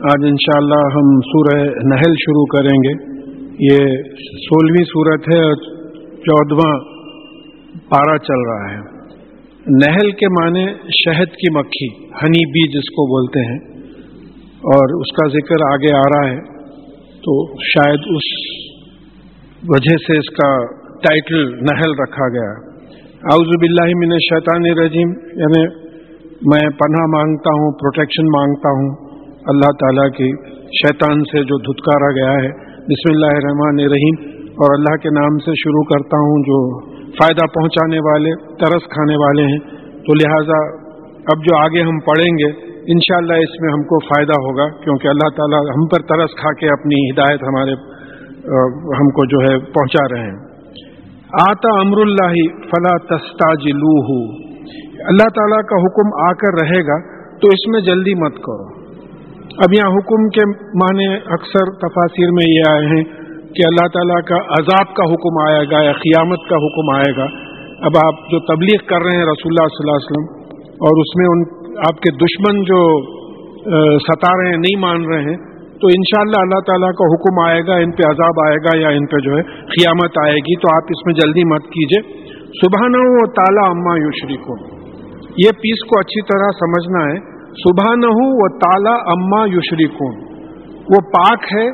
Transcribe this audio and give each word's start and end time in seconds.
آج 0.00 0.24
انشاءاللہ 0.24 0.80
ہم 0.94 1.20
سورہ 1.20 1.60
نحل 1.62 2.12
شروع 2.12 2.46
کریں 2.46 2.76
گے۔ 2.76 3.14
یہ 3.58 4.02
سولہویں 4.20 4.84
صورت 4.84 5.20
ہے 5.34 5.40
اور 5.40 5.54
چودواں 6.10 6.78
پارا 7.88 8.18
چل 8.18 8.48
رہا 8.48 8.70
ہے۔ 8.70 8.80
نہل 9.66 10.10
کے 10.10 10.28
معنی 10.28 10.64
شہد 11.04 11.32
کی 11.32 11.58
مکھی، 11.58 12.04
ہنی 12.04 12.46
بی 12.46 12.68
جس 12.68 12.90
کو 12.90 13.06
بولتے 13.06 13.40
ہیں۔ 13.40 13.82
اور 14.50 15.00
اس 15.00 15.16
کا 15.16 15.28
ذکر 15.28 15.72
آگے 15.72 15.96
آ 15.96 16.00
رہا 16.00 16.32
ہے۔ 16.32 16.40
تو 17.16 17.60
شاید 17.62 17.98
اس 17.98 18.22
وجہ 19.68 19.96
سے 19.96 20.18
اس 20.18 20.30
کا 20.30 20.64
ٹائٹل 20.96 21.44
نہل 21.48 21.90
رکھا 22.02 22.28
گیا۔ 22.28 22.73
اعوذ 23.32 23.52
باللہ 23.58 23.92
من 23.98 24.10
الشیطان 24.14 24.66
الرجیم 24.70 25.12
یعنی 25.42 25.60
میں 26.52 26.64
پناہ 26.80 27.06
مانگتا 27.12 27.52
ہوں 27.60 27.70
پروٹیکشن 27.82 28.26
مانگتا 28.26 28.72
ہوں 28.72 28.90
اللہ 29.52 29.72
تعالیٰ 29.82 30.04
کی 30.18 30.28
شیطان 30.80 31.22
سے 31.30 31.44
جو 31.44 31.58
دھتکارا 31.68 32.10
گیا 32.18 32.34
ہے۔ 32.34 32.50
بسم 32.88 33.10
اللہ 33.12 33.32
الرحمن 33.36 33.80
الرحیم۔ 33.84 34.20
اور 34.58 34.76
اللہ 34.78 34.96
کے 34.96 35.10
نام 35.10 35.38
سے 35.38 35.56
شروع 35.62 35.84
کرتا 35.84 36.22
ہوں 36.26 36.46
جو 36.50 36.60
فائدہ 37.10 37.46
پہنچانے 37.46 37.98
والے، 37.98 38.36
ترس 38.56 38.92
کھانے 38.92 39.16
والے 39.16 39.42
ہیں۔ 39.42 39.58
تو 40.06 40.14
لہٰذا 40.14 40.62
اب 41.34 41.44
جو 41.48 41.58
آگے 41.64 41.82
ہم 41.82 41.98
پڑھیں 42.00 42.32
گے، 42.38 42.54
انشاءاللہ 42.92 43.42
اس 43.42 43.60
میں 43.60 43.72
ہم 43.72 43.82
کو 43.82 44.06
فائدہ 44.14 44.40
ہوگا، 44.46 44.72
کیونکہ 44.84 45.08
اللہ 45.08 45.36
تعالیٰ 45.36 45.66
ہم 45.76 45.86
پر 45.86 46.10
ترس 46.14 46.40
کھا 46.40 46.52
کے 46.52 46.66
اپنی 46.66 47.04
ہدایت 47.10 47.42
ہمارے 47.42 47.72
ہم 49.00 49.14
کو 49.18 49.26
جو 49.26 49.48
ہے 49.48 49.58
پہنچا 49.58 50.08
رہے 50.14 50.26
ہیں۔ 50.30 50.53
آتا 51.34 51.70
امر 51.76 52.00
اللہ 52.00 52.34
فلا 52.68 52.90
تستاج 53.06 53.64
اللہ 55.04 55.30
تعالیٰ 55.36 55.60
کا 55.70 55.78
حکم 55.80 56.10
آ 56.22 56.26
کر 56.42 56.58
رہے 56.58 56.80
گا، 56.88 56.98
تو 57.38 57.48
اس 57.54 57.64
میں 57.72 57.80
جلدی 57.86 58.14
مت 58.20 58.36
کرو۔ 58.44 58.66
اب 59.64 59.74
یہاں 59.74 59.94
حکم 59.94 60.28
کے 60.36 60.44
معنی 60.82 61.08
اکثر 61.36 61.72
تفاصر 61.80 62.34
میں 62.36 62.46
یہ 62.48 62.68
آئے 62.68 62.84
ہیں 62.92 63.02
کہ 63.56 63.66
اللہ 63.66 63.88
تعالیٰ 63.96 64.20
کا 64.28 64.38
عذاب 64.56 64.94
کا 64.96 65.08
حکم 65.10 65.40
آئے 65.42 65.64
گا 65.72 65.82
یا 65.84 65.96
قیامت 65.98 66.46
کا 66.48 66.60
حکم 66.62 66.92
آئے 66.94 67.10
گا۔ 67.18 67.26
اب 67.88 67.98
آپ 68.00 68.22
جو 68.30 68.40
تبلیغ 68.46 68.86
کر 68.92 69.06
رہے 69.06 69.18
ہیں 69.18 69.26
رسول 69.28 69.52
اللہ 69.52 69.72
صلی 69.74 69.84
اللہ 69.84 69.98
علیہ 69.98 70.08
وسلم، 70.08 70.28
اور 70.86 71.02
اس 71.02 71.16
میں 71.18 71.28
ان 71.32 71.42
آپ 71.86 72.00
کے 72.02 72.14
دشمن 72.18 72.62
جو 72.70 72.80
ستا 74.06 74.32
رہے 74.32 74.50
ہیں، 74.50 74.62
نہیں 74.62 74.80
مان 74.80 75.04
رہے 75.12 75.22
ہیں 75.28 75.36
تو 75.80 75.86
انشاءاللہ 75.86 76.40
اللہ 76.40 76.60
تعالیٰ 76.66 76.92
کا 76.92 77.14
حکم 77.14 77.50
آئے 77.50 77.60
گا، 77.66 77.74
ان 77.74 77.90
پہ 77.90 78.02
عذاب 78.10 78.40
آئے 78.46 78.56
گا 78.56 78.78
یا 78.80 78.88
ان 78.88 79.06
پہ 79.06 79.16
جو 79.18 79.36
ہے 79.36 79.42
قیامت 79.42 80.18
آئے 80.24 80.34
گی، 80.34 80.56
تو 80.58 80.76
آپ 80.76 80.82
اس 80.82 81.06
میں 81.06 81.14
جلدی 81.14 81.44
مت 81.44 81.62
کیجیے 81.62 82.24
صبح 82.44 82.88
نہ 82.88 82.96
ہو 82.96 83.26
تالا 83.30 83.66
اما 83.66 83.96
یوشری 84.02 84.36
کو 84.36 84.74
یہ 85.36 85.50
پیس 85.50 85.84
کو 85.84 85.98
اچھی 85.98 86.22
طرح 86.22 86.48
سمجھنا 86.60 87.12
ہے۔ 87.12 87.34
صبح 87.40 87.94
نہ 87.94 88.06
ہو 88.06 88.42
وہ 88.42 88.58
تالا 88.58 88.94
اما 89.12 89.46
یوشری 89.52 89.86
وہ 90.74 91.00
پاک 91.00 91.44
ہے، 91.54 91.70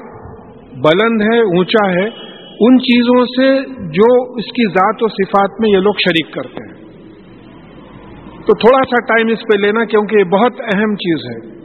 بلند 0.80 1.22
ہے، 1.22 1.40
اونچا 1.40 1.90
ہے۔ 1.90 2.30
ان 2.60 2.78
چیزوں 2.78 3.24
سے 3.24 3.68
جو 3.88 4.32
اس 4.32 4.44
کی 4.44 4.68
ذات 4.68 5.02
و 5.02 5.08
صفات 5.08 5.60
میں 5.60 5.70
یہ 5.70 5.78
لوگ 5.78 5.92
شریک 5.92 6.34
کرتے 6.34 6.68
ہیں۔ 6.68 6.80
تو 8.36 8.54
تھوڑا 8.54 8.78
سا 8.90 9.04
ٹائم 9.04 9.28
اس 9.32 9.38
پہ 9.38 9.58
لینا 9.58 9.84
کیونکہ 9.84 10.16
یہ 10.18 10.24
بہت 10.24 10.52
اہم 10.74 10.94
چیز 10.94 11.24
ہے۔ 11.24 11.59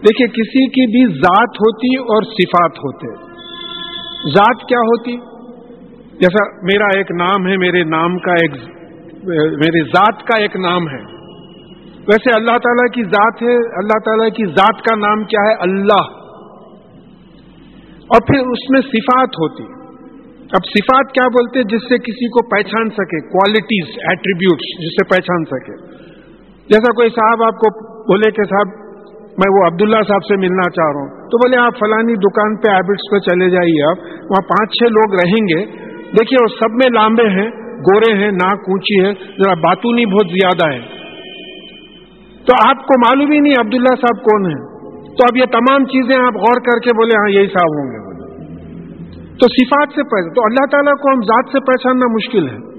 دیکھیے، 0.00 0.28
کسی 0.28 0.66
کی 0.66 0.86
بھی 0.86 1.14
ذات 1.14 1.48
ہوتی 1.48 1.98
اور 1.98 2.22
صفات 2.22 2.78
ہوتے۔ 2.78 3.14
ذات 4.30 4.68
کیا 4.68 4.78
ہوتی؟ 4.78 5.16
جیسا 6.18 6.56
میرا 6.62 6.86
ایک 6.96 7.10
نام 7.10 7.46
ہے، 7.46 7.56
میرے 7.56 7.84
نام 7.84 8.18
کا 8.18 8.32
ایک 8.32 8.50
میرے 9.34 9.84
ذات 9.84 10.22
کا 10.22 10.42
ایک 10.42 10.56
نام 10.56 10.82
ہے۔ 10.82 11.02
ویسے 11.96 12.34
اللہ 12.34 12.58
تعالیٰ 12.58 12.92
کی 12.92 13.04
ذات 13.04 13.42
ہے، 13.42 13.54
اللہ 13.54 13.98
تعالیٰ 14.04 14.28
کی 14.28 14.44
ذات 14.46 14.82
کا 14.82 14.96
نام 14.96 15.24
کیا 15.24 15.50
ہے؟ 15.50 15.54
اللہ۔ 15.60 16.20
اور 17.96 18.26
پھر 18.26 18.38
اس 18.38 18.70
میں 18.70 18.80
صفات 18.80 19.28
ہوتی۔ 19.28 19.62
اب 20.40 20.66
صفات 20.66 21.12
کیا 21.14 21.28
بولتے؟ 21.28 21.62
جس 21.62 21.88
سے 21.88 21.98
کسی 21.98 22.28
کو 22.28 22.48
پہچان 22.48 22.90
سکے 22.90 23.28
کوالٹیز 23.28 23.88
ایٹریبیوٹس 23.88 24.82
جس 24.82 24.92
سے 24.92 25.08
پہچان 25.08 25.44
سکے۔ 25.44 26.00
جیسا 26.68 26.92
کوئی 26.94 27.08
صاحب 27.08 27.42
آپ 27.42 27.54
کو 27.54 27.90
بولے 28.02 28.30
کہ 28.30 28.42
صاحب 28.42 28.89
میں 29.38 29.60
وہ 29.60 29.66
عبداللہ 29.66 29.96
صاحب 29.96 30.24
سے 30.24 30.36
ملنا 30.36 30.70
چاہ 30.70 30.92
رہا 30.92 31.00
ہوں۔ 31.00 31.08
تو 31.08 31.38
بولے 31.38 31.56
آپ 31.56 31.72
فلانی 31.78 32.14
دکان 32.14 32.56
پہ 32.56 32.68
ہیبٹس 32.68 33.10
پہ 33.10 33.18
چلے 33.18 33.50
جائیے 33.50 33.90
آپ۔ 33.90 33.98
وہاں 34.00 34.42
پانچ 34.42 34.70
چھ 34.70 34.82
لوگ 34.82 35.14
رہیں 35.14 35.48
گے۔ 35.48 35.66
دیکھیے 36.04 36.42
وہ 36.42 36.46
سب 36.46 36.70
میں 36.70 36.88
لامبے 36.94 37.28
ہیں، 37.28 37.50
گورے 37.80 38.24
ہیں، 38.24 38.32
ناک 38.32 38.58
اونچی 38.68 39.04
ہے، 39.04 39.12
ذرا 39.42 39.54
باتونی 39.54 40.06
بہت 40.06 40.26
زیادہ 40.26 40.74
ہے۔ 40.74 41.00
تو 42.46 42.68
آپ 42.68 42.76
کو 42.76 42.98
معلوم 42.98 43.32
ہی 43.32 43.40
نہیں 43.40 43.54
عبداللہ 43.60 43.94
صاحب 44.00 44.22
کون 44.22 44.46
ہے 44.46 44.70
تو 45.04 45.24
اب 45.24 45.36
یہ 45.36 45.44
تمام 45.44 45.84
چیزیں 45.84 46.16
آپ 46.16 46.34
غور 46.34 46.60
کر 46.60 46.78
کے 46.78 46.96
بولے 46.96 47.18
ہاں 47.18 47.30
یہی 47.30 47.46
صاحب 47.46 47.78
ہوں 47.78 47.90
گے۔ 47.90 48.10
تو 49.28 49.46
صفات 49.48 49.88
سے 49.94 50.02
پہچان، 50.02 50.34
تو 50.34 50.40
اللہ 50.44 50.70
تعالیٰ 50.70 50.92
کو 50.92 51.12
ہم 51.12 51.20
ذات 51.22 51.44
سے 51.52 51.60
پہچاننا 51.60 52.12
مشکل 52.12 52.48
ہے۔ 52.48 52.70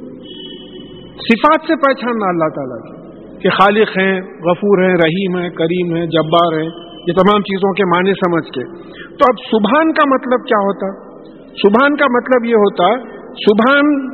صفات 1.16 1.68
سے 1.68 1.76
پہچاننا 1.76 2.30
اللہ 2.30 2.50
تعالیٰ 2.56 2.92
کی۔ 2.92 3.01
کہ 3.44 3.50
خالق 3.50 3.98
ہیں، 4.00 4.22
غفور 4.22 4.84
ہیں، 4.84 4.94
رحیم 4.94 5.38
ہیں، 5.38 5.50
کریم 5.50 5.96
ہیں، 5.96 6.06
جبار 6.06 6.60
ہیں، 6.60 6.70
یہ 7.08 7.14
تمام 7.14 7.42
چیزوں 7.42 7.74
کے 7.74 7.86
معنی 7.86 8.14
سمجھ 8.14 8.52
کے۔ 8.52 8.64
تو 9.08 9.26
اب 9.30 9.36
سبحان 9.52 9.94
کا 9.94 10.10
مطلب 10.10 10.48
کیا 10.48 10.58
ہوتا؟ 10.58 11.12
سبحان 11.50 11.96
کا 11.96 12.06
مطلب 12.06 12.46
یہ 12.46 12.56
ہوتا، 12.56 13.00
سبحان 13.34 14.10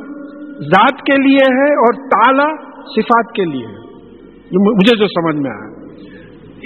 ذات 0.60 1.00
کے 1.06 1.22
لیے 1.22 1.52
ہے 1.52 1.74
اور 1.74 1.94
تالا 1.94 2.54
صفات 2.84 3.34
کے 3.34 3.44
لیے 3.44 3.66
ہے۔ 3.66 3.88
مجھے 4.52 4.96
جو 4.96 5.06
سمجھ 5.06 5.36
میں 5.36 5.50
آیا۔ 5.50 5.78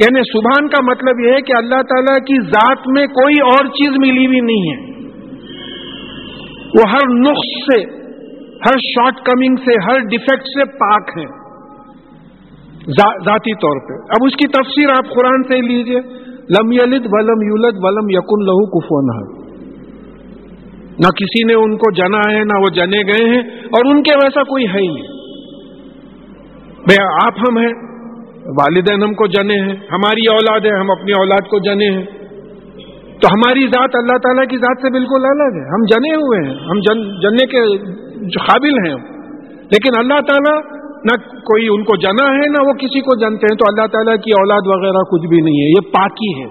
یعنی 0.01 0.21
سبحان 0.21 0.69
کا 0.69 0.91
مطلب 0.91 1.21
یہ 1.21 1.33
ہے 1.33 1.41
کہ 1.41 1.53
اللہ 1.57 1.83
تعالیٰ 1.83 2.19
کی 2.19 2.41
ذات 2.41 2.79
میں 2.87 3.07
کوئی 3.07 3.35
اور 3.43 3.67
چیز 3.67 3.91
ملی 3.99 4.27
ہوئی 4.27 4.41
نہیں 4.41 4.73
ہے۔ 4.73 4.93
وہ 6.79 6.83
ہر 6.95 7.19
نقص 7.19 7.75
سے، 7.75 7.81
ہر 8.55 8.79
شارٹ 8.79 9.15
کمنگ 9.25 9.57
سے، 9.57 9.73
ہر 9.85 9.99
ڈیفیکٹ 9.99 10.43
سے 10.43 10.65
پاک 10.65 11.19
ہے۔ 11.19 11.42
ذاتی 12.91 13.55
طور 13.55 13.89
پہ۔ 13.89 14.05
اب 14.09 14.27
اس 14.27 14.37
کی 14.37 14.49
تفسیر 14.49 14.91
آپ 14.91 15.15
قرآن 15.15 15.43
سے 15.43 15.61
لیجیے۔ 15.61 16.01
لم 16.43 16.73
یلد 16.73 17.07
ولم 17.11 17.43
یولد 17.43 17.75
ولم 17.83 18.11
یقن 18.11 18.45
لہو 18.45 18.81
کفون 18.81 19.33
نہ 20.93 21.09
کسی 21.09 21.45
نے 21.45 21.55
ان 21.55 21.77
کو 21.77 21.95
جنا 21.95 22.33
ہے، 22.33 22.45
نہ 22.45 22.59
وہ 22.59 22.71
جنے 22.75 23.13
گئے 23.13 23.31
ہیں، 23.31 23.43
اور 23.49 23.95
ان 23.95 24.03
کے 24.03 24.15
ویسا 24.15 24.43
کوئی 24.43 24.65
ہے 24.65 24.81
ہی 24.81 24.87
نہیں۔ 24.87 25.07
بھیا 26.77 27.05
آپ 27.27 27.33
ہم 27.39 27.59
ہیں، 27.59 27.73
والدین 28.47 29.03
ہم 29.03 29.15
کو 29.15 29.27
جنے 29.27 29.55
ہیں، 29.55 29.73
ہماری 29.73 30.33
اولاد 30.33 30.61
ہے، 30.61 30.81
ہم 30.81 30.91
اپنی 30.91 31.13
اولاد 31.13 31.49
کو 31.49 31.59
جنے 31.59 31.91
ہیں۔ 31.91 32.05
تو 33.21 33.29
ہماری 33.35 33.67
ذات 33.67 33.91
اللہ 33.95 34.17
تعالیٰ 34.17 34.45
کی 34.45 34.57
ذات 34.57 34.79
سے 34.83 34.91
بالکل 34.91 35.25
الگ 35.25 35.57
ہے۔ 35.57 35.69
ہم 35.69 35.85
جنے 35.85 36.15
ہوئے 36.15 36.49
ہیں، 36.49 36.57
ہم 36.57 36.79
جن، 36.79 37.21
جننے 37.21 37.47
کے 37.47 37.79
قابل 38.39 38.89
ہیں۔ 38.89 38.95
لیکن 39.57 39.99
اللہ 39.99 40.21
تعالیٰ 40.21 40.82
نہ 41.05 41.17
کوئی 41.33 41.67
ان 41.69 41.85
کو 41.85 41.97
جنا 41.97 42.27
ہے، 42.33 42.49
نہ 42.49 42.69
وہ 42.69 42.73
کسی 42.73 43.01
کو 43.01 43.17
جنتے 43.17 43.47
ہیں۔ 43.47 43.57
تو 43.57 43.65
اللہ 43.69 43.87
تعالیٰ 43.87 44.15
کی 44.15 44.31
اولاد 44.31 44.61
وغیرہ 44.67 45.03
کچھ 45.11 45.27
بھی 45.29 45.41
نہیں 45.41 45.59
ہے۔ 45.61 45.71
یہ 45.71 45.93
پاکی 45.93 46.43
ہے۔ 46.43 46.49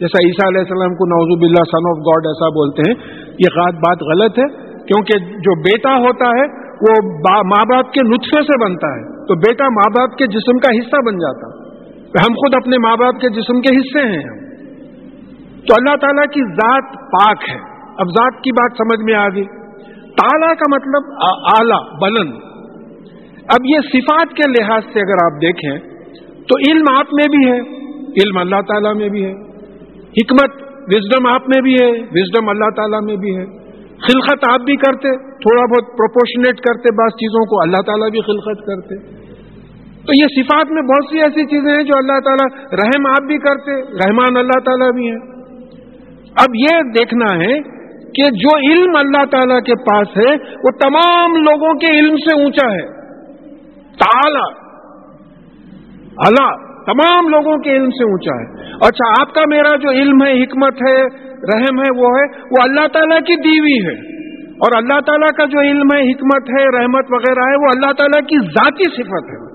جیسا 0.00 0.26
عیسیٰ 0.26 0.48
علیہ 0.48 0.60
السلام 0.60 0.94
کو 0.94 1.04
نوزب 1.06 1.42
اللہ 1.42 1.64
سن 1.64 1.90
آف 1.90 1.98
گاڈ 1.98 2.26
ایسا 2.26 2.48
بولتے 2.48 2.82
ہیں۔ 2.88 3.22
یہ 3.38 3.70
بات 3.70 4.02
غلط 4.02 4.38
ہے، 4.38 4.76
کیونکہ 4.76 5.18
جو 5.18 5.60
بیٹا 5.60 5.98
ہوتا 5.98 6.26
ہے، 6.26 6.62
وہ 6.66 7.10
ماں 7.46 7.64
باپ 7.64 7.92
کے 7.92 8.08
نطفے 8.08 8.42
سے 8.42 8.64
بنتا 8.64 8.86
ہے۔ 8.86 9.26
تو 9.26 9.34
بیٹا 9.34 9.64
ماں 9.64 9.90
باپ 9.96 10.18
کے 10.18 10.26
جسم 10.26 10.58
کا 10.58 10.70
حصہ 10.78 10.96
بن 11.06 11.14
جاتا۔ 11.14 11.62
ہم 12.22 12.34
خود 12.34 12.54
اپنے 12.54 12.78
ماں 12.78 12.96
باپ 12.96 13.14
کے 13.14 13.28
جسم 13.28 13.60
کے 13.60 13.76
حصے 13.76 14.06
ہیں۔ 14.06 14.42
تو 15.56 15.74
اللہ 15.78 15.96
تعالیٰ 15.96 16.24
کی 16.24 16.44
ذات 16.44 16.84
پاک 16.92 17.36
ہے۔ 17.50 17.58
اب 17.98 18.08
ذات 18.08 18.34
کی 18.34 18.52
بات 18.52 18.72
سمجھ 18.78 19.04
میں 19.04 19.14
آ 19.14 19.28
گئی۔ 19.28 19.44
تالا 20.02 20.54
کا 20.54 20.76
مطلب 20.76 21.12
آلہ، 21.60 21.96
بلند۔ 22.00 22.51
اب 23.52 23.60
یہ 23.64 23.76
صفات 23.92 24.36
کے 24.36 24.50
لحاظ 24.50 24.82
سے 24.92 24.98
اگر 24.98 25.34
آپ 25.34 25.42
دیکھیں 25.42 25.78
تو 26.42 26.70
علم 26.70 26.84
آپ 26.96 27.06
میں 27.12 27.36
بھی 27.36 27.52
ہے، 27.52 27.58
علم 28.08 28.38
اللہ 28.38 28.60
تعالیٰ 28.68 28.94
میں 28.94 29.08
بھی 29.08 29.24
ہے۔ 29.24 29.32
حکمت 30.00 30.62
وزڈم 30.94 31.26
آپ 31.26 31.42
میں 31.48 31.60
بھی 31.62 31.74
ہے 31.74 31.90
وزڈم 31.90 32.48
اللہ 32.48 32.70
تعالیٰ 32.76 33.02
میں 33.02 33.16
بھی 33.16 33.36
ہے۔ 33.36 33.44
خلقت 33.96 34.48
آپ 34.48 34.60
بھی 34.60 34.76
کرتے، 34.76 35.16
تھوڑا 35.16 35.62
بہت 35.62 35.98
پروپورشنیٹ 35.98 36.60
کرتے 36.60 36.94
بعض 36.94 37.10
چیزوں 37.10 37.44
کو، 37.44 37.62
اللہ 37.62 37.82
تعالیٰ 37.82 38.10
بھی 38.10 38.20
خلقت 38.20 38.66
کرتے۔ 38.66 39.22
تو 40.06 40.22
یہ 40.22 40.42
صفات 40.42 40.72
میں 40.72 40.82
بہت 40.82 41.10
سی 41.10 41.20
ایسی 41.20 41.44
چیزیں 41.44 41.76
ہیں 41.76 41.82
جو 41.82 41.92
اللہ 41.96 42.20
تعالیٰ 42.24 42.64
رحم 42.72 43.06
آپ 43.06 43.26
بھی 43.26 43.38
کرتے، 43.38 43.82
رحمان 43.82 44.36
اللہ 44.36 44.60
تعالیٰ 44.64 44.92
بھی 44.92 45.10
ہے 45.10 45.32
اب 46.40 46.54
یہ 46.54 46.90
دیکھنا 46.98 47.36
ہے 47.36 47.60
کہ 48.14 48.30
جو 48.30 48.72
علم 48.72 48.96
اللہ 48.96 49.24
تعالیٰ 49.24 49.60
کے 49.60 49.74
پاس 49.74 50.08
ہے، 50.16 50.34
وہ 50.34 50.70
تمام 50.82 51.32
لوگوں 51.32 51.74
کے 51.74 51.98
علم 51.98 52.16
سے 52.16 52.42
اونچا 52.42 52.72
ہے۔ 52.72 53.01
تالا۔ 53.98 54.62
اللہ، 56.26 56.72
تمام 56.86 57.28
لوگوں 57.28 57.58
کے 57.58 57.70
علم 57.70 57.90
سے 57.90 58.04
اونچا 58.04 58.34
ہے۔ 58.40 58.72
اچھا 58.74 59.22
آپ 59.22 59.34
کا 59.34 59.40
میرا 59.48 59.76
جو 59.76 59.90
علم 59.90 60.24
ہے، 60.24 60.42
حکمت 60.42 60.74
ہے، 60.88 61.02
رحم 61.24 61.80
ہے، 61.80 62.00
وہ 62.00 62.06
ہے، 62.06 62.38
وہ 62.38 62.56
اللہ 62.64 62.86
تعالیٰ 62.86 63.18
کی 63.18 63.36
دیوی 63.36 63.86
ہے۔ 63.86 64.12
اور 64.52 64.76
اللہ 64.76 65.00
تعالیٰ 65.00 65.28
کا 65.36 65.44
جو 65.44 65.60
علم 65.60 65.88
ہے، 65.94 66.12
حکمت 66.12 66.50
ہے، 66.50 66.82
رحمت 66.82 67.04
وغیرہ 67.10 67.40
ہے، 67.40 67.56
وہ 67.56 67.70
اللہ 67.74 67.92
تعالیٰ 67.92 68.26
کی 68.26 68.36
ذاتی 68.38 68.84
صفت 68.84 69.30
ہے۔ 69.30 69.52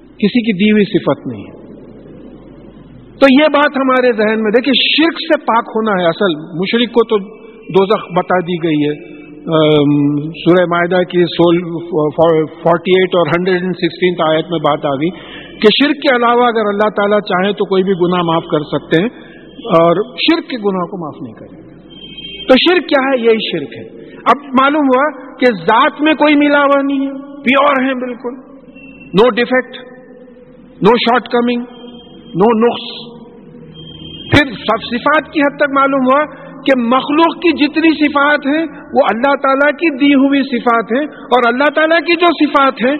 کسی 0.00 0.42
کی 0.42 0.52
دی 0.52 0.72
ہوئی 0.72 0.84
صفت 0.84 1.26
نہیں 1.26 1.42
ہے۔ 1.42 1.60
تو 3.18 3.42
یہ 3.42 3.48
بات 3.52 3.76
ہمارے 3.76 4.12
ذہن 4.12 4.42
میں 4.42 4.50
دیکھیں 4.50 4.72
شرک 4.72 5.14
سے 5.14 5.44
پاک 5.44 5.64
ہونا 5.68 6.02
ہے 6.02 6.08
اصل۔ 6.08 6.56
مشرق 6.58 6.94
کو 6.94 7.04
تو 7.04 7.18
دوزخ 7.60 8.18
بتا 8.18 8.38
دی 8.38 8.68
گئی 8.68 8.88
ہے۔ 8.88 9.19
سورہ 9.40 10.64
معاہدہ 10.70 11.02
کی 11.02 11.24
سول 11.24 11.58
فورٹی 12.46 12.90
ایٹ 12.90 13.14
اور 13.14 13.26
ہنڈریڈ 13.26 13.62
اینڈ 13.62 13.74
سکسٹین 13.74 14.14
آیت 14.28 14.50
میں 14.50 14.58
بات 14.58 14.86
آ 14.86 14.94
گئی 14.94 15.10
کہ 15.58 15.68
شرک 15.82 15.96
کے 15.96 16.16
علاوہ 16.16 16.42
اگر 16.44 16.68
اللہ 16.68 16.88
تعالیٰ 16.88 17.20
چاہیں 17.20 17.52
تو 17.52 17.64
کوئی 17.64 17.84
بھی 17.84 17.92
گناہ 17.92 18.22
معاف 18.22 18.42
کر 18.50 18.60
سکتے 18.60 19.02
ہیں 19.02 19.08
اور 19.56 19.96
شرک 20.16 20.50
کے 20.50 20.56
گناہ 20.56 20.86
کو 20.86 21.00
معاف 21.00 21.22
نہیں 21.22 21.34
کریں۔ 21.34 21.62
تو 22.48 22.54
شرک 22.56 22.88
کیا 22.88 23.02
ہے؟ 23.02 23.20
یہی 23.20 23.58
شرک 23.58 23.76
ہے۔ 23.76 24.14
اب 24.16 24.44
معلوم 24.60 24.82
ہوا 24.82 25.36
کہ 25.36 25.46
ذات 25.46 26.00
میں 26.00 26.14
کوئی 26.14 26.34
ملاوا 26.34 26.82
نہیں 26.82 27.00
ہے۔ 27.00 27.12
پیور 27.42 27.84
ہے 27.84 27.94
بالکل۔ 27.94 28.34
No 29.04 29.30
defect 29.30 29.76
no 30.82 30.96
shortcoming 31.28 31.60
no 32.34 32.58
نقص۔ 32.58 33.10
پھر 34.30 34.52
صفات 34.76 35.32
کی 35.32 35.40
حد 35.40 35.56
تک 35.56 35.70
معلوم 35.74 36.04
ہوا 36.06 36.49
کہ 36.66 36.78
مخلوق 36.78 37.36
کی 37.36 37.52
جتنی 37.56 37.90
صفات 37.94 38.46
ہیں 38.46 38.62
وہ 38.94 39.04
اللہ 39.10 39.34
تعالیٰ 39.42 39.70
کی 39.72 39.90
دی 39.98 40.14
ہوئی 40.14 40.42
صفات 40.42 40.92
ہیں 40.92 41.04
اور 41.36 41.48
اللہ 41.48 41.70
تعالیٰ 41.74 42.00
کی 42.00 42.16
جو 42.20 42.32
صفات 42.44 42.84
ہیں 42.86 42.96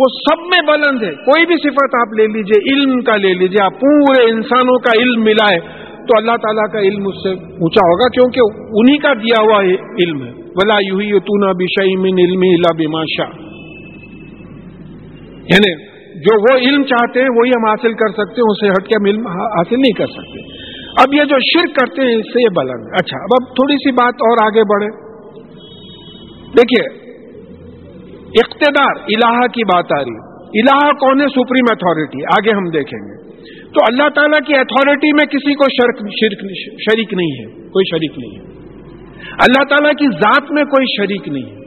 وہ 0.00 0.06
سب 0.14 0.42
میں 0.46 0.60
بلند 0.66 1.02
ہے۔ 1.02 1.12
کوئی 1.26 1.46
بھی 1.46 1.56
صفت 1.56 1.94
آپ 1.94 2.14
لے 2.18 2.26
لیجیے، 2.26 2.72
علم 2.72 3.00
کا 3.00 3.16
لے 3.16 3.32
لیجیے، 3.34 3.64
آپ 3.64 3.80
پورے 3.80 4.30
انسانوں 4.30 4.78
کا 4.78 5.00
علم 5.00 5.22
ملائے 5.22 5.58
تو 6.08 6.16
اللہ 6.16 6.36
تعالیٰ 6.36 6.72
کا 6.72 6.78
علم 6.78 7.06
اس 7.06 7.22
سے 7.22 7.30
اونچا 7.30 7.86
ہوگا 7.86 8.08
کیونکہ 8.08 8.60
انہی 8.72 8.98
کا 8.98 9.12
دیا 9.12 9.42
ہوا 9.42 9.60
علم 9.98 10.22
ہے۔ 10.24 10.32
بلا 10.32 10.78
یو 10.86 10.98
ہی 10.98 11.18
تو 11.20 11.38
من 12.00 12.18
علم 12.18 12.40
بما 12.78 13.02
یعنی 15.52 15.72
جو 16.20 16.36
وہ 16.40 16.58
علم 16.58 16.82
چاہتے 16.82 17.20
ہیں 17.20 17.28
وہی 17.36 17.50
ہم 17.50 17.64
حاصل 17.68 17.92
کر 17.92 18.08
سکتے 18.08 18.40
ہیں، 18.40 18.48
اسے 18.50 18.70
ہٹ 18.70 18.88
کے 18.88 18.94
ہم 18.98 19.04
علم 19.04 19.26
حاصل 19.26 19.76
نہیں 19.76 19.92
کر 19.92 20.06
سکتے۔ 20.06 20.57
اب 20.96 21.14
یہ 21.14 21.24
جو 21.24 21.36
شرک 21.38 21.76
کرتے 21.76 22.02
ہیں 22.02 22.16
اس 22.16 22.26
سے 22.26 22.42
یہ 22.42 22.48
بلند۔ 22.56 22.86
اچھا 22.92 23.22
اب 23.22 23.28
اب 23.40 23.48
تھوڑی 23.48 23.74
سی 23.74 23.92
بات 23.92 24.14
اور 24.14 24.46
آگے 24.46 24.62
بڑھے 24.62 25.08
دیکھیے، 26.52 27.08
اقتدار 28.28 28.96
الہ 28.96 29.46
کی 29.46 29.64
بات 29.64 29.84
آ 29.92 30.02
رہی 30.02 30.28
الہ 30.60 30.92
کون 30.92 31.20
ہے؟ 31.20 31.26
سپریم 31.26 31.66
اتارٹی 31.70 32.24
آگے 32.24 32.56
ہم 32.56 32.64
دیکھیں 32.64 33.08
گے۔ 33.08 33.28
تو 33.62 33.80
اللہ 33.90 34.08
تعالیٰ 34.08 34.38
کی 34.46 34.54
اتھارٹی 34.54 35.12
میں 35.12 35.26
کسی 35.26 35.54
کو 35.54 35.64
شرک 35.70 35.98
شرک 35.98 36.44
شریک 36.80 37.14
نہیں 37.14 37.40
ہے۔ 37.40 37.68
کوئی 37.68 37.84
شریک 37.90 38.18
نہیں 38.18 38.40
ہے۔ 38.40 38.58
اللہ 39.30 39.64
تعالیٰ 39.64 39.92
کی 39.92 40.06
ذات 40.06 40.52
میں 40.52 40.64
کوئی 40.64 40.86
شریک 40.96 41.28
نہیں 41.28 41.50
ہے۔ 41.50 41.58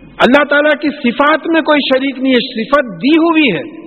اللہ 0.00 0.44
تعالیٰ 0.44 0.80
کی 0.80 0.88
صفات 0.88 1.40
میں 1.52 1.60
کوئی 1.60 1.80
شریک 1.94 2.22
نہیں 2.22 2.32
ہے۔ 2.32 2.64
صفت 2.64 3.02
دی 3.02 3.10
ہوئی 3.10 3.56
ہے۔ 3.56 3.79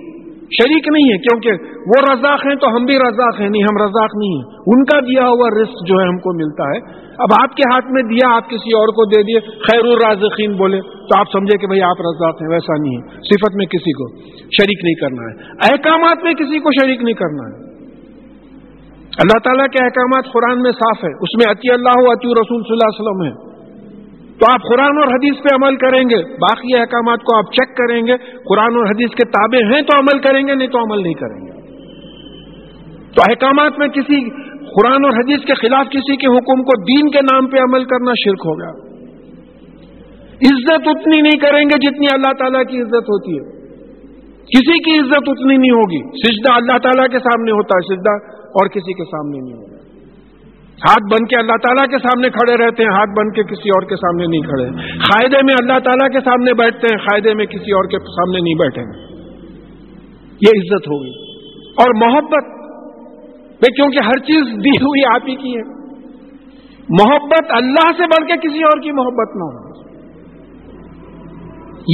شریک 0.44 0.88
نہیں 0.88 1.12
ہے، 1.12 1.18
کیونکہ 1.18 1.50
وہ 1.86 2.12
رزاق 2.12 2.46
ہیں 2.46 2.54
تو 2.54 2.66
ہم 2.66 2.84
بھی 2.84 2.94
رزاق 2.94 3.40
ہیں، 3.40 3.48
نہیں، 3.48 3.62
ہم 3.62 3.82
رزاق 3.82 4.10
نہیں 4.16 4.36
ہیں۔ 4.36 4.44
ان 4.66 4.84
کا 4.84 5.00
دیا 5.00 5.22
ہوا 5.22 5.62
رسک 5.62 5.86
جو 5.86 5.94
ہے 5.94 6.08
ہم 6.08 6.16
کو 6.16 6.32
ملتا 6.36 6.64
ہے۔ 6.64 7.04
اب 7.18 7.28
آپ 7.42 7.56
کے 7.56 7.62
ہاتھ 7.72 7.86
میں 7.90 8.02
دیا، 8.02 8.36
آپ 8.36 8.50
کسی 8.50 8.76
اور 8.76 8.88
کو 8.88 9.04
دے 9.04 9.22
دیے، 9.22 9.40
خیر 9.40 9.80
الرازقین 9.80 10.52
بولے، 10.52 10.80
تو 10.80 11.18
آپ 11.18 11.26
سمجھے 11.32 11.58
کہ 11.58 11.66
بھائی 11.66 11.82
آپ 11.82 12.00
رزاق 12.00 12.42
ہیں، 12.42 12.48
ویسا 12.48 12.82
نہیں 12.82 12.96
ہے۔ 12.96 13.08
صفت 13.16 13.54
میں 13.54 13.66
کسی 13.66 13.92
کو 13.92 14.16
شریک 14.40 14.84
نہیں 14.84 14.94
کرنا 14.94 15.22
ہے۔ 15.22 15.50
احکامات 15.72 16.24
میں 16.24 16.34
کسی 16.34 16.58
کو 16.58 16.70
شریک 16.82 17.02
نہیں 17.02 17.14
کرنا 17.14 17.48
ہے۔ 17.48 17.64
اللہ 19.14 19.38
تعالیٰ 19.44 19.66
کے 19.66 19.84
احکامات 19.84 20.32
قرآن 20.32 20.62
میں 20.62 20.72
صاف 20.72 21.04
ہے 21.04 21.12
اس 21.12 21.44
میں 21.44 21.52
عطی 21.52 21.70
اللہ 21.70 21.90
عطی 21.90 22.28
رسول 22.28 22.62
صلی 22.62 22.72
اللہ 22.72 22.88
علیہ 22.88 23.02
وسلم 23.02 23.24
ہے 23.24 23.53
تو 24.40 24.52
آپ 24.52 24.60
قرآن 24.68 24.98
اور 24.98 25.06
حدیث 25.06 25.42
پہ 25.42 25.54
عمل 25.54 25.76
کریں 25.76 26.02
گے۔ 26.02 26.16
باقی 26.16 26.78
احکامات 26.78 27.18
کو 27.18 27.36
آپ 27.36 27.44
چیک 27.44 27.76
کریں 27.76 28.06
گے۔ 28.06 28.16
قرآن 28.16 28.76
اور 28.76 28.86
حدیث 28.86 29.10
کے 29.14 29.28
تابع 29.28 29.74
ہیں 29.74 29.82
تو 29.82 29.98
عمل 29.98 30.18
کریں 30.18 30.48
گے، 30.48 30.54
نہیں 30.54 30.68
تو 30.68 30.78
عمل 30.78 31.02
نہیں 31.02 31.14
کریں 31.14 31.46
گے۔ 31.46 31.54
تو 33.14 33.22
احکامات 33.28 33.78
میں 33.78 33.88
کسی 33.88 34.30
قرآن 34.60 35.04
اور 35.04 35.12
حدیث 35.12 35.44
کے 35.44 35.54
خلاف 35.54 35.86
کسی 35.86 36.16
کے 36.16 36.26
حکم 36.26 36.62
کو 36.62 36.82
دین 36.82 37.10
کے 37.10 37.20
نام 37.20 37.46
پہ 37.46 37.56
عمل 37.56 37.84
کرنا 37.84 38.10
شرک 38.10 38.42
ہوگا 38.44 38.84
عزت 40.34 40.88
اتنی 40.88 41.20
نہیں 41.20 41.38
کریں 41.38 41.64
گے 41.64 41.88
جتنی 41.88 42.06
اللہ 42.12 42.32
تعالیٰ 42.38 42.62
کی 42.64 42.80
عزت 42.80 42.94
ہوتی 42.94 43.32
ہے۔ 43.32 43.64
کسی 44.42 44.78
کی 44.78 44.98
عزت 44.98 45.28
اتنی 45.28 45.56
نہیں 45.56 45.70
ہوگی۔ 45.70 46.18
سجدہ 46.18 46.52
اللہ 46.52 46.78
تعالیٰ 46.78 47.08
کے 47.08 47.18
سامنے 47.18 47.50
ہوتا 47.50 47.78
ہے، 47.78 47.94
سجدہ 47.94 48.34
اور 48.42 48.68
کسی 48.68 48.92
کے 48.92 49.04
سامنے 49.04 49.38
نہیں 49.38 49.62
ہوگا 49.62 49.73
ہاتھ 50.74 51.14
بن 51.14 51.26
کے 51.26 51.36
اللہ 51.36 51.52
تعالیٰ 51.52 51.86
کے 51.86 51.98
سامنے 51.98 52.28
کھڑے 52.28 52.64
رہتے 52.64 52.82
ہیں، 52.82 52.90
ہاتھ 52.90 53.10
بن 53.10 53.32
کے 53.32 53.42
کسی 53.42 53.68
اور 53.68 53.88
کے 53.88 53.96
سامنے 53.96 54.26
نہیں 54.26 54.40
کھڑے۔ 54.40 54.64
قاعدے 54.98 55.36
میں 55.44 55.54
اللہ 55.60 55.78
تعالیٰ 55.78 56.12
کے 56.12 56.20
سامنے 56.20 56.54
بیٹھتے 56.54 56.86
ہیں، 56.90 56.98
قاعدے 56.98 57.34
میں 57.34 57.46
کسی 57.46 57.72
اور 57.72 57.84
کے 57.84 57.98
سامنے 57.98 58.40
نہیں 58.40 58.54
بیٹھیں 58.54 58.84
گے 58.84 59.14
یہ 60.30 60.60
عزت 60.60 60.88
ہوگی 60.88 61.10
اور 61.66 62.10
محبت۔ 62.10 62.54
کیونکہ 63.76 63.98
ہر 64.04 64.18
چیز 64.18 64.64
دی 64.64 64.70
ہوئی 64.70 65.14
آپ 65.14 65.20
ہی 65.28 65.36
کی 65.36 65.56
ہے۔ 65.56 65.84
محبت 66.88 67.44
اللہ 67.50 67.92
سے 67.96 68.02
بڑھ 68.02 68.26
کے 68.28 68.48
کسی 68.48 68.58
اور 68.58 68.80
کی 68.80 68.92
محبت 68.92 69.36
نہ 69.36 69.42
ہو۔ 69.42 69.74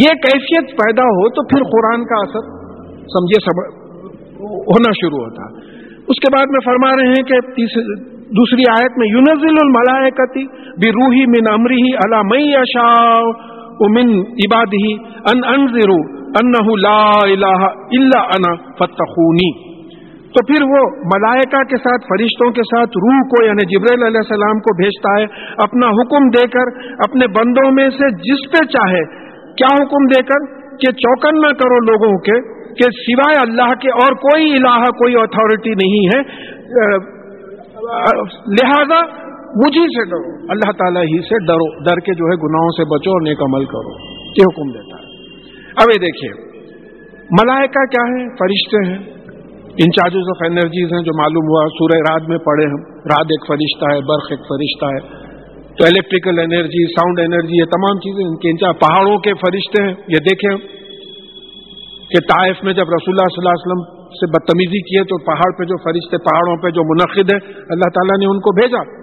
یہ 0.03 0.09
کیفیت 0.09 0.71
پیدا 0.71 1.03
ہو 1.03 1.29
تو 1.29 1.43
پھر 1.43 1.63
قرآن 1.63 2.05
کا 2.05 2.21
اثر 2.21 2.41
سمجھے 2.97 3.41
سب 3.45 3.75
ہونا 4.41 4.91
شروع 4.93 5.19
ہوتا۔ 5.19 5.43
اس 6.09 6.21
کے 6.21 6.37
بعد 6.37 6.47
میں 6.51 6.61
فرما 6.65 6.97
رہے 6.97 7.09
ہیں 7.09 7.23
کہ 7.23 7.35
دوسری 8.39 8.65
آیت 8.73 8.99
میں 8.99 9.07
یونزل 9.09 9.57
الملائکتی 9.63 10.45
بھی 10.83 10.91
روحی 10.91 11.25
من 11.31 11.49
امری 11.53 11.79
ہی 11.83 11.95
اللہ 12.05 12.21
مئی 12.27 12.53
اشا 12.57 12.91
من 13.95 14.13
عباد 14.45 14.77
ان 15.33 15.41
انزرو 15.55 15.97
انہ 16.41 16.77
لا 16.83 17.01
الہ 17.23 17.71
الا 17.99 18.21
انا 18.37 18.53
فتخونی 18.79 19.49
تو 20.35 20.43
پھر 20.47 20.65
وہ 20.73 20.81
ملائکہ 21.13 21.61
کے 21.71 21.77
ساتھ، 21.77 22.05
فرشتوں 22.09 22.51
کے 22.51 22.63
ساتھ 22.63 22.99
روح 23.05 23.23
کو 23.31 23.41
یعنی 23.47 23.65
جبریل 23.71 24.05
علیہ 24.09 24.23
السلام 24.25 24.61
کو 24.67 24.75
بھیجتا 24.77 25.15
ہے، 25.19 25.25
اپنا 25.65 25.89
حکم 25.89 26.29
دے 26.37 26.47
کر، 26.49 26.71
اپنے 27.09 27.27
بندوں 27.39 27.71
میں 27.79 27.89
سے 27.91 28.11
جس 28.27 28.45
پہ 28.53 28.65
چاہے، 28.65 29.01
کیا 29.55 29.73
حکم 29.75 30.07
دے 30.07 30.23
کر؟ 30.23 30.47
کہ 30.83 30.93
چوکن 31.05 31.41
نہ 31.41 31.51
کرو 31.63 31.81
لوگوں 31.87 32.13
کے، 32.19 32.41
کہ 32.75 32.91
سوائے 32.99 33.41
اللہ 33.41 33.73
کے 33.81 33.97
اور 34.03 34.17
کوئی 34.27 34.53
الہ، 34.57 34.91
کوئی 35.01 35.15
اتھارٹی 35.23 35.75
نہیں 35.83 36.07
ہے۔ 36.15 36.23
لہذا 38.47 39.01
مجھے 39.67 39.81
سے 39.81 40.11
ڈرو۔ 40.11 40.53
اللہ 40.53 40.73
تعالیٰ 40.73 41.03
ہی 41.03 41.23
سے 41.23 41.47
ڈرو۔ 41.47 41.85
ڈر 41.85 42.01
کے 42.01 42.15
جو 42.15 42.25
ہے 42.25 42.35
گناہوں 42.35 42.69
سے 42.69 42.85
بچو 42.85 43.11
اور 43.11 43.21
نیک 43.21 43.43
عمل 43.43 43.65
کرو۔ 43.65 43.93
یہ 44.09 44.43
حکم 44.43 44.73
دیتا 44.73 44.97
ہے۔ 44.97 45.07
اب 45.77 45.89
یہ 45.95 46.01
دیکھیے، 46.01 46.61
ملائکہ 47.31 47.85
کیا 47.85 48.03
ہے 48.03 48.29
فرشتے 48.29 48.91
ہیں۔ 48.91 49.15
انچارجز 49.79 50.29
آف 50.29 50.51
انرجیز 50.51 50.93
ہیں 50.93 51.03
جو 51.03 51.19
معلوم 51.19 51.45
ہوا۔ 51.45 51.67
سورہ 51.69 51.99
رات 52.11 52.29
میں 52.29 52.39
پڑے 52.39 52.65
ہم۔ 52.65 52.97
رات 52.97 53.25
ایک 53.25 53.47
فرشتہ 53.49 53.85
ہے، 53.85 54.01
برق 54.01 54.27
ایک 54.31 54.41
فرشتہ 54.41 54.87
ہے۔ 54.87 55.31
تو 55.65 55.87
الیکٹریکل 55.87 56.39
انرجی 56.39 56.87
ساؤنڈ 56.87 57.21
انرجی 57.21 57.59
یہ 57.59 57.65
تمام 57.65 57.99
چیزیں 57.99 58.25
ان 58.25 58.37
کے 58.37 58.51
انچارج 58.51 58.81
پہاڑوں 58.81 59.19
کے 59.19 59.33
فرشتے 59.35 59.83
ہیں۔ 59.83 59.95
یہ 60.09 60.17
دیکھیں 60.17 60.59
کہ 62.11 62.21
طائف 62.21 62.57
میں 62.63 62.73
جب 62.73 62.85
رسول 62.85 63.15
اللہ 63.15 63.29
صلی 63.29 63.49
اللہ 63.49 63.49
علیہ 63.49 63.73
وسلم 63.73 64.00
سے 64.11 64.27
بدتمیزی 64.27 64.83
کی 64.83 64.99
ہے 64.99 65.05
تو 65.05 65.25
پہاڑ 65.25 65.59
پہ 65.59 65.65
جو 65.65 65.77
فرشتے 65.77 66.17
پہاڑوں 66.17 66.57
پہ 66.57 66.71
جو 66.71 66.83
منعقد 66.85 67.33
ہے 67.33 67.63
اللہ 67.69 67.91
تعالیٰ 67.91 68.19
نے 68.19 68.27
ان 68.27 68.41
کو 68.41 68.53
بھیجا۔ 68.53 69.01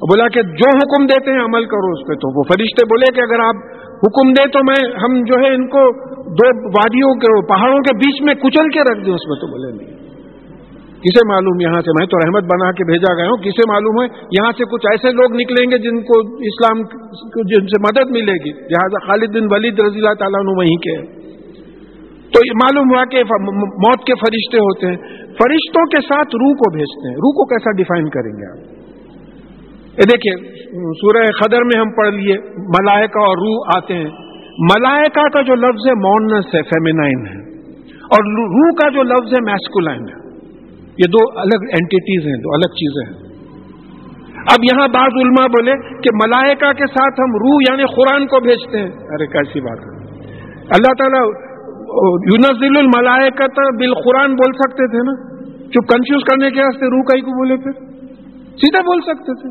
بولا 0.00 0.28
کہ 0.28 0.42
جو 0.42 0.76
حکم 0.76 1.06
دیتے 1.06 1.30
ہیں 1.30 1.40
عمل 1.40 1.64
کرو 1.64 1.92
اس 1.92 2.08
پہ۔ 2.08 2.14
تو 2.14 2.38
وہ 2.38 2.42
فرشتے 2.48 2.86
بولے 2.86 3.12
کہ 3.12 3.20
اگر 3.20 3.40
آپ 3.44 3.56
حکم 3.86 4.32
دیں 4.32 4.46
تو 4.46 4.58
میں 4.58 4.98
ہم 5.02 5.24
جو 5.24 5.34
ہے 5.44 5.54
ان 5.54 5.66
کو 5.66 5.82
دو 6.16 6.68
وادیوں 6.68 7.14
کے 7.14 7.46
پہاڑوں 7.46 7.78
کے 7.78 7.96
بیچ 7.96 8.22
میں 8.22 8.34
کچل 8.34 8.68
کے 8.68 8.80
رکھ 8.80 9.06
دیں 9.06 9.14
اس 9.14 9.26
میں 9.26 9.40
تو 9.40 9.46
بولے، 9.46 9.76
نہیں۔ 9.76 10.00
کسے 11.00 11.28
معلوم 11.28 11.60
یہاں 11.60 11.80
سے؟ 11.80 11.90
میں 12.00 12.06
تو 12.06 12.18
رحمت 12.18 12.42
بنا 12.42 12.72
کے 12.72 12.84
بھیجا 12.84 13.14
گیا 13.14 13.24
ہوں۔ 13.24 13.36
کسے 13.36 13.72
معلوم 13.72 14.02
ہے؟ 14.02 14.06
یہاں 14.22 14.52
سے 14.52 14.64
کچھ 14.64 14.86
ایسے 14.86 15.12
لوگ 15.12 15.32
نکلیں 15.32 15.70
گے 15.70 15.78
جن 15.78 16.02
کو 16.02 16.18
اسلام 16.20 16.78
جن 17.48 17.66
سے 17.66 17.80
مدد 17.80 18.10
ملے 18.10 18.32
گی۔ 18.32 18.50
لہٰذا 18.50 19.06
خالد 19.06 19.28
بن 19.28 19.46
ولید 19.50 19.80
رضی 19.80 19.98
اللہ 19.98 20.14
تعالیٰ 20.18 20.56
وہیں 20.56 20.76
کے 20.76 21.19
تو 22.30 22.54
معلوم 22.54 22.94
ہوا 22.94 23.04
کہ 23.04 23.24
موت 23.58 24.06
کے 24.06 24.14
فرشتے 24.14 24.58
ہوتے 24.58 24.86
ہیں۔ 24.86 24.96
فرشتوں 25.26 25.84
کے 25.86 26.00
ساتھ 26.00 26.26
روح 26.26 26.52
کو 26.52 26.76
بھیجتے 26.76 27.08
ہیں۔ 27.08 27.14
روح 27.14 27.32
کو 27.32 27.46
کیسا 27.46 27.76
ڈیفائن 27.76 28.08
کریں 28.08 28.32
گے 28.32 28.50
آپ؟ 28.50 28.80
یہ 29.90 30.04
دیکھیے، 30.04 30.64
سورہ 30.92 31.24
خدر 31.40 31.62
میں 31.62 31.80
ہم 31.80 31.90
پڑھ 31.90 32.14
لیے، 32.14 32.34
ملائکہ 32.56 33.18
اور 33.18 33.36
روح 33.36 33.70
آتے 33.76 33.94
ہیں۔ 33.94 34.10
ملائکہ 34.58 35.28
کا 35.28 35.42
جو 35.42 35.54
لفظ 35.54 35.88
ہے 35.88 35.94
مونس 35.94 36.46
ہے 36.54 36.62
فیمینائن 36.62 37.26
ہے۔ 37.26 37.50
اور 37.86 38.24
روح 38.34 38.70
کا 38.82 38.88
جو 38.88 39.02
لفظ 39.02 39.34
ہے 39.34 39.38
میسکولائن 39.44 40.00
ہے۔ 40.00 40.20
یہ 40.84 41.08
دو 41.08 41.40
الگ 41.40 41.62
اینٹیز 41.62 42.26
ہیں، 42.26 42.36
دو 42.36 42.54
الگ 42.54 42.74
چیزیں 42.74 43.12
ہیں۔ 43.12 43.30
اب 44.36 44.64
یہاں 44.64 44.88
بعض 44.88 45.10
علماء 45.20 45.46
بولے 45.46 45.72
کہ 45.72 46.08
ملائکہ 46.14 46.72
کے 46.72 46.86
ساتھ 46.86 47.20
ہم 47.20 47.32
روح 47.32 47.58
یعنی 47.70 47.82
قرآن 47.82 48.26
کو 48.26 48.40
بھیجتے 48.40 48.78
ہیں۔ 48.78 48.90
ارے، 48.90 49.26
کیسی 49.26 49.60
بات 49.60 49.78
ہے۔ 49.78 50.00
اللہ 50.50 50.92
تعالیٰ 50.98 51.49
یونزل 52.32 52.76
الملائکت 52.76 53.60
بالقرآن 53.78 54.34
بول 54.34 54.52
سکتے 54.52 54.86
تھے 54.90 55.00
نا؟ 55.08 55.14
جو 55.74 55.82
کنفیوز 55.86 56.22
کرنے 56.24 56.50
کے 56.50 56.62
واسطے 56.62 56.86
روح 56.86 57.02
کئی 57.10 57.20
کو 57.20 57.34
بولے 57.38 57.56
پھر 57.56 57.74
سیدھا 58.62 58.80
بول 58.80 59.00
سکتے 59.00 59.34
تھے۔ 59.40 59.50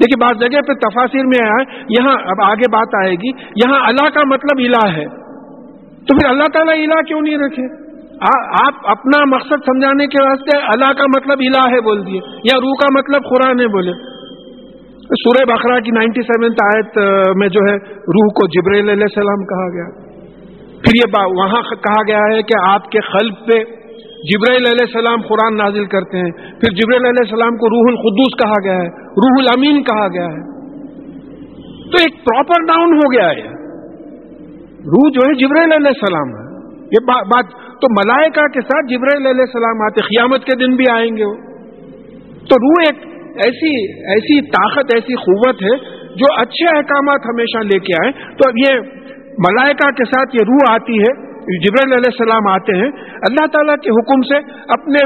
دیکھیے 0.00 0.20
بعض 0.20 0.40
جگہ 0.40 0.60
پہ 0.68 0.74
تفاصر 0.82 1.26
میں 1.26 1.44
آیا 1.44 1.62
یہاں 1.88 2.16
اب 2.32 2.42
آگے 2.44 2.70
بات 2.72 2.96
آئے 3.04 3.12
گی، 3.12 3.30
یہاں 3.62 3.80
اللہ 3.86 4.08
کا 4.08 4.26
مطلب 4.26 4.64
الہ 4.64 4.96
ہے۔ 4.96 5.06
تو 6.08 6.16
پھر 6.16 6.28
اللہ 6.28 6.50
تعالیٰ 6.52 6.74
الہ 6.74 7.00
کیوں 7.02 7.20
نہیں 7.20 7.38
رکھے؟ 7.38 7.64
آپ 8.66 8.86
اپنا 8.90 9.24
مقصد 9.36 9.64
سمجھانے 9.66 10.06
کے 10.06 10.22
واسطے 10.24 10.56
اللہ 10.56 10.92
کا 10.98 11.04
مطلب 11.16 11.38
الہ 11.40 11.74
ہے 11.74 11.80
بول 11.80 12.06
دیے، 12.06 12.20
یا 12.44 12.56
روح 12.56 12.76
کا 12.80 12.86
مطلب 12.98 13.22
قرآن 13.30 13.60
ہے 13.60 13.66
بولے۔ 13.66 13.92
سورہ 15.20 15.44
بخرا 15.48 15.80
کی 15.80 15.90
نائنٹی 15.90 16.22
سیونتھ 16.22 16.62
آیت 16.64 16.98
میں 17.36 17.48
جو 17.48 17.60
ہے 17.68 17.76
روح 18.16 18.28
کو 18.28 18.46
جبریل 18.46 18.88
علیہ 18.88 19.02
السلام 19.02 19.44
کہا 19.44 19.68
گیا۔ 19.76 20.07
پھر 20.84 20.96
یہ 20.96 21.24
وہاں 21.36 21.62
کہا 21.62 22.02
گیا 22.08 22.36
ہے 22.36 22.42
کہ 22.42 22.68
آپ 22.68 22.90
کے 22.90 23.00
خلب 23.00 23.34
پہ 23.34 23.78
جبریل 24.18 24.62
علیہ 24.66 24.86
السلام 24.86 25.20
قرآن 25.20 25.56
نازل 25.56 25.84
کرتے 25.86 26.18
ہیں۔ 26.18 26.30
پھر 26.30 26.74
جبریل 26.74 27.06
علیہ 27.06 27.24
السلام 27.24 27.56
کو 27.56 27.66
روح 27.66 27.96
القدوس 27.96 28.44
کہا 28.44 28.64
گیا 28.64 28.82
ہے، 28.82 28.88
روح 29.02 29.36
الامین 29.38 29.82
کہا 29.82 30.08
گیا 30.08 30.24
ہے۔ 30.24 30.58
تو 31.82 31.98
ایک 32.00 32.24
پراپر 32.24 32.66
ڈاؤن 32.66 32.94
ہو 32.94 33.12
گیا 33.12 33.30
ہے۔ 33.30 33.58
روح 34.78 35.10
جو 35.10 35.28
ہے 35.28 35.34
جبریل 35.34 35.72
علیہ 35.72 35.88
السلام 35.88 36.28
ہے۔ 36.28 36.48
یہ 36.82 37.06
بات 37.06 37.44
تو 37.80 37.92
ملائکہ 37.92 38.46
کے 38.46 38.60
ساتھ 38.60 38.86
جبریل 38.86 39.26
علیہ 39.26 39.40
السلام 39.40 39.82
آتے، 39.82 40.00
قیامت 40.00 40.44
کے 40.44 40.54
دن 40.54 40.76
بھی 40.76 40.84
آئیں 40.92 41.16
گے۔ 41.16 41.24
وہ 41.24 41.34
تو 42.48 42.56
روح 42.56 42.92
ایک 42.92 43.06
ایسی 43.44 43.92
ایسی 44.10 44.40
طاقت، 44.40 44.94
ایسی 44.94 45.14
قوت 45.14 45.62
ہے 45.62 45.98
جو 46.16 46.40
اچھے 46.40 46.76
احکامات 46.76 47.20
ہمیشہ 47.34 47.58
لے 47.58 47.78
کے 47.78 48.04
آئے۔ 48.04 48.12
تو 48.12 48.48
اب 48.48 48.54
یہ 48.56 48.97
ملائکہ 49.46 49.90
کے 49.90 50.04
ساتھ 50.04 50.36
یہ 50.36 50.46
روح 50.48 50.74
آتی 50.74 50.98
ہے 50.98 51.10
جبریل 51.64 51.92
علیہ 51.92 52.12
السلام 52.12 52.48
آتے 52.48 52.76
ہیں۔ 52.76 52.90
اللہ 53.28 53.46
تعالیٰ 53.46 53.76
کے 53.76 53.90
حکم 53.90 54.22
سے 54.22 54.38
اپنے 54.68 55.02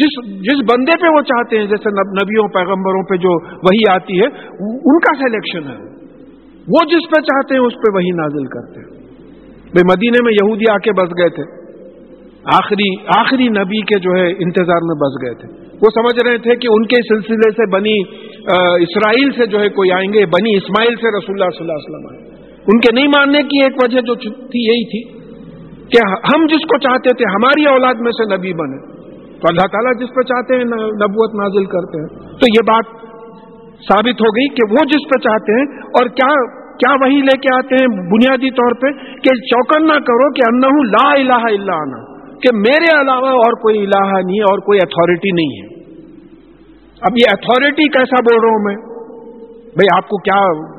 جس 0.00 0.14
جس 0.42 0.62
بندے 0.72 0.96
پہ 1.02 1.12
وہ 1.16 1.20
چاہتے 1.20 1.58
ہیں، 1.58 1.66
جیسے 1.66 1.90
نبیوں، 1.90 2.48
پیغمبروں 2.48 3.02
پہ 3.02 3.16
جو 3.16 3.34
وہی 3.56 3.82
آتی 3.90 4.20
ہے، 4.20 4.26
ان 4.90 4.98
کا 4.98 5.14
سلیکشن 5.18 5.68
ہے۔ 5.68 5.76
وہ 6.68 6.84
جس 6.90 7.08
پہ 7.10 7.20
چاہتے 7.20 7.54
ہیں، 7.54 7.62
اس 7.62 7.72
پہ 7.74 7.92
وہی 7.94 8.10
نازل 8.10 8.46
کرتے 8.46 8.80
ہیں۔ 8.80 8.90
بھائی 9.56 9.84
مدینے 9.84 10.24
میں 10.24 10.32
یہودی 10.32 10.70
آ 10.72 10.78
کے 10.78 10.92
بس 10.92 11.16
گئے 11.20 11.28
تھے۔ 11.28 11.44
آخری 12.54 12.88
آخری 13.16 13.48
نبی 13.48 13.80
کے 13.80 14.00
جو 14.00 14.10
ہے 14.18 14.26
انتظار 14.46 14.82
میں 14.88 14.98
بس 15.02 15.14
گئے 15.22 15.34
تھے۔ 15.34 15.48
وہ 15.82 15.90
سمجھ 15.94 16.28
رہے 16.28 16.38
تھے 16.38 16.56
کہ 16.56 16.68
ان 16.70 16.86
کے 16.86 17.02
سلسلے 17.08 17.50
سے 17.50 17.70
بنی 17.70 17.96
اسرائیل 18.82 19.32
سے 19.32 19.46
جو 19.46 19.60
ہے 19.60 19.68
کوئی 19.68 19.92
آئیں 19.92 20.12
گے، 20.12 20.26
بنی 20.26 20.56
اسماعیل 20.56 20.94
سے 20.96 21.16
رسول 21.18 21.42
اللہ 21.42 21.58
صلی 21.58 21.66
اللہ 21.66 21.78
علیہ 21.78 21.88
وسلم 21.88 22.06
آئے 22.12 22.33
ان 22.64 22.80
کے 22.80 22.94
نہیں 22.94 23.08
ماننے 23.08 23.42
کی 23.42 23.62
ایک 23.62 23.72
وجہ 23.82 24.00
جو 24.00 24.14
تھی 24.14 24.60
یہی 24.60 24.84
تھی 24.84 25.18
کہ 25.88 25.98
ہم 26.08 26.46
جس 26.46 26.62
کو 26.62 26.78
چاہتے 26.78 27.10
تھے، 27.10 27.24
ہماری 27.30 27.64
اولاد 27.64 27.94
میں 27.94 28.12
سے 28.12 28.36
نبی 28.36 28.52
بنے۔ 28.52 28.94
تو 29.32 29.48
اللہ 29.50 29.66
تعالیٰ 29.66 29.92
جس 30.00 30.08
پہ 30.16 30.22
چاہتے 30.22 30.56
ہیں 30.56 30.64
نبوت 30.74 31.34
نازل 31.34 31.64
کرتے 31.64 32.00
ہیں۔ 32.00 32.28
تو 32.30 32.46
یہ 32.48 32.72
بات 32.72 32.84
ثابت 33.74 34.20
ہو 34.20 34.28
گئی 34.28 34.48
کہ 34.48 34.70
وہ 34.70 34.84
جس 34.84 35.04
پہ 35.04 35.18
چاہتے 35.18 35.52
ہیں 35.52 35.78
اور 35.86 36.08
کیا 36.08 36.64
کیا 36.74 36.92
وہی 36.92 37.16
لے 37.16 37.38
کے 37.38 37.54
آتے 37.54 37.74
ہیں 37.74 37.88
بنیادی 37.88 38.50
طور 38.50 38.72
پہ 38.74 39.14
کہ 39.16 39.34
چوکن 39.34 39.86
نہ 39.86 39.92
کرو 39.92 40.32
کہ 40.32 40.42
انہ 40.48 40.90
لا 40.90 41.12
الہ 41.12 41.46
الا 41.46 41.76
آنا 41.76 42.14
کہ 42.30 42.56
میرے 42.56 43.00
علاوہ 43.00 43.28
اور 43.28 43.52
کوئی 43.52 43.78
الہ 43.78 44.06
نہیں 44.26 44.36
ہے 44.36 44.42
اور 44.42 44.58
کوئی 44.58 44.78
اتھارٹی 44.82 45.30
نہیں 45.30 45.62
ہے۔ 45.62 45.74
اب 47.00 47.12
یہ 47.12 47.26
اتھارٹی 47.32 47.88
کیسا 47.88 48.16
بول 48.20 48.40
رہا 48.42 48.48
ہوں 48.48 48.64
میں؟ 48.64 48.76
بھائی 49.62 49.96
آپ 49.96 50.08
کو 50.08 50.16
کیا 50.16 50.74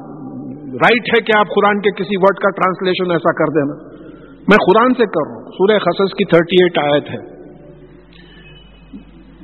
رائٹ 0.75 1.01
ہے 1.01 1.23
کہ 1.23 1.37
آپ 1.37 1.47
قرآن 1.55 1.81
کے 1.81 1.91
کسی 1.91 2.17
ورڈ 2.17 2.37
کا 2.37 2.49
ٹرانسلیشن 2.49 3.11
ایسا 3.11 3.31
کر 3.31 3.51
دینا 3.51 3.95
میں 4.31 4.57
قرآن 4.57 4.93
سے 4.93 5.05
کر 5.05 5.27
رہا 5.27 5.35
ہوں۔ 5.35 5.51
سورہ 5.51 5.79
خصص 5.79 6.13
کی 6.13 6.25
تھرٹی 6.25 6.63
ایٹ 6.63 6.93
آیت 6.93 7.09
ہے۔ 7.09 7.35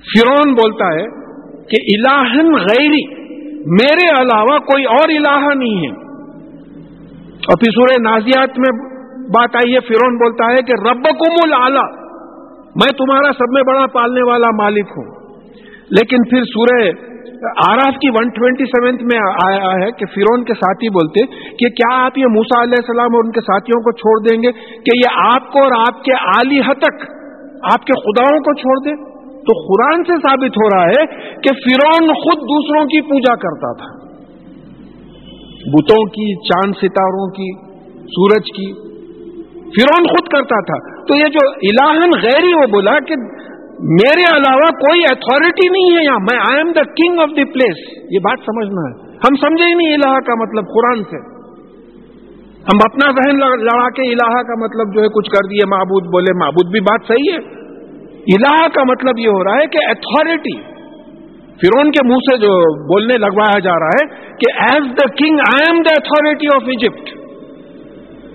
فرون 0.01 0.53
بولتا 0.53 0.85
ہے 0.85 1.05
کہ 1.63 1.77
الہن 1.97 2.53
غیری، 2.53 3.15
میرے 3.55 4.21
علاوہ 4.21 4.59
کوئی 4.59 4.83
اور 4.83 5.09
الہ 5.09 5.53
نہیں 5.55 5.77
ہے۔ 5.77 6.11
اور 7.25 7.57
پھر 7.57 7.71
سورہ 7.71 8.01
نازیات 8.01 8.59
میں 8.59 8.87
بات 9.27 9.55
آئی 9.55 9.75
ہے 9.75 9.79
فرون 9.79 10.15
بولتا 10.15 10.51
ہے 10.51 10.61
کہ 10.61 10.73
رب 10.89 11.03
کم 11.03 11.49
میں 12.75 12.97
تمہارا 12.97 13.33
سب 13.33 13.51
میں 13.51 13.63
بڑا 13.63 13.85
پالنے 13.87 14.23
والا 14.23 14.47
مالک 14.63 14.85
ہوں۔ 14.97 15.37
لیکن 15.89 16.29
پھر 16.29 16.43
سورہ 16.43 17.10
آراف 17.41 17.93
کی 17.93 18.09
ون 18.09 18.29
ٹوینٹی 18.29 18.65
سیونتھ 18.65 19.03
میں 19.03 19.19
آیا 19.45 19.85
ہے 19.85 19.91
کہ 19.91 20.05
فرون 20.05 20.43
کے 20.43 20.53
ساتھی 20.53 20.89
بولتے 20.89 21.25
کہ 21.55 21.69
کیا 21.69 22.05
آپ 22.05 22.17
یہ 22.17 22.25
موسا 22.25 22.63
علیہ 22.63 22.75
السلام 22.77 23.15
اور 23.15 23.23
ان 23.25 23.31
کے 23.31 23.41
ساتھیوں 23.41 23.81
کو 23.81 23.91
چھوڑ 23.91 24.29
دیں 24.29 24.43
گے 24.43 24.51
کہ 24.51 24.97
یہ 24.97 25.33
آپ 25.33 25.51
کو 25.51 25.59
اور 25.59 25.71
آپ 25.79 26.03
کے 26.03 26.11
عالی 26.11 26.61
تک، 26.61 27.01
آپ 27.73 27.85
کے 27.85 27.99
خداؤں 27.99 28.39
کو 28.39 28.53
چھوڑ 28.53 28.89
دیں؟ 28.89 29.11
تو 29.41 29.53
قرآن 29.67 30.03
سے 30.03 30.15
ثابت 30.15 30.57
ہو 30.57 30.77
رہا 30.77 30.85
ہے 30.85 31.05
کہ 31.35 31.53
فرون 31.53 32.07
خود 32.07 32.37
دوسروں 32.37 32.85
کی 32.85 33.01
پوجا 33.01 33.35
کرتا 33.35 33.77
تھا۔ 33.77 34.07
بتوں 35.67 36.05
کی، 36.05 36.35
چاند 36.35 36.73
ستاروں 36.73 37.27
کی، 37.27 37.67
سورج 38.01 38.43
کی 38.43 38.73
فرون 39.55 40.07
خود 40.07 40.27
کرتا 40.27 40.61
تھا۔ 40.61 41.05
تو 41.05 41.15
یہ 41.15 41.25
جو 41.25 41.49
الہن 41.49 42.09
غیری 42.23 42.53
وہ 42.53 42.67
بولا 42.71 42.99
کہ 42.99 43.15
میرے 43.81 44.25
علاوہ 44.29 44.69
کوئی 44.79 45.03
اتھارٹی 45.09 45.67
نہیں 45.69 45.95
ہے 45.97 46.01
یہاں. 46.05 46.17
میں 46.25 46.37
I 46.39 46.57
am 46.57 46.71
the 46.71 46.81
king 46.97 47.19
of 47.19 47.31
the 47.37 47.45
place 47.53 47.79
یہ 48.11 48.19
بات 48.19 48.39
سمجھنا 48.39 48.83
ہے. 48.87 48.93
ہم 49.23 49.37
سمجھے 49.45 49.69
ہی 49.69 49.73
نہیں 49.73 49.93
الہ 49.93 50.11
کا 50.27 50.35
مطلب 50.41 50.67
قرآن 50.67 51.03
سے. 51.03 51.21
ہم 52.67 52.83
اپنا 52.85 53.07
ذہن 53.11 53.39
لڑا 53.39 53.89
کے 53.89 54.11
الہ 54.11 54.41
کا 54.41 54.57
مطلب 54.59 54.93
جو 54.95 55.01
ہے 55.01 55.07
کچھ 55.07 55.29
کر 55.29 55.47
دیے، 55.47 55.65
معبود 55.67 56.03
بولے، 56.07 56.33
معبود 56.33 56.71
بھی 56.71 56.79
بات 56.79 57.07
صحیح 57.07 57.31
ہے. 57.31 57.39
الہ 58.35 58.57
کا 58.67 58.83
مطلب 58.83 59.19
یہ 59.19 59.29
ہو 59.29 59.43
رہا 59.43 59.61
ہے 59.61 59.67
کہ 59.67 59.85
اتھارٹی 59.89 60.55
فرون 61.63 61.91
کے 61.91 62.03
منہ 62.07 62.25
سے 62.27 62.37
جو 62.37 62.51
بولنے 62.85 63.17
لگوایا 63.17 63.59
جا 63.59 63.79
رہا 63.79 63.97
ہے 63.97 64.05
کہ 64.35 64.51
as 64.65 64.91
the 64.91 65.07
king 65.15 65.45
I 65.47 65.65
am 65.67 65.81
the 65.81 65.95
authority 65.97 66.47
of 66.55 66.69
Egypt 66.75 67.09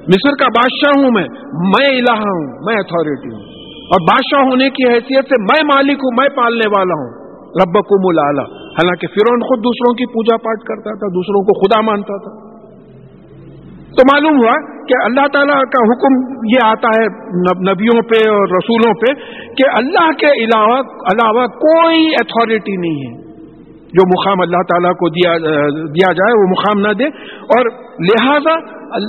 مصر 0.08 0.36
کا 0.42 0.48
بادشاہ 0.48 0.98
ہوں 1.02 1.10
میں. 1.10 1.28
میں 1.70 1.88
الہ 1.88 2.16
ہوں، 2.18 2.42
میں 2.66 2.74
اتھارٹی 2.74 3.32
ہوں. 3.34 3.55
اور 3.86 4.00
بادشاہ 4.00 4.44
ہونے 4.44 4.70
کی 4.70 4.92
حیثیت 4.92 5.24
سے 5.24 5.42
میں 5.42 5.64
مالک 5.64 5.98
ہوں، 5.98 6.16
میں 6.20 6.28
پالنے 6.36 6.68
والا 6.68 6.94
ہوں۔ 6.94 7.26
رب 7.46 7.72
کو 7.72 8.08
ملا 8.08 8.42
حالانکہ 8.52 9.06
فرون 9.06 9.40
خود 9.40 9.58
دوسروں 9.58 9.94
کی 9.94 10.06
پوجا 10.06 10.36
پاٹ 10.36 10.58
کرتا 10.68 10.94
تھا، 10.98 11.06
دوسروں 11.06 11.44
کو 11.44 11.60
خدا 11.60 11.80
مانتا 11.80 12.16
تھا۔ 12.16 12.46
تو 13.86 14.02
معلوم 14.12 14.38
ہوا 14.42 14.84
کہ 14.84 14.94
اللہ 15.04 15.26
تعالیٰ 15.32 15.54
کا 15.54 15.84
حکم 15.84 16.12
یہ 16.44 16.66
آتا 16.66 16.88
ہے 16.88 17.06
نبیوں 17.72 18.02
پہ 18.02 18.30
اور 18.30 18.48
رسولوں 18.48 18.94
پہ 18.94 19.14
کہ 19.54 19.68
اللہ 19.76 20.10
کے 20.18 20.44
علاوہ 20.44 20.78
علاوہ 20.80 21.46
کوئی 21.46 22.06
اتھارٹی 22.06 22.76
نہیں 22.76 23.00
ہے۔ 23.06 23.26
جو 23.80 24.08
مقام 24.08 24.40
اللہ 24.40 24.62
تعالیٰ 24.68 24.92
کو 24.92 25.08
دیا 25.08 25.38
دیا 25.72 26.12
جائے، 26.12 26.42
وہ 26.42 26.50
مقام 26.50 26.86
نہ 26.86 26.92
دے۔ 26.92 27.04
اور 27.30 27.66
لہذا 28.00 28.54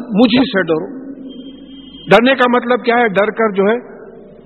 مجھے 0.10 0.44
سے 0.44 0.64
ڈرو۔ 0.64 1.08
ڈرنے 2.12 2.36
کا 2.36 2.58
مطلب 2.58 2.86
کیا 2.86 2.96
ہے؟ 2.96 3.08
ڈر 3.08 3.26
کر 3.26 3.52
جو 3.52 3.64
ہے 3.64 3.97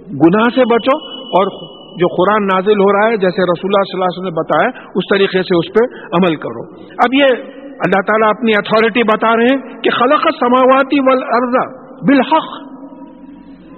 گناہ 0.09 0.49
سے 0.55 0.61
بچو 0.61 0.97
اور 1.21 1.71
جو 1.91 2.07
قرآن 2.07 2.45
نازل 2.45 2.79
ہو 2.79 2.93
رہا 2.93 3.11
ہے، 3.11 3.17
جیسے 3.17 3.43
رسول 3.43 3.71
اللہ 3.71 3.83
صلی 3.83 4.01
اللہ 4.01 4.05
علیہ 4.05 4.19
وسلم 4.19 4.33
نے 4.33 4.39
بتایا، 4.39 4.91
اس 4.95 5.03
طریقے 5.09 5.43
سے 5.43 5.57
اس 5.57 5.73
پہ 5.73 6.05
عمل 6.05 6.35
کرو۔ 6.35 6.73
اب 6.89 7.13
یہ 7.13 7.43
اللہ 7.61 8.01
تعالیٰ 8.01 8.29
اپنی 8.29 8.51
اتھارٹی 8.51 9.03
بتا 9.03 9.35
رہے 9.35 9.43
ہیں 9.43 9.81
کہ 9.81 9.89
خلق 9.89 10.27
سماواتی 10.39 10.99
والارض 10.99 11.75
بالحق۔ 12.07 12.71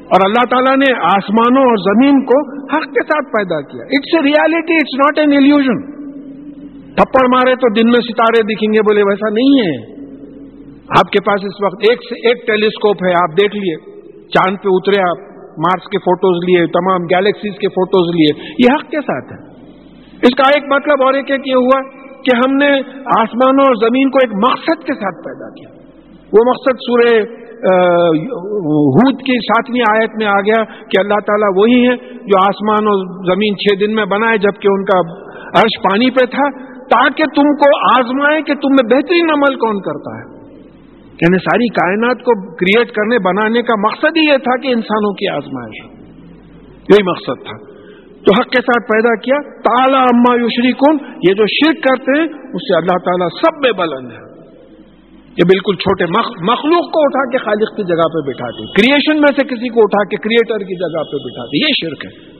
اور 0.03 0.21
اللہ 0.25 0.45
تعالیٰ 0.49 0.77
نے 0.77 0.93
آسمانوں 0.93 1.63
اور 1.63 1.77
زمین 1.77 2.25
کو 2.25 2.63
حق 2.63 2.83
کے 2.83 3.03
ساتھ 3.03 3.33
پیدا 3.33 3.61
کیا۔ 3.61 3.83
It's 3.83 4.15
a 4.15 4.21
reality 4.21 4.75
it's 4.75 4.95
not 4.97 5.19
an 5.19 5.31
illusion 5.31 5.91
تھپڑ 6.95 7.27
مارے 7.27 7.55
تو 7.55 7.73
دن 7.73 7.87
میں 7.87 8.01
ستارے 8.01 8.43
دکھیں 8.43 8.73
گے، 8.73 8.79
بولے 8.81 9.01
ویسا 9.01 9.29
نہیں 9.29 9.59
ہے۔ 9.59 9.93
آپ 10.99 11.11
کے 11.11 11.19
پاس 11.25 11.39
اس 11.43 11.63
وقت 11.63 11.85
ایک 11.89 11.99
سے 12.09 12.27
ایک 12.27 12.47
ٹیلیسکوپ 12.47 13.03
ہے، 13.03 13.11
آپ 13.11 13.41
دیکھ 13.41 13.55
لیے، 13.55 13.75
چاند 14.27 14.57
پہ 14.63 14.69
اترے 14.71 15.01
آپ۔ 15.01 15.32
مارس 15.57 15.89
کے 15.89 15.97
فوٹوز 15.97 16.37
لیے، 16.49 16.65
تمام 16.67 17.03
گیلیکسیز 17.03 17.53
کے 17.59 17.67
فوٹوز 17.67 18.15
لیے، 18.15 18.31
یہ 18.65 18.73
حق 18.75 18.89
کے 18.91 19.01
ساتھ 19.01 19.33
ہے۔ 19.33 19.39
اس 20.21 20.35
کا 20.37 20.49
ایک 20.55 20.65
مطلب 20.71 21.03
اور 21.03 21.13
ایک 21.13 21.29
یہ 21.29 21.55
ہوا 21.55 21.79
کہ 22.25 22.35
ہم 22.35 22.57
نے 22.57 22.71
آسمانوں 23.19 23.63
اور 23.67 23.75
زمین 23.75 24.09
کو 24.09 24.17
ایک 24.23 24.35
مقصد 24.43 24.83
کے 24.83 24.93
ساتھ 24.93 25.23
پیدا 25.23 25.49
کیا۔ 25.49 25.71
وہ 26.33 26.43
مقصد 26.47 26.83
سورہ 26.89 27.15
ہود 28.93 29.19
کی 29.19 29.35
ساتویں 29.43 29.81
آیت 29.89 30.15
میں 30.17 30.27
آ 30.27 30.39
گیا 30.39 30.63
کہ 30.63 30.99
اللہ 30.99 31.19
تعالیٰ 31.27 31.49
وہی 31.55 31.87
ہے 31.87 31.95
جو 32.23 32.39
آسمان 32.45 32.87
اور 32.87 33.03
زمین 33.25 33.55
چھ 33.55 33.79
دن 33.79 33.95
میں 33.95 34.05
بنائے، 34.05 34.37
جبکہ 34.37 34.67
ان 34.71 34.85
کا 34.85 34.99
عرش 35.61 35.77
پانی 35.83 36.09
پہ 36.09 36.25
تھا، 36.25 36.47
تاکہ 36.85 37.23
تم 37.35 37.51
کو 37.55 37.69
آزمائے 37.99 38.41
کہ 38.41 38.53
تم 38.55 38.69
میں 38.69 38.95
بہترین 38.95 39.31
عمل 39.31 39.55
کون 39.55 39.81
کرتا 39.81 40.15
ہے۔ 40.17 40.32
یعنی 41.23 41.37
ساری 41.37 41.67
کائنات 41.67 42.17
کو 42.17 42.55
کریٹ 42.55 42.91
کرنے، 42.91 43.19
بنانے 43.19 43.61
کا 43.61 43.79
مقصد 43.79 44.17
ہی 44.17 44.25
یہ 44.27 44.37
تھا 44.37 44.61
کہ 44.61 44.67
انسانوں 44.67 45.13
کی 45.13 45.27
آزمائش 45.27 45.85
یہی 46.73 47.03
مقصد 47.03 47.45
تھا۔ 47.45 47.73
تو 48.23 48.33
حق 48.39 48.49
کے 48.49 48.61
ساتھ 48.61 48.91
پیدا 48.91 49.15
کیا۔ 49.15 49.59
تالا 49.59 49.97
اما 49.97 50.35
یوشری 50.35 50.71
کن 50.71 51.05
یہ 51.29 51.33
جو 51.33 51.45
شرک 51.45 51.83
کرتے 51.83 52.19
ہیں، 52.19 52.27
اس 52.27 52.61
سے 52.61 52.77
اللہ 52.77 52.97
تعالیٰ 53.05 53.27
سب 53.27 53.57
میں 53.63 53.71
بلند 53.71 54.11
ہے۔ 54.11 54.33
یہ 55.23 55.45
بالکل 55.45 55.75
چھوٹے 55.75 56.05
مخلوق 56.51 56.91
کو 56.91 56.99
اٹھا 57.01 57.31
کے 57.31 57.37
خالق 57.37 57.75
کی 57.75 57.83
جگہ 57.83 58.07
پہ 58.13 58.29
بٹھاتے 58.29 58.65
کریشن 58.65 59.15
میں 59.15 59.31
سے 59.35 59.45
کسی 59.47 59.69
کو 59.69 59.79
اٹھا 59.79 60.03
کے 60.03 60.17
کریٹر 60.17 60.57
کی 60.57 60.75
جگہ 60.75 61.03
پہ 61.03 61.17
بٹھاتے 61.25 61.57
یہ 61.57 61.71
شرک 61.83 62.05
ہے۔ 62.05 62.32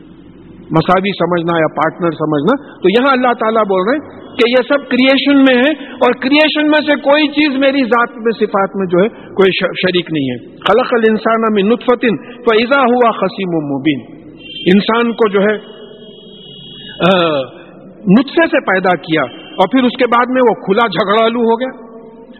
مساوی 0.71 1.11
سمجھنا 1.15 1.55
یا 1.59 1.69
پارٹنر 1.77 2.13
سمجھنا، 2.17 2.53
تو 2.83 2.91
یہاں 2.91 3.11
اللہ 3.13 3.33
تعالیٰ 3.39 3.63
بول 3.71 3.81
رہے 3.87 3.95
ہیں 3.95 4.21
کہ 4.37 4.49
یہ 4.49 4.65
سب 4.67 4.85
کریشن 4.91 5.41
میں 5.47 5.55
ہے 5.57 5.71
اور 6.05 6.15
کریشن 6.21 6.69
میں 6.69 6.79
سے 6.85 6.95
کوئی 7.01 7.27
چیز 7.33 7.57
میری 7.63 7.83
ذات 7.89 8.15
میں، 8.17 8.33
صفات 8.39 8.77
میں 8.79 8.87
جو 8.93 9.01
ہے 9.03 9.07
کوئی 9.39 9.51
شریک 9.81 10.11
نہیں 10.13 10.31
ہے۔ 10.31 10.37
خلق 10.67 10.93
الانسان 10.97 11.47
میں 11.55 11.63
نطفتن 11.63 12.17
فیضا 12.47 12.79
ہوا 12.85 13.11
خسیم 13.19 13.57
و 13.57 13.61
مبین۔ 13.67 14.01
انسان 14.73 15.11
کو 15.21 15.29
جو 15.29 15.45
ہے 15.47 15.55
نطفے 18.15 18.45
سے 18.47 18.59
پیدا 18.65 18.95
کیا 19.03 19.23
اور 19.57 19.69
پھر 19.71 19.85
اس 19.85 19.99
کے 19.99 20.07
بعد 20.15 20.31
میں 20.35 20.47
وہ 20.49 20.55
کھلا 20.63 20.87
جھگڑالو 20.87 21.45
ہو 21.49 21.59
گیا۔ 21.59 21.71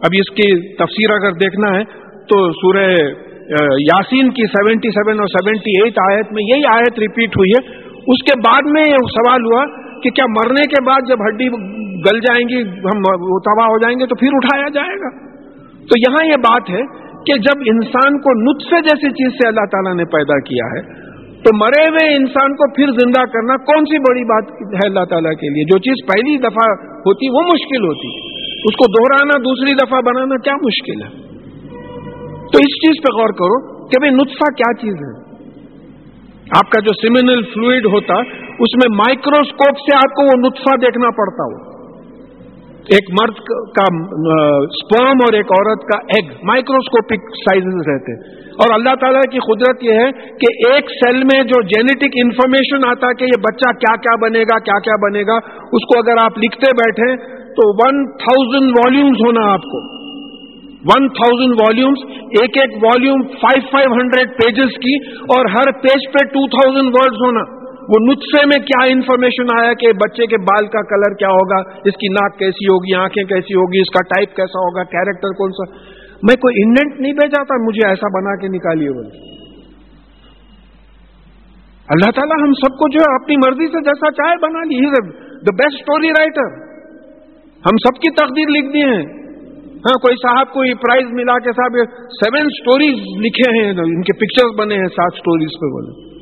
ابھی 0.08 0.20
اس 0.20 0.32
کی 0.38 0.50
تفسیر 0.76 1.12
اگر 1.12 1.38
دیکھنا 1.44 1.76
ہے 1.76 1.84
تو 2.32 2.40
سورہ 2.54 2.88
یاسین 3.84 4.30
کی 4.36 4.46
سیونٹی 4.52 4.90
سیون 4.90 5.20
اور 5.20 5.32
سیونٹی 5.32 5.74
ایٹ 5.82 5.98
آیت 6.04 6.32
میں 6.34 6.44
یہی 6.48 6.66
آیت 6.74 7.00
ریپیٹ 7.00 7.38
ہوئی 7.38 7.52
ہے۔ 7.52 7.62
اس 8.08 8.24
کے 8.28 8.34
بعد 8.42 8.70
میں 8.72 8.84
یہ 8.84 9.06
سوال 9.12 9.46
ہوا 9.46 9.64
کہ 10.04 10.12
کیا 10.12 10.26
مرنے 10.32 10.64
کے 10.72 10.82
بعد 10.86 11.10
جب 11.10 11.22
ہڈی 11.26 11.46
گل 12.06 12.20
جائیں 12.22 12.42
گی، 12.48 12.62
ہم 12.86 13.06
تباہ 13.46 13.68
ہو 13.68 13.78
جائیں 13.84 13.94
گے 14.00 14.08
تو 14.08 14.16
پھر 14.22 14.36
اٹھایا 14.38 14.68
جائے 14.74 14.98
گا؟ 15.04 15.12
تو 15.90 16.00
یہاں 16.00 16.26
یہ 16.26 16.42
بات 16.44 16.70
ہے 16.70 16.82
کہ 17.28 17.38
جب 17.44 17.64
انسان 17.72 18.20
کو 18.20 18.34
نطفے 18.40 18.82
جیسی 18.88 19.12
چیز 19.20 19.38
سے 19.38 19.48
اللہ 19.48 19.72
تعالیٰ 19.72 19.94
نے 19.96 20.06
پیدا 20.12 20.40
کیا 20.50 20.68
ہے، 20.74 20.82
تو 21.46 21.54
مرے 21.56 21.84
ہوئے 21.88 22.04
انسان 22.16 22.54
کو 22.56 22.68
پھر 22.76 22.92
زندہ 22.98 23.24
کرنا 23.32 23.56
کون 23.72 23.86
سی 23.86 24.02
بڑی 24.04 24.24
بات 24.28 24.52
ہے 24.74 24.86
اللہ 24.86 25.10
تعالیٰ 25.10 25.34
کے 25.42 25.50
لیے؟ 25.50 25.66
جو 25.72 25.80
چیز 25.88 26.06
پہلی 26.08 26.38
دفعہ 26.44 26.68
ہوتی 27.08 27.32
وہ 27.32 27.48
مشکل 27.48 27.88
ہوتی، 27.88 28.14
اس 28.70 28.78
کو 28.82 28.92
دوہرانا 28.92 29.42
دوسری 29.48 29.74
دفعہ 29.80 30.02
بنانا 30.06 30.42
کیا 30.44 30.56
مشکل 30.62 31.02
ہے؟ 31.04 31.12
تو 32.52 32.66
اس 32.68 32.80
چیز 32.84 33.04
پہ 33.04 33.14
غور 33.16 33.34
کرو 33.38 33.60
کہ 33.88 34.00
بھائی 34.00 34.16
نطفہ 34.16 34.50
کیا 34.58 34.74
چیز 34.82 35.02
ہے؟ 35.04 35.14
آپ 36.58 36.72
کا 36.72 36.80
جو 36.86 36.94
سیمینل 36.96 37.44
فلوئڈ 37.52 37.86
ہوتا، 37.92 38.18
اس 38.66 38.74
میں 38.80 38.90
مائکروسکوپ 38.96 39.80
سے 39.84 39.96
آپ 39.98 40.18
کو 40.18 40.26
وہ 40.26 40.34
نطفہ 40.42 40.76
دیکھنا 40.82 41.12
پڑتا 41.20 41.48
ہو 41.52 41.62
ایک 42.96 43.10
مرد 43.18 43.38
کا 43.76 43.84
سپرم 44.78 45.22
اور 45.26 45.36
ایک 45.40 45.52
عورت 45.58 45.84
کا 45.92 46.00
ایگ 46.16 46.32
مائکروسکوپک 46.50 47.30
سائز 47.42 47.70
رہتے. 47.90 48.16
اور 48.64 48.74
اللہ 48.74 48.98
تعالیٰ 49.04 49.22
کی 49.34 49.44
قدرت 49.46 49.86
یہ 49.86 50.00
ہے 50.00 50.10
کہ 50.42 50.50
ایک 50.70 50.92
سیل 50.96 51.22
میں 51.30 51.38
جو 51.52 51.62
جینیٹک 51.70 52.18
انفارمیشن 52.24 52.86
آتا 52.90 53.12
کہ 53.22 53.30
یہ 53.30 53.42
بچہ 53.46 53.72
کیا 53.84 53.94
کیا 54.04 54.16
بنے 54.24 54.44
گا، 54.52 54.58
کیا 54.68 54.80
کیا 54.88 54.98
بنے 55.06 55.24
گا، 55.30 55.38
اس 55.78 55.88
کو 55.92 56.00
اگر 56.00 56.22
آپ 56.26 56.40
لکھتے 56.44 56.74
بیٹھے 56.82 57.10
تو 57.60 57.70
ون 57.80 58.06
تھاؤزینڈ 58.24 58.78
والیومز 58.78 59.24
ہونا 59.26 59.50
آپ 59.54 59.66
کو. 59.74 59.82
ون 60.84 61.06
تھاؤزینڈ 61.16 61.60
والیومس 61.60 62.02
ایک 62.38 62.58
ایک 62.60 62.74
volume 62.80 63.22
five 63.42 63.68
five 63.68 63.92
hundred 63.94 64.32
pages 64.38 64.80
کی 64.86 64.96
اور 65.34 65.50
ہر 65.52 65.72
پیج 65.84 66.08
پہ 66.14 66.24
ٹو 66.32 66.42
تھاؤزینڈ 66.56 66.96
ورڈز 66.96 67.22
ہونا 67.22 67.44
وہ 67.88 68.00
نطفے 68.02 68.42
میں 68.48 68.58
کیا 68.66 68.82
انفارمیشن 68.90 69.54
آیا 69.54 69.72
کہ 69.80 69.92
بچے 70.02 70.28
کے 70.34 70.40
بال 70.44 70.68
کا 70.74 70.82
کلر 70.90 71.16
کیا 71.18 71.32
ہوگا 71.32 71.62
اس 71.90 71.98
کی 72.02 72.12
ناک 72.14 72.38
کیسی 72.40 72.68
ہوگی 72.68 72.96
آنکھیں 72.98 73.24
کیسی 73.32 73.56
ہوگی 73.56 73.82
اس 73.82 73.94
کا 73.96 74.04
ٹائپ 74.10 74.36
کیسا 74.36 74.62
ہوگا 74.62 74.84
کیریکٹر 74.92 75.38
کون 75.40 75.58
سا 75.58 75.70
میں 76.28 76.36
کوئی 76.42 76.62
انڈینٹ 76.62 77.00
نہیں 77.00 77.16
بھیجا 77.16 77.44
تھا 77.48 77.62
مجھے 77.64 77.88
ایسا 77.88 78.12
بنا 78.12 78.36
کے 78.42 78.52
نکالیے 78.52 78.94
بولے 78.94 79.32
اللہ 81.90 82.14
تعالیٰ 82.18 82.44
ہم 82.44 82.54
سب 82.60 82.78
کو 82.78 82.88
جو 82.92 83.02
ہے 83.02 83.16
اپنی 83.16 83.36
مرضی 83.40 83.68
سے 83.72 83.82
جیسا 83.86 84.14
چاہے 84.18 84.38
بنا 84.42 84.62
لی 84.68 84.86
دا 84.92 85.58
بیسٹ 85.58 85.82
اسٹوری 85.82 86.16
رائٹر 86.16 86.56
ہم 87.64 87.84
سب 87.84 88.00
کی 88.02 88.16
تقدیر 88.16 88.54
لکھ 88.54 88.72
دی 88.74 88.88
ہیں 88.88 89.04
ہاں 89.84 90.00
کوئی 90.00 90.16
صاحب 90.16 90.54
کو 90.54 90.66
یہ 90.66 90.74
پرائز 90.74 91.06
ملا 91.12 91.40
کے 91.40 91.52
صاحب 91.52 91.74
سیون 91.98 92.50
سٹوریز 92.50 92.98
لکھے 93.26 93.62
ہیں 93.62 93.70
ان 93.70 94.02
کے 94.02 94.14
پکچرز 94.14 94.60
بنے 94.60 94.76
ہیں، 94.76 94.86
سات 94.86 95.14
سٹوریز 95.14 95.50
پہ 95.62 95.66
بولے۔ 95.66 96.14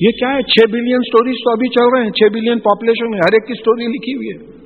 یہ 0.00 0.10
کیا 0.10 0.28
ہے؟ 0.28 0.42
چھ 0.42 0.70
بلین 0.72 0.98
سٹوریز 0.98 1.34
تو 1.44 1.50
ابھی 1.50 1.68
چل 1.68 1.96
رہے 1.96 2.04
ہیں، 2.04 2.10
چھ 2.10 2.32
بلین 2.32 2.58
پاپولیشن 2.58 3.10
میں 3.10 3.18
ہر 3.18 3.32
ایک 3.32 3.46
کی 3.46 3.54
سٹوری 3.54 3.86
لکھی 3.86 4.14
ہوئی 4.14 4.28
ہے۔ 4.28 4.56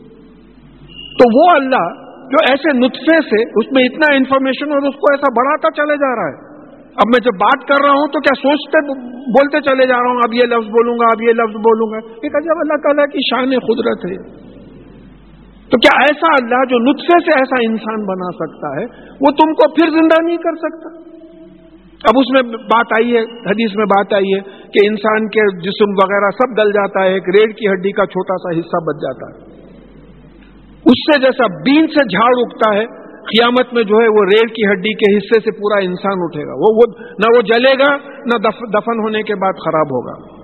تو 0.91 1.39
وہ 1.39 1.51
اللہ 1.51 2.11
جو 2.33 2.37
ایسے 2.51 2.79
نطفے 2.79 3.21
سے 3.21 3.43
اس 3.43 3.73
میں 3.73 3.85
اتنا 3.85 4.15
انفارمیشن 4.15 4.71
اور 4.71 4.79
اس 4.79 4.95
کو 4.95 5.13
ایسا 5.13 5.33
بڑھاتا 5.37 5.71
چلے 5.77 5.95
جا 5.97 6.17
رہا 6.17 6.29
ہے۔ 6.29 6.51
اب 6.91 7.07
میں 7.07 7.21
جب 7.21 7.35
بات 7.35 7.69
کر 7.69 7.85
رہا 7.85 7.91
ہوں 7.91 8.07
تو 8.07 8.21
کیا 8.21 8.35
سوچتے، 8.35 8.95
بولتے 9.15 9.61
چلے 9.61 9.87
جا 9.87 9.97
رہا 9.97 10.11
ہوں، 10.11 10.17
اب 10.17 10.35
یہ 10.35 10.43
لفظ 10.43 10.69
بولوں 10.69 10.95
گا، 10.95 11.05
اب 11.05 11.23
یہ 11.23 11.33
لفظ 11.33 11.57
بولوں 11.57 11.93
گا۔ 11.93 11.97
ایک 12.23 12.37
عجب 12.37 12.59
اللہ 12.59 12.83
تعالیٰ 12.83 13.05
کی 13.05 13.19
شان 13.31 13.51
قدرت 13.51 14.11
ہے۔ 14.11 14.50
تو 15.71 15.79
کیا 15.79 16.01
ایسا 16.01 16.27
اللہ 16.43 16.65
جو 16.71 16.79
نطفے 16.79 17.19
سے 17.25 17.39
ایسا 17.39 17.71
انسان 17.71 18.07
بنا 18.07 18.31
سکتا 18.31 18.81
ہے؟ 18.81 18.85
وہ 19.21 19.31
تم 19.31 19.53
کو 19.53 19.75
پھر 19.75 19.91
زندہ 19.91 20.23
نہیں 20.23 20.37
کر 20.37 20.57
سکتا۔ 20.57 21.11
اب 22.01 22.19
اس 22.19 22.31
میں 22.33 22.43
بات 22.53 22.87
آئی 22.99 23.13
ہے، 23.13 23.21
حدیث 23.21 23.77
میں 23.77 23.85
بات 23.85 24.13
آئی 24.13 24.35
ہے 24.35 24.41
کہ 24.41 24.87
انسان 24.87 25.29
کے 25.29 25.61
جسم 25.61 25.91
وغیرہ 25.91 26.31
سب 26.31 26.59
گل 26.59 26.73
جاتا 26.73 27.05
ہے، 27.05 27.13
ایک 27.15 27.29
ریڑھ 27.29 27.53
کی 27.53 27.69
ہڈی 27.69 27.93
کا 27.93 28.07
چھوٹا 28.07 28.37
سا 28.37 28.61
حصہ 28.61 28.85
بچ 28.87 28.97
جاتا 28.97 29.27
ہے۔ 29.27 29.61
اس 30.85 30.99
سے 30.99 31.21
جیسا 31.21 31.47
بین 31.47 31.87
سے 31.87 32.05
جھاڑ 32.05 32.33
اگتا 32.39 32.77
ہے، 32.77 32.87
قیامت 33.21 33.75
میں 33.75 33.83
جو 33.83 33.97
ہے 33.97 34.09
وہ 34.09 34.25
ریڑھ 34.25 34.53
کی 34.53 34.67
ہڈی 34.67 34.95
کے 34.95 35.17
حصے 35.17 35.41
سے 35.41 35.51
پورا 35.51 35.85
انسان 35.85 36.13
اٹھے 36.17 36.43
گا۔ 36.47 36.53
وہ 36.53 36.83
نہ 37.19 37.37
وہ 37.37 37.43
جلے 37.43 37.73
گا، 37.79 37.97
نہ 38.19 38.39
دفن 38.79 38.99
ہونے 38.99 39.23
کے 39.23 39.35
بعد 39.35 39.53
خراب 39.53 39.87
ہوگا۔ 39.87 40.41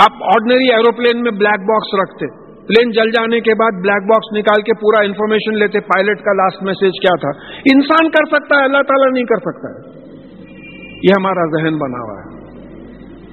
آپ 0.00 0.22
آرڈنری 0.22 0.68
ایروپلین 0.68 1.22
میں 1.22 1.30
بلیک 1.30 1.60
باکس 1.60 1.94
رکھتے۔ 2.02 2.41
پلین 2.68 2.90
جل 2.90 3.10
جانے 3.10 3.40
کے 3.40 3.54
بعد 3.54 3.80
بلیک 3.80 4.02
باکس 4.02 4.38
نکال 4.38 4.62
کے 4.62 4.74
پورا 4.74 5.04
انفارمیشن 5.04 5.58
لیتے 5.58 5.80
پائلٹ 5.80 6.18
کا 6.18 6.32
لاسٹ 6.32 6.62
میسج 6.62 7.00
کیا 7.00 7.16
تھا؟ 7.20 7.40
انسان 7.74 8.10
کر 8.10 8.24
سکتا 8.24 8.56
ہے، 8.56 8.64
اللہ 8.64 8.82
تعالیٰ 8.82 9.12
نہیں 9.12 9.24
کر 9.24 9.36
سکتا 9.36 9.68
ہے۔ 9.68 10.02
یہ 11.02 11.12
ہمارا 11.18 11.44
ذہن 11.56 11.78
بنا 11.78 11.98
ہوا 11.98 12.20
ہے۔ 12.20 12.42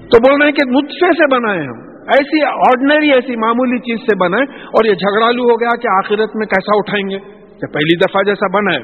تو 0.08 0.20
بول 0.20 0.42
رہے 0.42 0.46
ہیں 0.46 0.52
کہ 0.52 0.70
نطفے 0.70 1.12
سے 1.14 1.36
بنائے 1.36 1.60
ہم۔ 1.60 1.90
ایسی 2.00 2.44
آرڈنری 2.44 3.08
ایسی 3.08 3.36
معمولی 3.36 3.80
چیز 3.80 4.00
سے 4.00 4.16
بنائے۔ 4.16 4.44
اور 4.62 4.86
یہ 4.86 4.94
جھگڑالو 4.94 5.44
ہو 5.44 5.62
گیا 5.62 5.76
کہ 5.82 5.88
آخرت 5.88 6.36
میں 6.36 6.46
کیسا 6.46 6.78
اٹھائیں 6.78 7.10
گے۔ 7.10 7.20
کہ 7.60 7.74
پہلی 7.74 7.98
دفعہ 7.98 8.24
جیسا 8.24 8.58
بنائے 8.58 8.84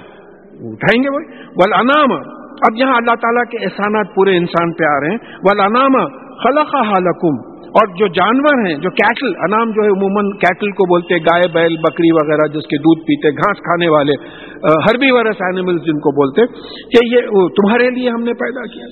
اٹھائیں 0.71 1.03
گے 1.03 1.09
وہی 1.09 1.47
ول 1.47 1.73
انام 1.79 2.13
اب 2.51 2.77
یہاں 2.77 2.93
اللہ 2.93 3.15
تعالیٰ 3.21 3.43
کے 3.43 3.63
احسانات 3.63 4.07
پورے 4.15 4.37
انسان 4.37 4.73
پہ 4.73 4.83
آ 4.83 4.99
رہے 4.99 5.09
ہیں۔ 5.09 5.17
ول 5.43 5.59
انام 5.59 6.07
خلق 6.43 6.75
حالکم 6.75 7.54
اور 7.79 7.87
جو 7.99 8.07
جانور 8.07 8.59
ہیں، 8.65 8.73
جو 8.83 8.89
کیٹل 8.97 9.31
انام 9.45 9.71
جو 9.77 9.83
ہے، 9.83 9.93
عموماً 9.93 10.27
کیٹل 10.43 10.69
کو 10.71 10.85
بولتے 10.91 11.17
گائے، 11.23 11.47
بیل، 11.53 11.73
بکری 11.85 12.11
وغیرہ، 12.11 12.45
جس 12.53 12.67
کے 12.67 12.77
دودھ 12.83 13.01
پیتے، 13.07 13.31
گھاس 13.31 13.63
کھانے 13.65 13.89
والے 13.89 14.13
ہربی 14.85 15.09
ورس 15.11 15.41
اینیمل 15.41 15.81
جن 15.87 15.99
کو 16.05 16.13
بولتے، 16.19 16.45
کہ 16.93 17.01
یہ 17.05 17.49
تمہارے 17.57 17.89
لیے 17.89 18.09
ہم 18.09 18.23
نے 18.23 18.33
پیدا 18.43 18.63
کیا۔ 18.75 18.85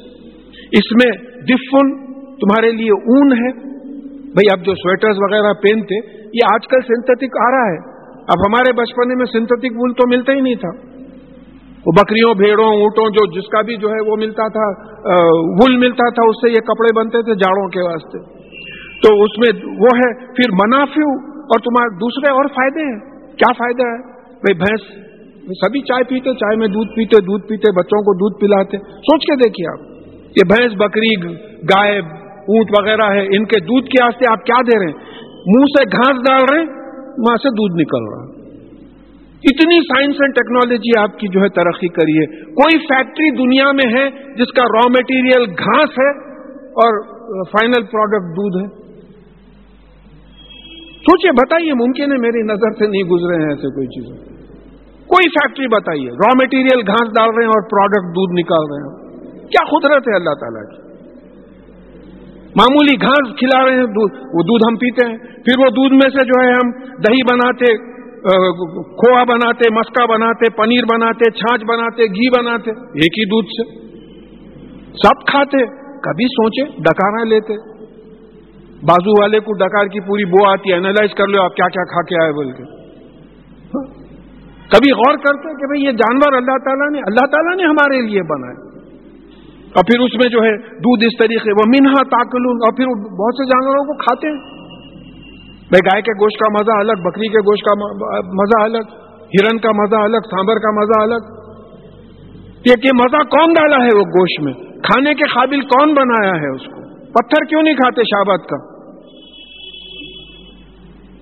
اس 0.79 0.91
میں 1.01 1.11
دفن 1.51 1.93
تمہارے 2.35 2.71
لیے 2.71 2.97
اون 3.13 3.31
ہے۔ 3.33 3.51
بھئی 4.35 4.51
اب 4.51 4.65
جو 4.65 4.75
سویٹرز 4.75 5.23
وغیرہ 5.23 5.53
پہنتے، 5.63 6.01
یہ 6.33 6.53
آج 6.53 6.67
کل 6.67 6.85
سنتھیٹک 6.87 7.39
آ 7.45 7.49
رہا 7.51 7.71
ہے۔ 7.71 7.79
اب 8.35 8.45
ہمارے 8.47 8.73
بچپنے 8.73 9.15
میں 9.15 9.25
سنتھیٹک 9.33 9.79
وول 9.79 9.93
تو 9.93 10.09
ملتا 10.09 10.33
ہی 10.33 10.41
نہیں 10.41 10.55
تھا۔ 10.55 10.75
وہ 11.87 11.91
بکریوں، 11.97 12.33
بھیڑوں، 12.33 12.69
اونٹوں، 12.75 13.09
جو 13.09 13.25
جس 13.31 13.47
کا 13.47 13.61
بھی 13.61 13.75
جو 13.77 13.89
ہے 13.89 14.03
وہ 14.09 14.15
ملتا 14.17 14.47
تھا 14.47 14.69
وول 15.57 15.75
ملتا 15.77 16.09
تھا، 16.09 16.29
اس 16.29 16.37
سے 16.41 16.51
یہ 16.51 16.63
کپڑے 16.67 16.95
بنتے 16.99 17.21
تھے 17.21 17.35
جاڑوں 17.35 17.67
کے 17.69 17.81
واسطے۔ 17.81 18.32
تو 19.03 19.13
اس 19.23 19.37
میں 19.37 19.51
وہ 19.79 19.93
ہے، 19.97 20.09
پھر 20.33 20.51
منافع 20.53 21.07
اور 21.45 21.59
تمہارے 21.59 21.95
دوسرے 21.95 22.31
اور 22.31 22.45
فائدے 22.45 22.83
ہیں۔ 22.83 22.99
کیا 23.37 23.51
فائدہ 23.53 23.87
ہے؟ 23.87 23.97
بھائی 24.43 24.53
بھینس، 24.53 24.83
سبھی 25.61 25.81
چائے 25.81 26.03
پیتے، 26.03 26.33
چائے 26.33 26.55
میں 26.55 26.67
دودھ 26.67 26.91
پیتے 26.95 27.21
دودھ 27.21 27.47
پیتے، 27.47 27.71
بچوں 27.71 28.01
کو 28.01 28.13
دودھ 28.13 28.39
پلاتے۔ 28.39 28.77
سوچ 28.77 29.25
کے 29.25 29.35
دیکھیے 29.35 29.71
آپ، 29.71 29.81
یہ 30.35 30.47
بھینس، 30.47 30.75
بکری، 30.75 31.15
گائے، 31.63 31.97
اونٹ 32.51 32.71
وغیرہ 32.79 33.09
ہے، 33.13 33.25
ان 33.37 33.45
کے 33.45 33.59
دودھ 33.59 33.85
کے 33.85 34.03
واسطے 34.03 34.31
آپ 34.31 34.45
کیا 34.45 34.61
دے 34.61 34.79
رہے 34.79 34.85
ہیں؟ 34.85 35.19
منہ 35.47 35.65
سے 35.65 35.83
گھاس 35.97 36.21
ڈال 36.23 36.45
رہے 36.51 36.59
ہیں، 36.59 36.67
وہاں 37.17 37.35
سے 37.37 37.49
دودھ 37.49 37.81
نکل 37.81 38.05
رہا 38.11 38.31
اتنی 39.43 39.77
سائنس 39.81 40.15
اینڈ 40.21 40.35
ٹیکنالوجی 40.35 40.99
آپ 40.99 41.17
کی 41.19 41.27
جو 41.27 41.41
ہے 41.41 41.47
ترقی 41.49 41.87
کریے 41.87 42.25
کوئی 42.53 42.77
فیکٹری 42.77 43.31
دنیا 43.31 43.71
میں 43.71 43.87
ہے 43.95 44.09
جس 44.35 44.53
کا 44.53 44.63
را 44.63 44.85
میٹیریل 44.91 45.43
گھاس 45.59 45.97
ہے 45.99 46.07
اور 46.83 47.01
فائنل 47.51 47.83
پروڈکٹ 47.83 48.29
دودھ 48.37 48.57
ہے۔ 48.57 48.82
سوچئے 51.03 51.31
بتائیے 51.31 51.73
ممکن 51.73 52.11
ہے 52.11 52.17
میری 52.17 52.41
نظر 52.41 52.71
سے 52.71 52.87
نہیں 52.87 53.03
گزرے 53.03 53.41
ہیں 53.43 53.49
ایسے 53.49 53.69
کوئی 53.69 53.87
چیز 53.87 54.33
کوئی 55.07 55.29
فیکٹری 55.29 55.67
بتائیے 55.67 56.09
را 56.09 56.29
مٹیریل 56.43 56.81
گھاس 56.87 57.09
ڈال 57.09 57.29
رہے 57.29 57.43
ہیں 57.43 57.49
اور 57.49 57.63
پروڈکٹ 57.69 58.15
دودھ 58.15 58.33
نکال 58.33 58.63
رہے 58.71 58.83
ہیں۔ 58.83 59.19
کیا 59.47 59.65
قدرت 59.65 60.07
ہے 60.07 60.15
اللہ 60.15 60.35
تعالیٰ 60.39 60.63
کی؟ 60.69 60.83
معمولی 62.55 62.95
گھاس 63.01 63.35
کھلا 63.35 63.65
رہے 63.65 63.75
ہیں، 63.75 63.85
دودھ، 63.85 64.15
وہ 64.33 64.43
دودھ 64.43 64.63
ہم 64.69 64.75
پیتے 64.75 65.11
ہیں۔ 65.11 65.17
پھر 65.17 65.59
وہ 65.59 65.69
دودھ 65.69 65.93
میں 65.93 66.09
سے 66.09 66.25
جو 66.25 66.41
ہے 66.43 66.53
ہم 66.53 66.71
دہی 67.01 67.23
بناتے 67.23 67.77
کھووا 69.01 69.23
بناتے، 69.23 69.69
مسکا 69.73 70.05
بناتے، 70.05 70.49
پنیر 70.49 70.83
بناتے 70.83 71.31
چھاچ 71.31 71.63
بناتے، 71.63 72.03
گھی 72.03 72.29
بناتے، 72.29 72.71
ایک 72.71 73.19
ہی 73.19 73.25
دودھ 73.25 73.47
سے۔ 73.47 73.83
سب 74.91 75.25
کھاتے، 75.27 75.65
کبھی 76.01 76.25
سوچے، 76.25 76.81
ڈکارا 76.81 77.23
لیتے۔ 77.23 77.72
بازو 78.83 79.21
والے 79.21 79.39
کو 79.39 79.53
ڈکار 79.53 79.85
کی 79.85 79.99
پوری 79.99 80.25
بو 80.25 80.49
آتی 80.49 80.69
ہے 80.69 80.73
اینالائز 80.73 81.13
کر 81.15 81.27
لو 81.27 81.43
آپ 81.43 81.55
کیا 81.55 81.65
کیا 81.65 81.83
کھا 81.83 82.01
کے 82.01 82.23
آئے 82.23 82.31
بول 82.31 82.51
کے۔ 82.51 82.83
کبھی 84.67 84.91
غور 84.91 85.15
کرتے 85.17 85.49
کہ 85.49 85.67
بھئی 85.67 85.85
یہ 85.85 85.91
جانور 85.91 86.33
اللہ 86.33 86.57
تعالیٰ 86.65 86.91
نے 86.91 86.99
اللہ 86.99 87.25
تعالیٰ 87.25 87.57
نے 87.57 87.63
ہمارے 87.63 88.01
لیے 88.01 88.21
بنائے۔ 88.21 88.73
اور 89.63 89.83
پھر 89.83 89.99
اس 89.99 90.13
میں 90.13 90.29
جو 90.29 90.43
ہے، 90.43 90.57
دودھ 90.57 91.03
اس 91.05 91.17
طریقے 91.19 91.51
وہ 91.51 91.63
منہا 91.67 92.03
تاکل 92.03 92.45
اور 92.45 92.71
پھر 92.77 92.85
بہت 92.95 93.35
سے 93.35 93.45
جانوروں 93.45 93.83
کو 93.83 93.97
کھاتے 93.97 94.27
ہیں۔ 94.27 94.63
بھائی 95.53 95.79
گائے 95.79 96.01
کے 96.01 96.11
گوشت 96.11 96.39
کا 96.39 96.53
مزہ 96.53 96.77
الگ، 96.79 97.09
بکری 97.09 97.27
کے 97.27 97.39
گوشت 97.39 97.63
کا 97.63 97.73
مزہ 98.19 98.63
الگ، 98.63 98.93
ہرن 99.17 99.57
کا 99.57 99.71
مزہ 99.71 99.95
الگ، 99.95 100.17
سانبر 100.17 100.55
کا 100.55 100.71
مزہ 100.71 101.01
الگ۔ 101.01 101.43
یہ 102.67 102.89
مزہ 102.93 103.17
کون 103.17 103.53
ڈالا 103.53 103.77
ہے 103.77 103.97
وہ 103.97 104.01
گوشت 104.01 104.43
میں؟ 104.43 104.53
کھانے 104.53 105.13
کے 105.13 105.23
قابل 105.23 105.61
کون 105.61 105.93
بنایا 105.93 106.33
ہے 106.33 106.55
اس 106.55 106.61
کو؟ 106.61 106.83
پتھر 107.05 107.45
کیوں 107.45 107.63
نہیں 107.63 107.73
کھاتے 107.73 108.01
شابت 108.03 108.49
کا؟ 108.49 108.72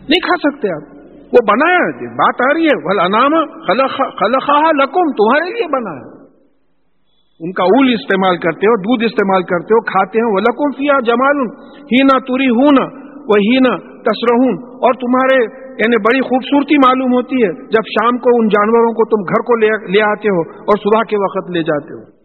نہیں 0.10 0.24
کھا 0.28 0.50
سکتے 0.50 0.68
آپ۔ 0.68 1.02
وہ 1.34 1.42
بنایا 1.52 1.92
جی، 1.92 2.08
بات 2.08 2.52
آ 2.52 2.54
رہی 2.54 2.66
ہے۔ 2.66 2.78
بھل 2.88 3.00
انام 3.00 3.34
خلخا 3.98 4.72
لکم 4.72 5.12
تمہارے 5.12 5.50
لیے 5.52 5.68
بنا 5.68 5.92
ہے۔ 5.92 6.22
ان 7.40 7.52
کا 7.52 7.64
اول 7.64 7.94
استعمال 7.94 8.38
کرتے 8.38 8.68
ہو، 8.68 8.76
دودھ 8.78 9.04
استعمال 9.04 9.44
کرتے 9.44 9.74
ہو، 9.74 9.82
کھاتے 9.82 10.20
ہیں 10.20 10.34
وہ 10.34 10.40
لکم 10.40 10.72
فیا 10.72 11.00
جمال 11.06 11.40
ہی 11.84 12.04
نہ 12.04 12.20
توری 12.20 12.50
ہوں 12.50 12.70
نہ 12.80 13.02
وہ 13.22 13.40
ہی 13.40 13.58
نہ 13.60 13.78
تسرہون 14.02 14.54
اور 14.64 14.94
تمہارے 14.94 15.62
یعنی 15.72 15.98
بڑی 15.98 16.22
خوبصورتی 16.22 16.76
معلوم 16.78 17.14
ہوتی 17.14 17.36
ہے 17.36 17.54
جب 17.54 17.84
شام 17.92 18.18
کو 18.18 18.30
ان 18.42 18.48
جانوروں 18.48 18.94
کو 18.94 19.06
تم 19.06 19.24
گھر 19.30 19.42
کو 19.42 19.56
لے 19.92 20.02
آتے 20.02 20.28
ہو 20.30 20.42
اور 20.60 20.78
صبح 20.78 21.04
کے 21.10 21.18
وقت 21.18 21.52
لے 21.52 21.64
جاتے 21.64 21.94
ہو۔ 21.94 22.21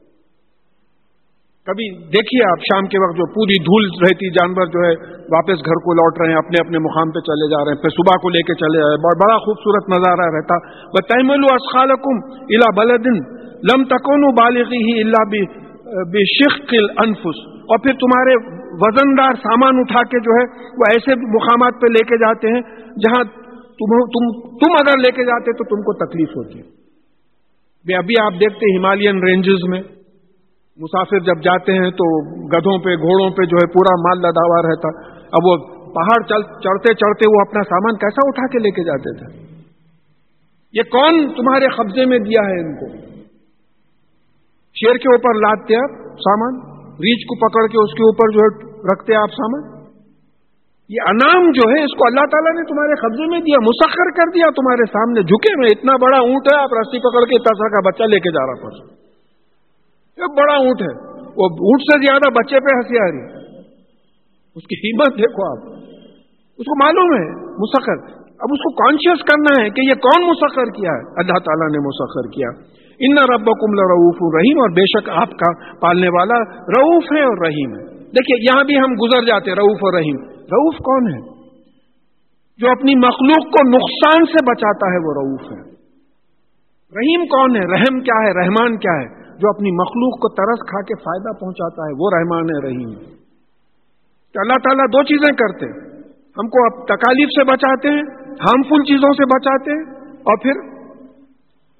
کبھی 1.66 1.87
دیکھیے 2.07 2.50
آپ 2.50 2.61
شام 2.61 2.85
کے 2.87 2.98
وقت 2.98 3.16
جو 3.16 3.26
پوری 3.26 3.59
دھول 3.62 3.85
رہتی 4.02 4.31
جانور 4.31 4.66
جو 4.66 4.81
ہے، 4.87 4.94
واپس 5.12 5.59
گھر 5.64 5.79
کو 5.87 5.94
لوٹ 5.94 6.20
رہے 6.20 6.31
ہیں، 6.31 6.37
اپنے 6.37 6.66
اپنے 6.66 6.79
مقام 6.79 7.11
پہ 7.11 7.20
چلے 7.20 7.50
جا 7.50 7.64
رہے 7.64 7.72
ہیں، 7.72 7.83
پھر 7.83 7.88
صبح 7.88 8.18
کو 8.22 8.29
لے 8.29 8.42
کے 8.42 8.55
چلے 8.55 8.79
جا 8.79 8.87
رہے 8.87 8.94
ہیں۔ 8.94 9.05
بڑا 9.05 9.38
خوبصورت 9.38 9.85
نظارہ 9.88 10.29
رہتا۔ 10.37 10.55
وہ 10.94 11.00
تیمل 11.00 11.44
اسخالکم 11.52 12.16
الا 12.40 12.70
بلدن 12.76 13.18
لم 13.70 13.85
تکون 13.85 14.20
بالغی 14.20 14.83
ہی 14.88 15.00
اللہ 15.00 15.24
بے 16.11 16.24
شخ 16.24 16.74
انفس 16.98 17.38
اور 17.57 17.79
پھر 17.79 17.92
تمہارے 17.92 18.35
وزن 18.85 19.18
دار 19.18 19.31
سامان 19.31 19.79
اٹھا 19.79 20.02
کے 20.02 20.20
جو 20.20 20.38
ہے، 20.38 20.70
وہ 20.79 20.85
ایسے 20.90 21.14
مقامات 21.14 21.72
پہ 21.83 21.87
لے 21.87 22.05
کے 22.05 22.18
جاتے 22.18 22.48
ہیں 22.48 22.61
جہاں 22.87 23.24
تم 23.81 23.98
تم 24.07 24.48
تم 24.57 24.72
اگر 24.72 24.98
لے 24.98 25.11
کے 25.11 25.24
جاتے 25.24 25.52
تو 25.52 25.64
تم 25.64 25.83
کو 25.83 26.07
تکلیف 26.07 26.29
ہوتی۔ 26.29 26.59
ہے 26.59 27.96
ابھی 27.96 28.14
آپ 28.24 28.33
دیکھتے 28.33 28.79
ہمالین 28.79 29.22
رینجز 29.22 29.68
میں۔ 29.68 29.83
مسافر 30.78 31.18
جب 31.18 31.42
جاتے 31.42 31.72
ہیں 31.72 31.90
تو 31.90 32.06
گدھوں 32.46 32.78
پہ، 32.78 32.94
گھوڑوں 32.94 33.30
پہ 33.30 33.44
جو 33.44 33.56
ہے 33.56 33.66
پورا 33.66 33.92
مال 34.00 34.18
لدا 34.18 34.42
ہوا 34.46 34.62
رہتا۔ 34.62 34.88
اب 35.32 35.46
وہ 35.46 35.56
پہاڑ 35.94 36.22
چڑھتے 36.60 36.94
چڑھتے 36.94 37.28
وہ 37.28 37.40
اپنا 37.40 37.62
سامان 37.62 37.96
کیسا 37.96 38.24
اٹھا 38.26 38.46
کے 38.46 38.58
لے 38.58 38.70
کے 38.70 38.84
جاتے 38.84 39.14
تھے؟ 39.16 39.46
یہ 40.74 40.82
کون 40.82 41.32
تمہارے 41.36 41.68
قبضے 41.76 42.04
میں 42.04 42.18
دیا 42.18 42.42
ہے 42.46 42.58
ان 42.60 42.74
کو؟ 42.74 42.90
شیر 44.76 44.96
کے 44.96 45.08
اوپر 45.08 45.34
لادتے 45.34 45.76
آپ 45.76 45.96
سامان؟ 46.26 46.58
ریچھ 46.82 47.26
کو 47.26 47.38
پکڑ 47.46 47.66
کے 47.66 47.78
اس 47.84 47.94
کے 47.94 48.02
اوپر 48.02 48.36
جو 48.36 48.40
ہے 48.40 48.50
رکھتے 48.92 49.16
آپ 49.16 49.28
سامان؟ 49.28 49.64
یہ 50.90 51.08
انعام 51.08 51.50
جو 51.50 51.70
ہے، 51.70 51.84
اس 51.84 51.94
کو 51.98 52.06
اللہ 52.06 52.26
تعالیٰ 52.26 52.52
نے 52.56 52.64
تمہارے 52.64 52.94
قبضے 52.94 53.30
میں 53.30 53.40
دیا، 53.40 53.62
مسخر 53.62 54.10
کر 54.10 54.30
دیا 54.34 54.50
تمہارے 54.50 54.86
سامنے۔ 54.86 55.22
جھکے 55.22 55.56
میں 55.58 55.68
اتنا 55.68 55.96
بڑا 55.96 56.18
اونٹ 56.18 56.52
ہے، 56.52 56.58
آپ 56.58 56.78
رسی 56.80 56.98
پکڑ 56.98 57.24
کے 57.24 57.38
تسا 57.38 57.68
کا 57.68 57.88
بچہ 57.88 58.02
لے 58.02 58.20
کے 58.20 58.30
جا 58.30 58.46
رہا 58.46 58.62
پڑ 58.62 59.05
ایک 60.16 60.38
بڑا 60.38 60.55
اونٹ 60.55 60.83
ہے۔ 60.83 61.20
وہ 61.20 61.44
اونٹ 61.44 61.83
سے 61.83 62.07
زیادہ 62.07 62.33
بچے 62.33 62.61
پہ 62.61 62.76
ہنسی 62.76 62.98
آ 62.98 63.07
رہی 63.07 63.37
اس 64.55 64.62
کی 64.62 64.76
قیمت 64.76 65.18
دیکھو 65.18 65.42
آپ۔ 65.50 65.72
اس 66.59 66.66
کو 66.66 66.85
معلوم 66.85 67.11
ہے، 67.14 67.55
مسخر۔ 67.55 68.26
اب 68.26 68.48
اس 68.52 68.59
کو 68.59 68.74
کانشیس 68.74 69.24
کرنا 69.24 69.64
ہے 69.64 69.70
کہ 69.70 69.81
یہ 69.81 69.94
کون 69.94 70.31
مسخر 70.31 70.64
کیا 70.64 70.90
ہے۔ 70.90 71.20
اللہ 71.20 71.38
تعالیٰ 71.38 71.68
نے 71.68 71.79
مسخر 71.87 72.29
کیا۔ 72.29 72.48
ان 72.98 73.18
رب 73.18 73.46
کم 73.46 73.70
رعوف 73.81 74.35
رحیم 74.35 74.61
اور 74.61 74.70
بے 74.70 74.87
شک 74.87 75.09
آپ 75.09 75.31
کا 75.31 75.79
پالنے 75.81 76.09
والا 76.09 76.38
رعوف 76.55 77.05
ہے 77.05 77.22
اور 77.22 77.46
رحیم 77.46 77.70
ہے۔ 77.70 77.85
دیکھیے، 77.98 78.42
یہاں 78.42 78.64
بھی 78.64 78.76
ہم 78.79 78.92
گزر 79.02 79.26
جاتے 79.26 79.50
رعوف 79.50 79.79
اور 79.79 79.94
رحیم۔ 79.94 80.16
رعوف 80.31 80.74
کون 80.74 81.14
ہے؟ 81.14 81.20
جو 82.59 82.70
اپنی 82.70 82.94
مخلوق 82.94 83.44
کو 83.44 83.68
نقصان 83.68 84.24
سے 84.24 84.50
بچاتا 84.50 84.87
ہے، 84.92 84.96
وہ 84.96 85.12
رعوف 85.12 85.52
ہے۔ 85.52 85.70
رحیم 86.96 87.26
کون 87.26 87.57
ہے؟ 87.57 87.61
رحم 87.61 88.00
کیا 88.00 88.29
ہے؟ 88.29 88.44
رحمان 88.44 88.79
کیا 88.79 88.92
ہے؟ 88.92 89.25
جو 89.38 89.49
اپنی 89.49 89.70
مخلوق 89.70 90.20
کو 90.20 90.29
ترس 90.29 90.61
کھا 90.68 90.81
کے 90.81 90.94
فائدہ 91.01 91.33
پہنچاتا 91.38 91.83
ہے، 91.83 91.92
وہ 91.99 92.11
رحمان 92.14 92.64
رحیم۔ 92.64 93.16
کہ 94.33 94.38
اللہ 94.38 94.59
تعالیٰ 94.64 94.87
دو 94.87 95.03
چیزیں 95.03 95.37
کرتے 95.37 95.66
ہم 96.38 96.49
کو 96.49 96.85
تکالیف 96.85 97.29
سے 97.29 97.44
بچاتے 97.44 97.88
ہیں 97.88 98.03
ہارمفل 98.31 98.83
چیزوں 98.83 99.12
سے 99.12 99.25
بچاتے 99.25 99.72
ہیں، 99.72 99.85
اور 100.16 100.42
پھر 100.42 100.77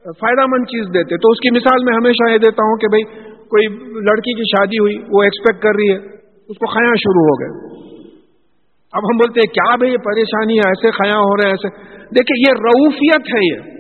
فائدہ 0.05 0.47
مند 0.47 0.65
چیز 0.65 0.87
دیتے 0.95 1.17
تو 1.17 1.31
اس 1.31 1.41
کی 1.41 1.51
مثال 1.51 1.85
میں 1.85 1.95
ہمیشہ 1.95 2.33
یہ 2.33 2.39
دیتا 2.39 2.65
ہوں 2.65 2.77
کہ 2.77 2.87
بھائی، 2.87 3.05
کوئی 3.33 3.67
لڑکی 4.01 4.35
کی 4.35 4.43
شادی 4.43 4.79
ہوئی، 4.79 4.99
وہ 5.13 5.23
ایکسپیکٹ 5.23 5.63
کر 5.63 5.71
رہی 5.77 5.91
ہے، 5.91 5.97
اس 6.49 6.59
کو 6.59 6.67
خیاں 6.67 6.95
شروع 6.95 7.23
ہو 7.23 7.35
گئے۔ 7.41 7.77
اب 8.93 9.01
ہم 9.05 9.17
بولتے 9.17 9.41
ہیں، 9.41 9.53
کیا 9.53 9.77
بھائی 9.77 9.93
یہ 9.93 9.97
پریشانی 9.97 10.59
ہے 10.59 10.69
ایسے 10.69 10.91
خیاں 10.91 11.19
ہو 11.19 11.37
رہے 11.37 11.45
ہیں، 11.45 11.53
ایسے۔ 11.53 11.97
دیکھیں، 12.15 12.39
یہ 12.41 12.61
روفیت 12.61 13.35
ہے 13.35 13.41
یہ۔ 13.53 13.76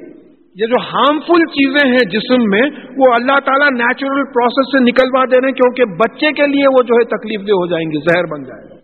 یہ 0.61 0.66
جو 0.66 0.79
ہارمفل 0.83 1.42
چیزیں 1.55 1.90
ہیں 1.90 2.05
جسم 2.11 2.45
میں، 2.51 2.62
وہ 2.97 3.09
اللہ 3.14 3.38
تعالیٰ 3.45 3.71
نیچرل 3.71 4.23
پروسیس 4.25 4.71
سے 4.73 4.81
نکلوا 4.85 5.25
دے 5.25 5.40
رہے 5.40 5.49
ہیں 5.49 5.55
کیونکہ 5.55 5.85
بچے 5.85 6.33
کے 6.33 6.47
لیے 6.47 6.69
وہ 6.69 6.83
جو 6.83 6.95
ہے 6.95 7.05
تکلیف 7.05 7.40
دہ 7.40 7.59
ہو 7.61 7.66
جائیں 7.66 7.88
گے، 7.88 7.99
زہر 7.99 8.25
بن 8.27 8.42
جائے 8.42 8.64
گا۔ 8.69 8.75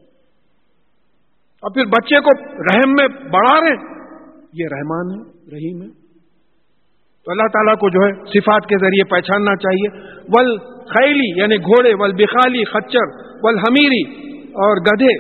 اور 1.63 1.75
پھر 1.75 1.85
بچے 1.85 2.21
کو 2.21 2.35
رحم 2.63 2.91
میں 2.91 3.09
بڑھا 3.31 3.55
رہے 3.61 3.73
یہ 4.53 4.65
رحمان 4.73 5.15
ہے، 5.15 5.21
رحیم 5.55 5.83
ہے۔ 5.83 5.89
تو 7.25 7.31
اللہ 7.31 7.49
تعالیٰ 7.53 7.75
کو 7.77 7.91
جو 7.91 8.05
ہے 8.07 8.13
صفات 8.33 8.69
کے 8.69 8.79
ذریعے 8.79 9.05
پہچاننا 9.05 9.57
چاہیے۔ 9.57 9.91
ول 10.37 10.59
خیلی 10.87 11.41
یعنی 11.41 11.57
گھوڑے 11.57 11.95
ول 11.95 12.13
بخالی 12.13 12.65
خچر 12.65 13.17
ول 13.43 13.59
حمیری 13.59 14.03
اور 14.65 14.77
گدھے۔ 14.77 15.13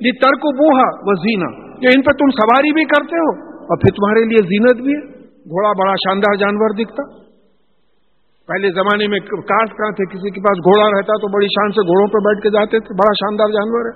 یہ 0.00 0.12
ترک 0.22 0.48
بوہا 0.56 0.88
و 1.02 1.14
زینا 1.14 1.50
یہ 1.80 1.88
ان 1.88 2.02
پہ 2.02 2.12
تم 2.12 2.30
سواری 2.30 2.72
بھی 2.72 2.84
کرتے 2.84 3.16
ہو، 3.16 3.30
اور 3.50 3.76
پھر 3.76 3.90
تمہارے 3.90 4.24
لیے 4.24 4.48
زینت 4.48 4.82
بھی 4.82 4.92
ہے۔ 4.92 5.15
گھوڑا 5.46 5.70
بڑا 5.70 5.94
شاندار 5.94 6.34
جانور 6.34 6.74
دکھتا۔ 6.74 7.26
پہلے 8.48 8.70
زمانے 8.70 9.06
میں 9.06 9.20
کار 9.20 9.66
کہاں 9.66 9.90
تھے؟ 9.90 10.04
کسی 10.06 10.30
کے 10.30 10.40
پاس 10.40 10.58
گھوڑا 10.58 10.98
رہتا 10.98 11.12
تو 11.16 11.28
بڑی 11.28 11.46
شان 11.46 11.70
سے 11.70 11.86
گھوڑوں 11.86 12.06
پہ 12.06 12.28
بیٹھ 12.28 12.42
کے 12.42 12.50
جاتے 12.50 12.80
تھے۔ 12.80 12.94
بڑا 12.94 13.12
شاندار 13.12 13.48
جانور 13.48 13.84
ہے۔ 13.86 13.94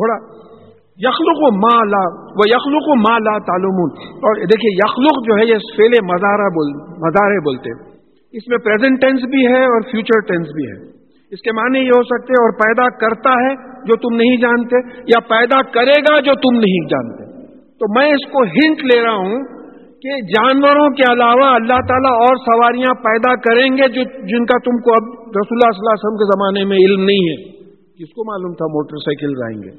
گھوڑا۔ 0.00 0.50
یخلق 0.96 1.38
و 1.40 1.50
ما 1.56 1.84
لا 1.84 2.04
وہ 2.08 2.48
یخلق 2.48 2.88
و 2.88 2.94
ما 2.94 3.18
لا 3.18 3.38
تعلومون 3.38 3.90
اور 4.12 4.36
دیکھیے، 4.36 4.74
یخلق 4.74 5.28
جو 5.28 5.36
ہے، 5.36 5.46
یہ 5.46 5.54
فیل 5.54 6.04
مزارہ 6.04 6.48
بول 6.48 6.72
مزارے 6.98 7.40
بولتے 7.40 7.90
اس 8.32 8.48
میں 8.48 8.58
پریزنٹ 8.58 9.00
ٹینس 9.00 9.20
بھی 9.20 9.46
ہے 9.46 9.62
اور 9.64 9.80
فیوچر 9.80 10.20
ٹینس 10.20 10.46
بھی 10.46 10.64
ہے۔ 10.66 10.90
اس 11.30 11.40
کے 11.40 11.52
معنی 11.52 11.78
یہ 11.78 11.90
ہو 11.96 12.02
سکتے 12.02 12.32
اور 12.32 12.52
پیدا 12.52 12.88
کرتا 12.96 13.30
ہے 13.30 13.54
جو 13.84 13.96
تم 13.96 14.16
نہیں 14.16 14.36
جانتے، 14.36 15.02
یا 15.02 15.20
پیدا 15.20 15.62
کرے 15.62 16.00
گا 16.00 16.20
جو 16.20 16.34
تم 16.34 16.56
نہیں 16.56 16.86
جانتے۔ 16.86 17.24
تو 17.50 18.00
میں 18.00 18.10
اس 18.10 18.32
کو 18.32 18.42
ہنٹ 18.42 18.94
لے 18.94 19.02
رہا 19.02 19.16
ہوں 19.16 19.59
کہ 20.02 20.20
جانوروں 20.20 20.88
کے 20.90 21.12
علاوہ 21.12 21.54
اللہ 21.54 21.80
تعالیٰ 21.88 22.12
اور 22.12 22.36
سواریاں 22.36 22.94
پیدا 22.94 23.34
کریں 23.34 23.70
گے 23.70 23.88
جو 23.88 24.02
جن 24.02 24.44
کا 24.44 24.58
تم 24.58 24.78
کو 24.82 24.90
اب 24.92 25.02
رسول 25.20 25.58
اللہ 25.60 25.70
صلی 25.70 25.82
اللہ 25.82 25.94
علیہ 25.94 26.04
وسلم 26.04 26.16
کے 26.16 26.24
زمانے 26.24 26.64
میں 26.64 26.76
علم 26.76 27.04
نہیں 27.04 27.24
ہے۔ 27.30 27.50
کس 27.70 28.10
کو 28.14 28.32
معلوم 28.32 28.52
تھا 28.52 28.66
موٹر 28.66 28.96
سائیکل 28.96 29.42
آئیں 29.42 29.62
گے؟ 29.62 29.70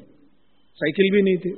سائیکل 0.74 1.10
بھی 1.10 1.22
نہیں 1.22 1.36
تھی۔ 1.36 1.52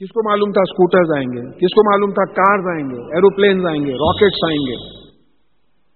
کس 0.00 0.08
کو 0.10 0.30
معلوم 0.30 0.52
تھا 0.52 0.60
اسکوٹرز 0.60 1.10
آئیں 1.16 1.28
گے؟ 1.32 1.50
کس 1.50 1.74
کو 1.74 1.90
معلوم 1.90 2.10
تھا 2.10 2.24
کارز 2.32 2.66
آئیں 2.76 2.90
گے؟ 2.90 3.14
ایروپلینز 3.14 3.66
آئیں 3.66 3.86
گے؟ 3.86 3.92
راکٹس 3.92 4.38
آئیں 4.48 4.58
گے؟ 4.58 5.02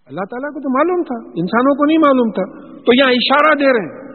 اللہ 0.06 0.24
تعالیٰ 0.30 0.50
کو 0.54 0.60
تو 0.60 0.70
معلوم 0.70 1.02
تھا۔ 1.02 1.40
انسانوں 1.40 1.74
کو 1.74 1.84
نہیں 1.84 1.98
معلوم 1.98 2.30
تھا۔ 2.30 2.66
تو 2.78 2.94
یہاں 2.94 3.12
اشارہ 3.12 3.54
دے 3.54 3.64
رہے 3.64 3.86
ہیں 3.86 4.06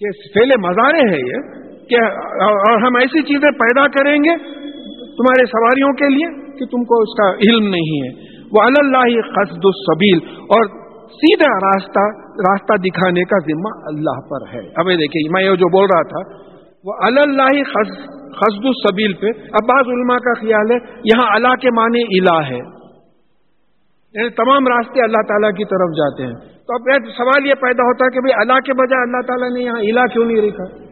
کہ 0.00 0.10
پہلے 0.34 0.54
مزارے 0.60 1.00
ہیں 1.10 1.18
یہ 1.18 1.66
کہ 1.86 2.04
اور 2.24 2.86
ہم 2.86 2.96
ایسی 2.96 3.22
چیزیں 3.22 3.50
پیدا 3.50 3.86
کریں 3.86 4.18
گے 4.18 4.65
تمہارے 5.16 5.46
سواریوں 5.46 5.92
کے 5.92 6.08
لیے 6.08 6.58
کہ 6.58 6.66
تم 6.66 6.84
کو 6.84 7.02
اس 7.02 7.16
کا 7.16 7.30
علم 7.30 7.68
نہیں 7.68 7.96
ہے۔ 8.02 8.36
وہ 8.52 8.62
اللہ 8.62 9.20
قصد 9.20 9.64
السبیل 9.64 10.18
اور 10.40 10.64
سیدھا 11.06 11.56
راستہ 11.56 12.26
راستہ 12.40 12.72
دکھانے 12.76 13.24
کا 13.24 13.38
ذمہ 13.38 13.78
اللہ 13.86 14.20
پر 14.30 14.54
ہے۔ 14.54 14.68
اب 14.76 14.86
دیکھیے 14.86 15.30
میں 15.30 15.42
یہ 15.42 15.50
جو 15.50 15.68
بول 15.68 15.86
رہا 15.94 16.02
تھا 16.02 16.46
وہ 16.84 16.92
اللہ 17.00 17.62
خزد 18.32 18.64
السبیل 18.64 19.12
پہ۔ 19.12 19.26
اب 19.28 19.66
بعض 19.66 19.88
علماء 19.88 20.16
کا 20.16 20.40
خیال 20.40 20.70
ہے، 20.70 20.76
یہاں 21.04 21.34
اللہ 21.34 21.54
کے 21.54 21.70
معنی 21.70 22.02
الہ 22.02 22.46
ہے۔ 22.46 22.76
یعنی 24.14 24.28
تمام 24.28 24.68
راستے 24.68 25.02
اللہ 25.02 25.22
تعالیٰ 25.28 25.50
کی 25.50 25.64
طرف 25.64 25.90
جاتے 25.96 26.26
ہیں۔ 26.26 26.56
تو 26.66 26.74
اب 26.74 27.06
سوال 27.16 27.46
یہ 27.46 27.54
پیدا 27.54 27.82
ہوتا 27.82 28.04
ہے 28.04 28.10
کہ 28.10 28.20
بھائی 28.20 28.40
اللہ 28.40 28.60
کے 28.60 28.72
بجائے 28.72 29.02
اللہ 29.02 29.26
تعالیٰ 29.26 29.50
نے 29.50 29.60
یہاں 29.60 29.78
الہ 29.78 30.12
کیوں 30.12 30.24
نہیں 30.24 30.36
لکھا 30.36 30.85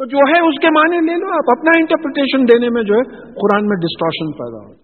تو 0.00 0.06
جو 0.06 0.18
ہے 0.18 0.48
اس 0.48 0.58
کے 0.60 0.68
معنی 0.70 0.96
لے 0.96 1.16
لو 1.20 1.26
آپ، 1.26 1.58
اپنا 1.58 1.70
انٹرپریٹیشن 1.78 2.42
دینے 2.42 2.68
میں 2.68 2.82
جو 2.82 2.94
ہے 2.94 3.02
قرآن 3.20 3.66
میں 3.66 3.76
ڈسٹورشن 3.76 4.32
پیدا 4.32 4.68
ہوتا 4.68 4.80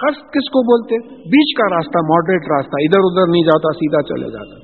خرچ 0.00 0.16
کس 0.16 0.46
کو 0.50 0.60
بولتے؟ 0.62 0.94
بیچ 1.08 1.50
کا 1.58 1.76
راستہ 1.76 1.98
ماڈریٹ 1.98 2.42
راستہ، 2.42 2.76
ادھر 2.80 3.00
ادھر 3.02 3.30
نہیں 3.30 3.42
جاتا، 3.42 3.72
سیدھا 3.72 4.02
چلے 4.02 4.30
جاتا۔ 4.30 4.54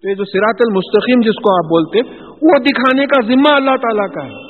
تو 0.00 0.10
یہ 0.10 0.14
جو 0.14 0.24
سراط 0.24 0.62
المستقیم 0.68 1.20
جس 1.20 1.34
کو 1.34 1.54
آپ 1.54 1.64
بولتے، 1.64 1.98
وہ 2.42 2.58
دکھانے 2.58 3.06
کا 3.06 3.26
ذمہ 3.26 3.54
اللہ 3.54 3.76
تعالیٰ 3.76 4.08
کا 4.10 4.24
ہے۔ 4.24 4.46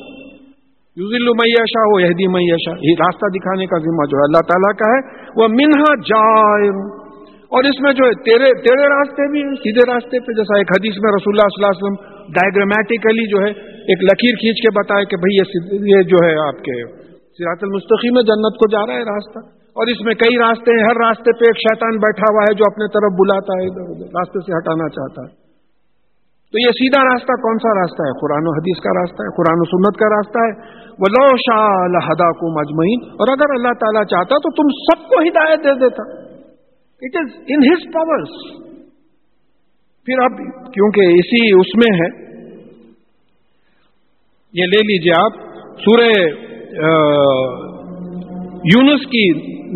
یوزل 0.97 1.29
میشا 1.29 1.81
ہو 1.81 1.97
میشا 2.33 2.75
یہ 2.83 2.95
راستہ 2.99 3.27
دکھانے 3.27 3.67
کا 3.67 3.79
ذمہ 3.79 4.05
جو 4.11 4.17
ہے 4.17 4.23
اللہ 4.23 4.43
تعالیٰ 4.49 4.75
کا 4.77 4.93
ہے۔ 4.93 5.31
وہ 5.37 5.49
منہا 5.49 5.95
جائر 6.01 6.75
اور 7.47 7.65
اس 7.65 7.81
میں 7.81 7.93
جو 7.93 8.05
ہے 8.05 8.15
تیرے 8.25 8.53
تیرے 8.61 8.89
راستے 8.89 9.31
بھی 9.31 9.43
ہیں، 9.43 9.55
سیدھے 9.55 9.93
راستے 9.93 10.21
پہ، 10.21 10.33
جیسا 10.33 10.59
ایک 10.59 10.67
حدیث 10.71 10.95
میں 11.03 11.13
رسول 11.13 11.35
اللہ 11.35 11.49
صلی 11.49 11.65
اللہ 11.65 11.73
علیہ 11.73 11.85
وسلم 11.85 12.17
ڈائگرامیٹیکلی 12.33 13.27
جو 13.31 13.39
ہے 13.47 13.76
ایک 13.87 14.03
لکیر 14.03 14.35
کھینچ 14.35 14.59
کے 14.63 14.71
بتائے 14.79 15.05
کہ 15.05 15.17
بھئی 15.17 15.35
یہ 15.97 16.03
جو 16.03 16.17
ہے 16.27 16.35
آپ 16.49 16.57
کے 16.59 16.77
سراط 17.37 17.59
المستقیم 17.63 18.15
میں 18.15 18.23
جنت 18.23 18.55
کو 18.59 18.69
جا 18.69 18.87
رہا 18.87 18.95
ہے 18.95 19.05
راستہ۔ 19.05 19.39
اور 19.77 19.87
اس 19.87 20.01
میں 20.01 20.15
کئی 20.15 20.39
راستے 20.39 20.71
ہیں، 20.73 20.85
ہر 20.85 20.97
راستے 20.97 21.33
پہ 21.39 21.45
ایک 21.45 21.57
شیطان 21.57 21.97
بیٹھا 21.97 22.33
ہوا 22.33 22.43
ہے 22.43 22.55
جو 22.55 22.65
اپنے 22.67 22.87
طرف 22.89 23.11
بلاتا 23.19 23.53
ہے، 23.53 23.65
ادھر 23.67 23.85
ادھر، 23.91 24.07
راستے 24.07 24.41
سے 24.41 24.53
ہٹانا 24.59 24.89
چاہتا 24.89 25.23
ہے۔ 25.23 25.47
تو 26.53 26.59
یہ 26.59 26.71
سیدھا 26.71 27.05
راستہ 27.05 27.33
کون 27.33 27.59
سا 27.59 27.81
راستہ 27.81 28.03
ہے؟ 28.03 28.13
قرآن 28.21 28.45
و 28.47 28.51
حدیث 28.51 28.83
کا 28.83 29.01
راستہ 29.01 29.23
ہے، 29.23 29.37
قرآن 29.37 29.59
و 29.61 29.65
سنت 29.65 29.99
کا 29.99 30.07
راستہ 30.17 30.39
ہے۔ 30.39 30.53
وہ 30.91 31.05
لو 31.11 31.37
شاہ 31.37 32.07
ہدا 32.09 32.33
کو 32.33 32.61
مجمعین 32.61 33.11
اور 33.11 33.33
اگر 33.33 33.51
اللہ 33.55 33.75
تعالیٰ 33.81 34.05
چاہتا 34.05 34.35
تو 34.35 34.51
تم 34.51 34.69
سب 34.69 35.09
کو 35.09 35.15
ہدایت 35.21 35.59
دے 35.59 35.81
دیتا۔ 35.81 36.27
It 37.03 37.17
is 37.17 37.27
in 37.49 37.73
his 37.73 37.95
powers 37.95 38.31
پھر 40.05 40.23
اب 40.23 40.37
کیونکہ 40.73 41.01
اسی 41.01 41.61
اس 41.61 41.77
میں 41.77 41.99
ہے 41.99 42.26
یہ 44.55 44.69
لے 44.73 44.79
لیجیے 44.89 45.13
آپ، 45.15 45.41
سورہ 45.81 46.11
یونس 48.71 49.07
کی 49.07 49.25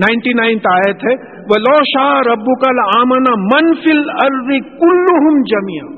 نائنٹی 0.03 0.33
نائنتھ 0.35 0.69
آیت 0.71 1.03
ہے 1.07 1.15
وہ 1.51 1.59
لو 1.61 1.73
شاہ 1.89 2.13
ربو 2.27 2.55
کل 2.61 2.81
آمنا 2.85 3.33
منفل 3.45 4.03
ارض 4.25 4.53
کل 4.77 5.41
جمیا 5.51 5.89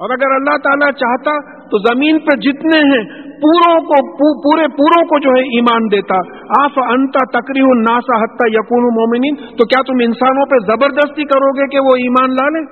اور 0.00 0.14
اگر 0.16 0.34
اللہ 0.34 0.60
تعالیٰ 0.66 0.90
چاہتا 1.00 1.34
تو 1.72 1.80
زمین 1.80 2.20
پہ 2.26 2.36
جتنے 2.44 2.78
ہیں، 2.90 3.00
پوروں 3.42 3.74
کو 3.88 3.98
پورے 4.44 4.68
پوروں 4.76 5.00
کو 5.10 5.18
جو 5.24 5.34
ہے 5.34 5.42
ایمان 5.56 5.88
دیتا۔ 5.92 6.20
آف 6.58 6.78
انتا 6.84 7.24
تکری 7.34 7.64
ناسا 7.80 8.20
حتہ 8.22 8.48
یقون 8.52 8.86
مومنین 8.96 9.36
تو 9.58 9.66
کیا 9.72 9.82
تم 9.88 10.04
انسانوں 10.06 10.46
پہ 10.52 10.60
زبردستی 10.66 11.26
کرو 11.32 11.50
گے 11.58 11.68
کہ 11.74 11.82
وہ 11.88 11.96
ایمان 12.04 12.38
لا 12.38 12.46
لیں؟ 12.54 12.64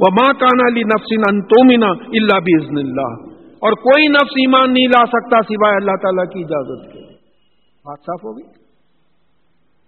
وہ 0.00 0.10
ماں 0.18 0.32
کانا 0.40 0.72
لی 0.74 0.84
نفسین 0.92 1.28
انتومنا 1.28 1.92
اللہ 2.12 2.42
بزن 2.48 2.82
اللہ 2.82 3.21
اور 3.62 3.72
کوئی 3.72 4.06
نفس 4.06 4.36
ایمان 4.36 4.72
نہیں 4.72 4.86
لا 4.86 5.04
سکتا 5.06 5.42
سوائے 5.42 5.76
اللہ 5.76 5.96
تعالیٰ 6.02 6.24
کی 6.32 6.40
اجازت 6.40 6.92
کے 6.92 7.00
بات 7.84 7.98
صاف 7.98 8.24
ہوگی؟ 8.24 8.48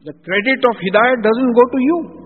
دا 0.06 0.12
کریڈٹ 0.12 0.68
آف 0.68 0.76
ہدایت 0.76 1.18
ڈزن 1.18 1.46
گو 1.46 1.64
ٹو 1.64 1.80
یو 1.80 2.24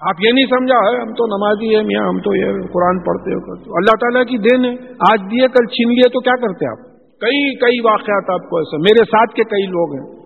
آپ 0.00 0.14
یہ 0.20 0.32
نہیں 0.32 0.46
سمجھا 0.46 0.76
ہے 0.76 1.00
ہم 1.00 1.12
تو 1.12 1.26
نمازی 1.26 1.76
ہیں 1.76 1.82
میاں، 1.82 2.08
ہم 2.08 2.20
تو 2.20 2.36
یہ 2.36 2.44
قرآن 2.44 2.98
پڑھتے 2.98 3.34
ہو، 3.34 3.40
کرتے 3.40 3.70
اللہ 3.70 3.96
تعالیٰ 4.00 4.24
کی 4.24 4.38
دین 4.38 4.64
ہے۔ 4.64 4.92
آج 5.10 5.20
دیے، 5.30 5.48
کل 5.48 5.66
چھین 5.66 5.88
لیے، 5.88 6.08
تو 6.08 6.20
کیا 6.20 6.32
کرتے 6.32 6.70
آپ؟ 6.70 6.78
کئی 7.20 7.54
کئی 7.54 7.80
واقعات 7.80 8.30
آپ 8.30 8.50
کو 8.50 8.56
ایسے، 8.56 8.78
میرے 8.78 9.04
ساتھ 9.04 9.34
کے 9.34 9.44
کئی 9.44 9.66
لوگ 9.66 9.94
ہیں۔ 9.94 10.20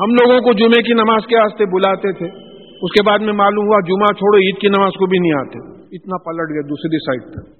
ہم 0.00 0.10
لوگوں 0.12 0.40
کو 0.40 0.52
جمعے 0.52 0.82
کی 0.82 0.92
نماز 0.92 1.26
کے 1.26 1.36
واسطے 1.36 1.64
بلاتے 1.66 2.12
تھے۔ 2.12 2.26
اس 2.82 2.92
کے 2.92 3.10
بعد 3.10 3.18
میں 3.18 3.32
معلوم 3.32 3.66
ہوا، 3.66 3.80
جمعہ 3.80 4.12
چھوڑو، 4.12 4.38
عید 4.38 4.60
کی 4.60 4.68
نماز 4.68 4.92
کو 4.92 5.06
بھی 5.06 5.18
نہیں 5.18 5.32
آتے۔ 5.32 5.58
اتنا 5.96 6.16
پلٹ 6.16 6.50
گئے 6.54 6.68
دوسری 6.68 6.98
سائڈ 6.98 7.34
پہ 7.34 7.57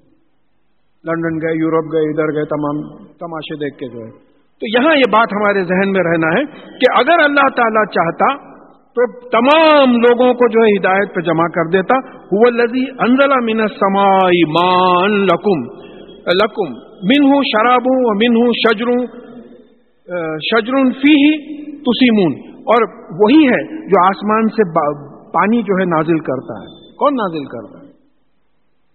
لنڈن 1.08 1.36
گئے، 1.44 1.58
یورپ 1.58 1.92
گئے، 1.92 2.08
ادھر 2.08 2.34
گئے، 2.36 2.48
تمام 2.54 2.82
تماشے 3.22 3.56
دیکھ 3.64 3.78
کے 3.78 3.88
جو 3.88 4.04
ہے۔ 4.06 4.10
تو 4.62 4.68
یہاں 4.70 4.94
یہ 4.96 5.08
بات 5.10 5.32
ہمارے 5.32 5.64
ذہن 5.64 5.92
میں 5.92 6.04
رہنا 6.04 6.30
ہے 6.36 6.44
کہ 6.80 6.92
اگر 7.00 7.24
اللہ 7.24 7.48
تعالیٰ 7.56 7.82
چاہتا 7.96 8.30
تو 8.98 9.04
تمام 9.30 9.92
لوگوں 10.04 10.32
کو 10.34 10.46
جو 10.48 10.62
ہے 10.62 10.70
ہدایت 10.76 11.14
پہ 11.14 11.20
جمع 11.20 11.46
کر 11.56 11.68
دیتا۔ 11.72 11.98
وہ 12.32 12.50
لذی 12.50 12.82
انزلہ 13.06 13.38
من 13.42 13.60
سمائی 13.74 14.40
مان 14.56 15.14
لکم 15.26 15.60
لکم 16.42 16.72
من 17.10 17.26
ہوں 17.26 17.42
شراب 17.50 17.86
ہوں 17.90 18.16
من 18.22 18.38
ہوں 18.40 18.52
شجروں 18.62 18.98
شجرون 20.48 20.90
فی 21.02 21.14
ہی 21.22 21.30
تسیمون 21.82 22.34
اور 22.74 22.86
وہی 23.20 23.42
ہے 23.48 23.60
جو 23.90 24.00
آسمان 24.06 24.48
سے 24.56 24.66
پانی 25.32 25.60
جو 25.62 25.76
ہے 25.80 25.84
نازل 25.84 26.18
کرتا 26.28 26.56
ہے۔ 26.62 26.68
کون 27.02 27.14
نازل 27.14 27.44
کرتا 27.44 27.77
ہے؟ 27.77 27.77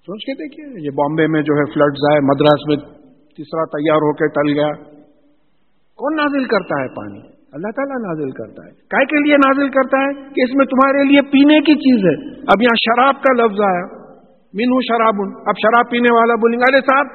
سوچ 0.04 0.26
کے 0.26 0.34
دیکھیے، 0.34 0.86
یہ 0.86 0.90
بامبے 0.90 1.28
میں 1.28 1.42
جو 1.42 1.54
ہے 1.54 1.66
فلڈز 1.66 2.02
آئے، 2.12 2.20
مدراس 2.20 2.62
میں 2.68 2.78
تیسرا 3.38 3.66
تیار 3.66 3.96
ہو 3.96 4.14
کے 4.14 4.28
ٹل 4.28 4.60
گیا۔ 4.60 4.72
کون 5.96 6.16
نازل 6.16 6.46
کرتا 6.46 6.82
ہے 6.82 6.88
پانی؟ 6.88 7.20
اللہ 7.52 7.72
تعالیٰ 7.76 7.96
نازل 7.96 8.32
کرتا 8.32 8.66
ہے۔ 8.66 8.72
کائے 8.72 9.06
کے 9.06 9.24
لیے 9.24 9.38
نازل 9.38 9.70
کرتا 9.70 9.98
ہے 9.98 10.14
کہ 10.14 10.42
اس 10.42 10.56
میں 10.56 10.66
تمہارے 10.66 11.04
لیے 11.04 11.22
پینے 11.22 11.60
کی 11.60 11.76
چیز 11.76 12.06
ہے۔ 12.06 12.40
اب 12.40 12.62
یہاں 12.62 12.76
شراب 12.76 13.16
کا 13.24 13.34
لفظ 13.34 13.62
آیا۔ 13.62 13.86
مینو 14.54 14.82
شراب 14.82 15.16
اب 15.48 15.54
شراب 15.62 15.92
پینے 15.92 16.16
والا 16.16 16.36
بولیں 16.36 16.60
گے، 16.60 16.76
ارے 16.76 16.82
صاحب، 16.82 17.06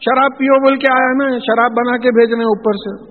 شراب 0.00 0.38
پیو 0.38 0.62
بول 0.62 0.76
کے 0.76 0.92
آیا 0.92 1.12
نا، 1.12 1.38
شراب 1.38 1.70
بنا 1.70 1.96
کے 1.96 2.10
بھیجنے 2.10 2.44
اوپر 2.44 2.72
سے۔ 2.72 3.10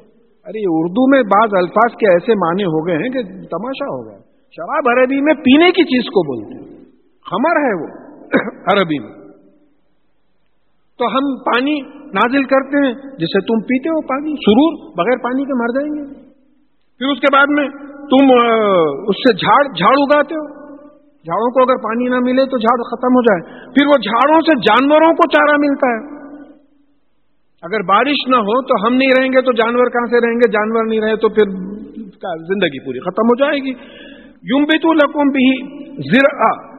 ارے 0.50 0.64
اردو 0.68 1.12
میں 1.12 1.24
بعض 1.24 1.50
الفاظ 1.54 1.96
کے 1.96 2.08
ایسے 2.12 2.34
معنی 2.34 2.64
ہو 2.64 2.88
گئے 2.88 2.96
ہیں 2.96 3.10
کہ 3.10 3.22
تماشا 3.24 3.86
ہو 3.86 4.10
گیا 4.10 4.18
شراب 4.52 4.98
عربی 4.98 5.22
میں 5.22 5.34
پینے 5.34 5.72
کی 5.72 5.84
چیز 5.84 6.06
کو 6.06 6.24
بولتے 6.24 6.56
ہیں۔ 6.56 6.84
خمر 7.32 7.56
ہے 7.56 7.82
وہ۔ 7.82 8.03
عربی 8.72 9.00
میں۔ 9.00 9.14
تو 11.00 11.08
ہم 11.08 11.44
پانی 11.46 11.82
نازل 11.90 12.44
کرتے 12.44 12.88
ہیں، 12.88 12.94
جسے 12.94 13.42
تم 13.42 13.60
پیتے 13.62 13.90
ہو 13.90 14.02
پانی، 14.02 14.36
سرور، 14.36 14.92
بغیر 14.98 15.18
پانی 15.24 15.46
کے 15.46 15.54
مر 15.54 15.68
جائیں 15.68 15.96
گے۔ 15.96 16.14
پھر 16.98 17.08
اس 17.08 17.20
کے 17.20 17.28
بعد 17.34 17.46
میں 17.50 17.68
تم 17.90 18.26
اس 19.08 19.16
سے 19.16 19.34
جھاڑ 19.34 19.64
جھاڑ 19.64 19.92
اگاتے 19.92 20.36
ہو۔ 20.36 20.64
جھاڑوں 21.04 21.52
کو 21.52 21.62
اگر 21.62 21.78
پانی 21.78 22.10
نہ 22.10 22.16
ملے 22.16 22.46
تو 22.46 22.58
جھاڑ 22.58 22.98
ختم 22.98 23.08
ہو 23.08 23.22
جائے۔ 23.22 23.66
پھر 23.66 23.88
وہ 23.88 23.94
جھاڑوں 23.94 24.42
سے 24.42 24.60
جانوروں 24.60 25.14
کو 25.14 25.30
چارہ 25.30 25.58
ملتا 25.58 25.88
ہے۔ 25.88 26.14
اگر 27.62 27.82
بارش 27.82 28.28
نہ 28.28 28.36
ہو 28.36 28.62
تو 28.62 28.88
ہم 28.88 28.94
نہیں 28.94 29.10
رہیں 29.20 29.30
گے 29.30 29.42
تو 29.42 29.52
جانور 29.54 29.86
کہاں 29.86 30.06
سے 30.06 30.28
رہیں 30.28 30.36
گے؟ 30.36 30.52
جانور 30.52 30.86
نہیں 30.86 31.02
رہے 31.02 31.16
تو 31.16 31.30
پھر 31.30 31.46
زندگی 32.44 32.86
پوری 32.86 33.00
ختم 33.00 33.28
ہو 33.28 33.36
جائے 33.36 33.64
گی۔ 33.64 33.72
یوم 34.44 34.64
بھی 34.64 34.80
تو 34.80 34.94
لکوم 34.94 35.28
بھی 35.28 35.78
زرا 35.94 36.73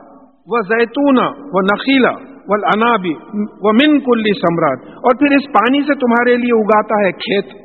و 0.47 0.61
زیتون 0.61 1.19
و 1.29 1.61
نخیلا 1.61 2.11
و 2.49 2.53
انابی 2.53 3.15
و 3.61 3.73
من 3.73 4.01
کلی 4.01 4.33
سمراٹ 4.33 4.79
اور 4.97 5.19
پھر 5.19 5.37
اس 5.37 5.47
پانی 5.47 5.81
سے 5.81 5.95
تمہارے 5.95 6.37
لیے 6.37 6.61
اگاتا 6.61 7.07
ہے 7.07 7.13
کھیت۔ 7.13 7.65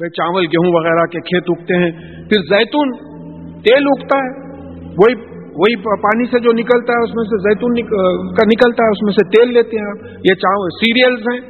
چاول، 0.00 0.44
گیہوں 0.44 0.74
وغیرہ 0.74 1.06
کے 1.06 1.20
کھیت 1.20 1.44
اگتے 1.48 1.74
ہیں۔ 1.74 1.90
پھر 2.28 2.42
زیتون، 2.42 2.92
تیل 3.62 3.84
اگتا 3.86 4.16
ہے۔ 4.16 4.56
وہی 4.84 5.14
وہی 5.52 5.76
پانی 5.76 6.24
سے 6.24 6.38
جو 6.38 6.52
نکلتا 6.52 6.92
ہے، 6.92 7.02
اس 7.02 7.14
میں 7.14 7.24
سے 7.24 7.38
زیتون 7.38 7.74
کا 8.34 8.46
نکلتا 8.46 8.84
ہے، 8.84 8.88
اس 8.88 9.02
میں 9.02 9.12
سے 9.12 9.28
تیل 9.28 9.54
لیتے 9.54 9.76
ہیں۔ 9.76 10.16
یہ 10.30 10.34
چاول 10.34 10.68
سیریلز 10.70 11.20
ہیں۔ 11.20 11.40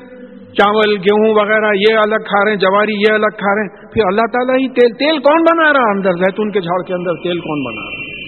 چاول، 0.52 0.96
گیہوں 0.96 1.34
وغیرہ، 1.34 1.72
یہ 1.74 1.96
الگ 1.96 2.16
کھا 2.16 2.44
رہے 2.44 2.50
ہیں۔ 2.50 2.58
جواری، 2.58 2.92
یہ 2.92 3.12
الگ 3.14 3.36
کھا 3.38 3.54
رہے 3.54 3.62
ہیں۔ 3.62 3.92
پھر 3.92 4.02
اللہ 4.06 4.26
تعالیٰ 4.32 4.54
ہی 4.54 4.68
تیل 4.68 4.92
تیل 4.92 5.18
کون 5.18 5.42
بنا 5.42 5.72
رہا 5.72 5.90
اندر؟ 5.90 6.12
زیتون 6.12 6.50
کے 6.50 6.60
جھاڑ 6.60 6.82
کے 6.86 6.94
اندر 6.94 7.12
تیل 7.22 7.40
کون 7.40 7.64
بنا 7.64 7.90
رہا 7.90 7.98
ہے؟ 7.98 8.19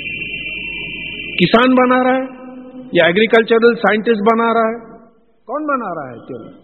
کسان 1.43 1.75
بنا 1.75 2.05
رہا 2.05 2.17
ہے 2.17 2.23
یا 2.93 3.07
ایگریکلچرل 3.07 3.75
سائنٹسٹ 3.75 4.35
بنا 4.35 4.55
رہا 4.55 4.69
ہے؟ 4.69 4.93
کون 5.47 5.67
بنا 5.67 5.95
رہا 5.95 6.13
ہے 6.13 6.19
تیل 6.19 6.63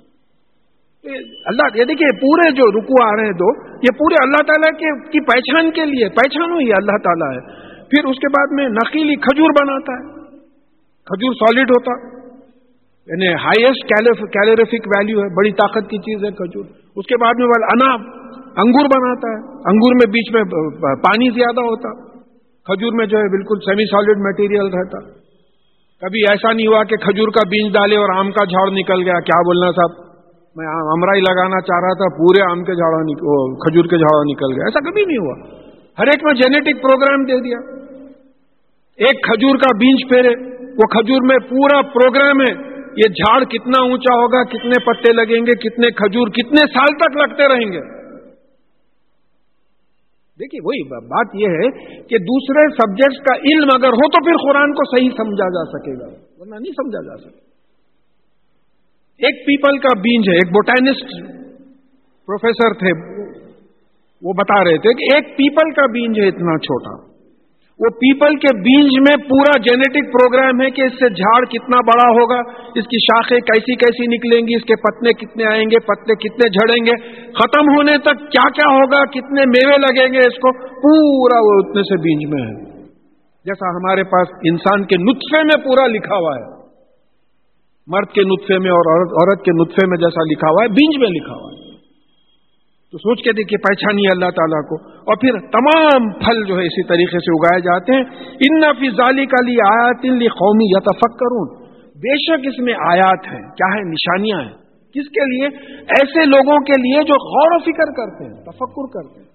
اللہ 1.46 1.78
یہ 1.78 1.84
دیکھیے، 1.84 2.20
پورے 2.20 2.50
جو 2.50 2.80
رکو 2.80 3.04
آ 3.04 3.16
رہے 3.16 3.24
ہیں 3.24 3.32
دو، 3.32 3.68
یہ 3.68 3.98
پورے 3.98 4.14
اللہ 4.22 4.42
تعالیٰ 4.46 4.78
کے 4.78 5.10
کی 5.10 5.20
پہچان 5.20 5.70
کے 5.70 5.84
لیے 5.84 6.08
پہچان 6.08 6.52
ہوئی 6.52 6.72
اللہ 6.72 6.96
تعالیٰ 7.04 7.32
ہے۔ 7.32 7.40
پھر 7.74 8.08
اس 8.08 8.16
کے 8.16 8.28
بعد 8.28 8.46
میں 8.50 8.68
نقیلی 8.68 9.14
کھجور 9.14 9.50
بناتا 9.50 9.92
ہے۔ 9.92 10.28
کھجور 11.04 11.32
سالڈ 11.32 11.70
ہوتا۔ 11.70 12.18
یعنی 13.06 13.34
ہائیسٹ 13.34 13.88
کیلوریفک 14.32 14.86
ویلو 14.86 15.20
ہے، 15.20 15.36
بڑی 15.36 15.52
طاقت 15.52 15.90
کی 15.90 15.98
چیز 15.98 16.24
ہے 16.24 16.30
کھجور۔ 16.30 16.64
اس 16.96 17.06
کے 17.06 17.16
بعد 17.24 17.34
میں 17.38 17.46
وہ 17.46 17.64
اناب، 17.64 18.00
انگور 18.56 18.84
بناتا 18.84 19.28
ہے۔ 19.28 19.52
انگور 19.52 19.94
میں 19.94 20.10
بیچ 20.10 20.34
میں 20.34 20.42
پانی 20.94 21.30
زیادہ 21.30 21.60
ہوتا۔ 21.60 22.07
کھجور 22.68 22.92
میں 22.92 23.07
جو 23.07 23.18
ہے 23.18 23.22
بالکل 23.22 23.59
سیمی 23.59 23.85
سالڈ 23.85 24.18
میٹیریل 24.18 24.66
رہتا۔ 24.66 24.98
کبھی 26.00 26.20
ایسا 26.20 26.52
نہیں 26.52 26.66
ہوا 26.66 26.85
کہ 26.85 26.96
کھجور 26.96 27.28
کا 27.28 27.48
بیج 27.48 27.72
ڈالے 27.72 27.96
اور 27.96 28.18
آم 28.18 28.31
کا 28.31 28.44
جھاڑ 28.44 28.70
نکل 28.70 29.02
گیا۔ 29.02 29.20
کیا 29.20 29.40
بولنا 29.40 29.70
صاحب؟ 29.70 30.09
میں 30.57 30.66
امرائی 30.66 31.20
لگانا 31.20 31.61
چاہ 31.61 31.81
رہا 31.81 31.94
تھا، 31.94 32.16
پورے 32.16 32.50
آم 32.50 32.64
کے 32.64 32.72
جھاڑا 32.72 33.02
کھجور 33.54 33.85
کے 33.85 33.98
جھاڑا 33.98 34.22
نکل 34.24 34.52
گیا۔ 34.52 34.64
ایسا 34.66 34.90
کبھی 34.90 35.04
نہیں 35.04 35.18
ہوا۔ 35.18 35.35
ہر 35.98 36.07
ایک 36.07 36.24
میں 36.24 36.35
جینیٹک 36.35 36.83
پروگرام 36.83 37.24
دے 37.24 37.40
دیا۔ 37.40 37.59
ایک 38.96 39.24
کھجور 39.24 39.57
کا 39.57 39.76
بیج 39.76 40.09
پھیرے، 40.09 40.57
وہ 40.62 40.87
کھجور 40.87 41.22
میں 41.22 41.38
پورا 41.38 41.83
پروگرام 41.83 42.40
ہے۔ 42.40 42.68
یہ 42.96 43.09
جھاڑ 43.09 43.44
کتنا 43.44 43.83
اونچا 43.83 44.14
ہوگا، 44.14 44.44
کتنے 44.44 44.85
پتے 44.85 45.12
لگیں 45.12 45.46
گے، 45.46 45.52
کتنے 45.52 45.90
کھجور 45.90 46.28
کتنے 46.28 46.66
سال 46.66 46.87
تک 46.87 47.16
لگتے 47.16 47.48
رہیں 47.48 47.72
گے؟ 47.72 47.97
دیکھیے، 50.40 50.61
وہی 50.64 50.83
بات 51.09 51.35
یہ 51.35 51.55
ہے 51.61 51.68
کہ 52.03 52.18
دوسرے 52.18 52.64
سبجیکٹس 52.74 53.22
کا 53.22 53.35
علم 53.51 53.70
اگر 53.74 53.96
ہو 54.01 54.09
تو 54.09 54.24
پھر 54.24 54.37
قرآن 54.42 54.72
کو 54.72 54.85
صحیح 54.90 55.11
سمجھا 55.16 55.48
جا 55.48 55.64
سکے 55.70 55.94
گا، 56.01 56.09
ورنہ 56.38 56.55
نہیں 56.55 56.72
سمجھا 56.72 57.01
جا 57.09 57.16
سکے۔ 57.16 57.38
ایک 59.20 59.40
پیپل 59.46 59.79
کا 59.79 59.94
بیج 60.01 60.29
ہے، 60.29 60.35
ایک 60.35 60.53
بوٹینسٹ 60.53 61.14
پروفیسر 62.29 62.79
تھے، 62.79 62.92
وہ 64.22 64.33
بتا 64.33 64.64
رہے 64.64 64.79
تھے 64.79 64.94
کہ 64.94 65.14
ایک 65.14 65.37
پیپل 65.37 65.72
کا 65.72 65.87
بیج 65.92 66.20
ہے 66.20 66.29
اتنا 66.29 66.59
چھوٹا۔ 66.59 67.07
وہ 67.80 67.88
پیپل 67.98 68.36
کے 68.42 68.50
بیج 68.62 68.94
میں 69.02 69.12
پورا 69.26 69.52
جینیٹک 69.64 70.06
پروگرام 70.14 70.62
ہے 70.62 70.68
کہ 70.76 70.86
اس 70.86 70.94
سے 71.00 71.08
جھاڑ 71.16 71.38
کتنا 71.50 71.82
بڑا 71.88 72.06
ہوگا، 72.14 72.38
اس 72.80 72.88
کی 72.92 73.00
شاخیں 73.02 73.36
کیسی 73.50 73.76
کیسی 73.82 74.06
نکلیں 74.14 74.40
گی، 74.48 74.56
اس 74.56 74.64
کے 74.70 74.78
پتنے 74.86 75.12
کتنے 75.20 75.46
آئیں 75.50 75.66
گے، 75.70 75.80
پتنے 75.90 76.16
کتنے 76.24 76.48
جھڑیں 76.50 76.80
گے، 76.86 76.96
ختم 77.38 77.70
ہونے 77.74 77.94
تک 78.06 78.24
کیا 78.32 78.46
کیا 78.56 78.70
ہوگا، 78.72 79.02
کتنے 79.12 79.44
میوے 79.52 79.76
لگیں 79.78 80.08
گے، 80.14 80.24
اس 80.28 80.40
کو 80.46 80.52
پورا 80.80 81.38
وہ 81.46 81.54
اتنے 81.60 81.86
سے 81.90 82.00
بیج 82.06 82.26
میں 82.32 82.42
ہے۔ 82.42 82.56
جیسا 83.46 83.70
ہمارے 83.76 84.04
پاس 84.12 84.34
انسان 84.50 84.84
کے 84.84 85.00
نطفے 85.02 85.44
میں 85.44 85.60
پورا 85.64 85.86
لکھا 85.92 86.16
ہوا 86.16 86.34
ہے، 86.36 86.46
مرد 87.88 88.10
کے 88.12 88.24
نطفے 88.24 88.58
میں 88.58 88.72
اور 88.72 88.92
عورت 88.96 89.44
کے 89.44 89.56
نطفے 89.60 89.86
میں 89.90 89.98
جیسا 89.98 90.24
لکھا 90.32 90.48
ہوا 90.48 90.64
ہے، 90.64 90.74
بیج 90.78 91.00
میں 91.00 91.10
لکھا 91.10 91.36
ہوا 91.36 91.50
ہے۔ 91.52 91.57
تو 92.92 92.98
سوچ 92.98 93.22
کے 93.22 93.33
دیکھیے 93.33 93.59
پہچانیے 93.59 94.12
اللہ 94.12 94.31
تعالیٰ 94.31 94.68
کو۔ 94.68 94.74
اور 94.90 95.16
پھر 95.16 95.33
تمام 95.33 96.12
پھل 96.12 96.44
جو 96.44 96.55
ہے 96.55 96.62
اسی 96.62 96.87
طریقے 96.88 97.18
سے 97.18 97.33
اگائے 97.33 97.61
جاتے 97.61 97.92
ہیں۔ 97.92 98.05
ان 98.35 98.61
ظالی 98.96 99.27
کا 99.27 99.44
لی 99.44 99.57
آیات 99.61 100.05
لی 100.05 100.29
قومی 100.29 100.64
یا 100.64 100.81
بے 101.85 102.14
شک 102.16 102.46
اس 102.46 102.59
میں 102.59 102.74
آیات 102.74 103.27
ہیں، 103.27 103.40
کیا 103.40 103.66
ہے 103.66 103.90
نشانیاں 103.90 104.40
ہیں۔ 104.40 104.57
کس 104.94 105.09
کے 105.09 105.24
لیے؟ 105.31 105.46
ایسے 105.83 106.24
لوگوں 106.24 106.59
کے 106.61 106.72
لیے 106.72 107.03
جو 107.03 107.14
غور 107.14 107.51
و 107.53 107.59
فکر 107.59 107.92
کرتے 107.92 108.24
ہیں، 108.24 108.42
تفکر 108.42 108.87
کرتے 108.87 109.20
ہیں۔ 109.20 109.29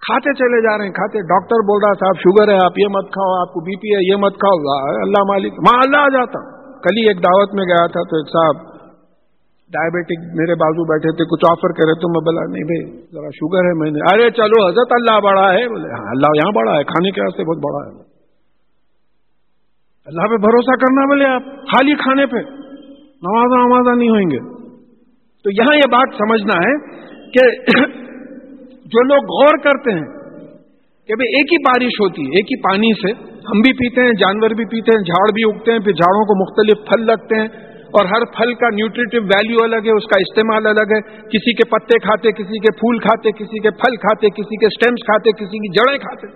کھاتے 0.00 0.34
چلے 0.34 0.62
جا 0.62 0.78
رہے 0.78 0.84
ہیں، 0.84 0.92
کھاتے۔ 0.92 1.18
ڈاکٹر 1.18 1.56
بول 1.56 1.84
رہا 1.84 1.92
صاحب، 1.92 2.16
شوگر 2.18 2.48
ہے، 2.48 2.54
آپ 2.54 2.78
یہ 2.78 2.86
مت 2.86 3.06
کھاؤ، 3.12 3.40
آپ 3.40 3.52
کو 3.52 3.60
بی 3.60 3.76
پی 3.76 3.94
ہے، 3.94 4.10
یہ 4.10 4.16
مت 4.16 4.32
کھاؤ۔ 4.32 4.78
اللہ 5.02 5.22
مالک، 5.28 5.52
ماں 5.52 5.80
اللہ 5.84 5.96
آ 5.96 6.08
جاتا۔ 6.08 6.62
کل 6.80 6.96
ہی 6.96 7.08
ایک 7.08 7.16
دعوت 7.16 7.54
میں 7.54 7.64
گیا 7.64 7.86
تھا 7.86 8.02
تو 8.02 8.16
ایک 8.16 8.28
صاحب 8.28 8.71
ڈائبٹک 9.72 10.24
میرے 10.40 10.54
بازو 10.54 10.84
بیٹھے 10.84 11.12
تھے، 11.16 11.24
کچھ 11.24 11.44
آفر 11.50 11.72
کرے 11.72 11.94
تو 12.00 12.08
میں 12.08 12.20
بولا، 12.20 12.42
نہیں 12.52 12.64
بھائی، 12.70 12.84
ذرا 13.12 13.30
شوگر 13.34 13.68
ہے، 13.68 13.74
میں 13.78 13.90
نے، 13.90 14.00
ارے 14.12 14.30
چلو، 14.30 14.64
حضرت 14.68 14.90
اللہ 14.90 15.20
بڑا 15.20 15.52
ہے، 15.52 15.68
بولے 15.68 15.92
ہاں 15.92 16.10
اللہ 16.10 16.26
یہاں 16.36 16.52
بڑا 16.54 16.78
ہے، 16.78 16.84
کھانے 16.84 17.10
کے 17.10 17.20
واسطے 17.20 17.44
بہت 17.44 17.58
بڑا 17.58 17.84
ہے۔ 17.86 18.12
اللہ 20.06 20.30
پہ 20.30 20.36
بھروسہ 20.36 20.76
کرنا 20.76 21.06
بولے 21.06 21.24
آپ، 21.24 21.42
خالی 21.44 21.94
کھانے 21.94 22.26
پہ 22.26 22.36
نمازہ 23.28 23.60
نمازہ 23.66 23.98
نہیں 23.98 24.08
ہوئیں 24.08 24.30
گے۔ 24.30 24.40
تو 25.44 25.50
یہاں 25.50 25.76
یہ 25.76 25.90
بات 25.90 26.16
سمجھنا 26.18 26.56
ہے 26.68 26.72
کہ 27.30 27.48
جو 28.94 29.02
لوگ 29.02 29.34
غور 29.34 29.58
کرتے 29.58 29.90
ہیں 29.90 30.06
کہ 31.08 31.14
بھائی، 31.14 31.34
ایک 31.34 31.52
ہی 31.52 31.58
بارش 31.62 32.00
ہوتی 32.00 32.22
ہے 32.22 32.28
ایک 32.28 32.52
ہی 32.52 32.62
پانی 32.62 32.92
سے 32.92 33.32
ہم 33.32 33.60
بھی 33.60 33.72
پیتے 33.72 34.00
ہیں، 34.00 34.12
جانور 34.12 34.50
بھی 34.50 34.64
پیتے 34.64 34.98
ہیں، 34.98 35.04
جھاڑ 35.04 35.32
بھی 35.32 35.42
اگتے 35.50 35.72
ہیں، 35.72 35.78
پھر 35.78 35.92
جھاڑوں 35.92 36.24
کو 36.24 36.34
مختلف 36.42 36.88
پھل 36.88 37.06
لگتے 37.06 37.40
ہیں۔ 37.40 37.71
اور 37.92 38.06
ہر 38.06 38.24
پھل 38.36 38.54
کا 38.54 38.68
نیوٹریٹو 38.68 39.22
ویلیو 39.22 39.56
الگ 39.62 39.76
ہے، 39.76 39.96
اس 39.96 40.04
کا 40.04 40.20
استعمال 40.20 40.66
الگ 40.66 40.94
ہے۔ 40.96 41.00
کسی 41.18 41.54
کے 41.54 41.68
پتے 41.68 41.98
کھاتے، 41.98 42.32
کسی 42.32 42.58
کے 42.58 42.72
پھول 42.72 42.98
کھاتے، 42.98 43.32
کسی 43.32 43.58
کے 43.58 43.70
پھل 43.70 43.96
کھاتے، 43.96 44.28
کسی 44.28 44.56
کے 44.56 44.66
سٹیمز 44.66 45.04
کھاتے، 45.04 45.32
کسی 45.32 45.58
کی 45.58 45.68
جڑیں 45.68 45.98
کھاتے۔ 45.98 46.26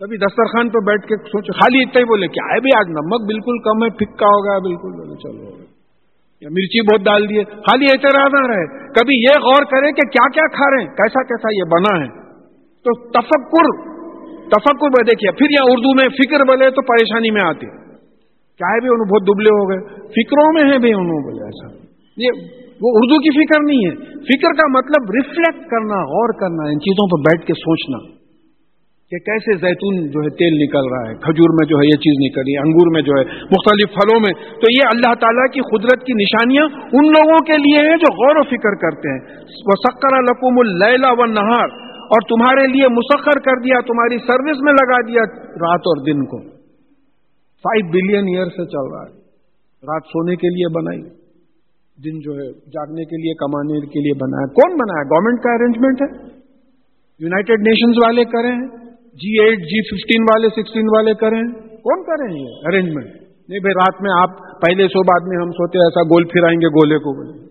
کبھی 0.00 0.16
دسترخوان 0.16 0.68
پہ 0.68 0.78
بیٹھ 0.86 1.06
کے 1.06 1.16
سوچو، 1.16 1.52
خالی 1.52 1.82
اتنا 1.82 2.00
ہی 2.00 2.04
بولے، 2.04 2.26
کیا 2.26 2.54
ہے 2.54 2.60
بھی 2.60 2.70
آج 2.78 2.88
نمک 2.88 3.26
بالکل 3.26 3.58
کم 3.58 3.84
ہے، 3.84 3.90
پھکا 3.90 4.26
ہو 4.26 4.44
گیا 4.44 4.58
بالکل۔ 4.58 4.92
بولے، 4.92 5.14
چلو۔ 5.16 5.64
یا 6.40 6.48
مرچی 6.48 6.80
بہت 6.80 7.00
ڈال 7.00 7.28
دیے، 7.28 7.44
خالی 7.44 7.84
اعتراض 7.84 8.44
آ 8.44 8.48
رہے 8.48 8.88
کبھی 8.88 9.22
یہ 9.22 9.40
غور 9.42 9.64
کرے 9.64 9.92
کہ 9.92 10.08
کیا 10.08 10.28
کیا 10.28 10.56
کھا 10.56 10.76
رہے 10.76 10.84
ہیں، 10.84 10.90
کیسا 10.90 11.22
کیسا 11.22 11.54
یہ 11.54 11.64
بنا 11.70 12.04
ہے۔ 12.04 12.26
تو 12.84 13.08
تفکر 13.08 13.96
تفکر 14.48 14.88
میں 14.88 15.04
دیکھیے، 15.04 15.32
پھر 15.32 15.46
یہاں 15.50 15.72
اردو 15.72 15.94
میں 15.94 16.08
فکر 16.08 16.44
بولے 16.46 16.70
تو 16.70 16.82
پریشانی 16.82 17.30
میں 17.30 17.42
آتی 17.44 17.66
ہے 17.66 17.85
چاہے 18.58 18.80
بھی 18.80 18.88
انہوں 18.88 19.08
بہت 19.08 19.22
دبلے 19.22 19.50
ہو 19.52 19.70
گئے، 19.70 19.80
فکروں 20.00 20.52
میں 20.54 20.72
ہے 20.72 20.78
بھی 20.78 20.88
انہوں 20.88 21.22
بولے 21.22 21.44
ایسا۔ 21.44 21.66
یہ 22.16 22.30
وہ 22.82 22.90
اردو 22.94 23.18
کی 23.18 23.30
فکر 23.30 23.60
نہیں 23.64 23.86
ہے۔ 23.86 23.94
فکر 24.12 24.52
کا 24.52 24.66
مطلب 24.68 25.10
ریفلیکٹ 25.10 25.70
کرنا، 25.70 25.94
غور 25.94 26.28
کرنا، 26.40 26.68
ان 26.68 26.80
چیزوں 26.80 27.06
پر 27.08 27.20
بیٹھ 27.20 27.46
کے 27.46 27.52
سوچنا۔ 27.52 28.16
کہ 29.10 29.18
کیسے 29.18 29.56
زیتون 29.56 29.96
جو 30.10 30.20
ہے 30.20 30.30
تیل 30.30 30.54
نکل 30.62 30.88
رہا 30.92 31.10
ہے، 31.10 31.14
کھجور 31.14 31.50
میں 31.50 31.66
جو 31.66 31.76
ہے 31.78 31.86
یہ 31.86 31.96
چیز 31.96 32.30
نکل 32.30 32.40
رہی 32.40 32.54
ہے 32.54 32.58
انگور 32.58 32.92
میں 32.92 33.02
جو 33.02 33.12
ہے، 33.12 33.24
مختلف 33.42 33.88
پھلوں 33.94 34.20
میں۔ 34.20 34.50
تو 34.50 34.72
یہ 34.72 34.88
اللہ 34.90 35.14
تعالیٰ 35.14 35.46
کی 35.52 35.60
قدرت 35.60 36.06
کی 36.06 36.12
نشانیاں 36.12 36.64
ان 36.92 37.06
لوگوں 37.06 37.38
کے 37.46 37.52
لیے 37.52 37.88
ہیں 37.88 37.96
جو 37.96 38.14
غور 38.14 38.36
و 38.36 38.42
فکر 38.42 38.74
کرتے 38.74 39.08
ہیں۔ 39.08 39.36
وہ 39.40 39.72
سکر 39.88 40.16
القم 40.16 40.58
اللیلا 40.58 41.10
و 41.12 41.26
نہار 41.26 41.68
اور 41.84 42.20
تمہارے 42.28 42.66
لیے 42.66 42.88
مسخر 42.88 43.38
کر 43.38 43.62
دیا، 43.62 43.80
تمہاری 43.80 44.18
سروس 44.18 44.62
میں 44.62 44.72
لگا 44.72 45.00
دیا 45.08 45.22
رات 45.38 45.80
اور 45.80 46.04
دن 46.04 46.24
کو۔ 46.24 46.55
فائیو 47.66 47.90
بلین 47.90 48.26
ایئر 48.34 48.46
سے 48.46 48.66
چل 48.66 48.90
رہا 48.94 49.02
ہے۔ 49.02 49.14
رات 49.86 50.02
سونے 50.06 50.36
کے 50.36 50.48
لیے 50.48 50.68
بنائی، 50.74 51.00
دن 52.04 52.20
جو 52.20 52.32
ہے 52.32 52.48
جاگنے 52.70 53.04
کے 53.04 53.16
لیے، 53.16 53.34
کمانے 53.34 53.86
کے 53.86 54.00
لیے 54.00 54.14
بنایا۔ 54.14 54.46
کون 54.46 54.72
بنایا؟ 54.72 55.02
گورنمنٹ 55.02 55.42
کا 55.42 55.54
ارینجمنٹ 55.54 56.02
ہے۔ 56.02 56.36
یوناٹیڈ 57.18 57.60
نیشنز 57.66 57.96
والے 58.04 58.24
کرے 58.24 58.48
ہیں 58.48 58.66
جی 59.20 59.40
ایٹ 59.40 59.58
جی 59.58 59.82
ففٹین 59.82 60.22
والے 60.22 60.48
سکسٹین 60.48 60.86
والے 60.96 61.14
کرے 61.14 61.36
ہیں 61.36 61.76
کون 61.76 62.02
کرے 62.02 62.34
ہیں 62.34 62.42
یہ 62.42 62.68
ارینجمنٹ 62.68 63.06
نہیں 63.48 63.60
بھائی، 63.60 63.74
رات 63.74 64.02
میں 64.02 64.10
آپ 64.22 64.30
پہلے 64.60 64.88
سو 64.88 65.02
بعد 65.02 65.28
میں 65.28 65.36
ہم 65.36 65.50
سوتے 65.50 65.78
ایسا 65.78 66.02
گول 66.02 66.24
پھرائیں 66.24 66.60
گے 66.60 66.68
گولے 66.68 66.98
کو۔ 66.98 67.16
بولے 67.16 67.46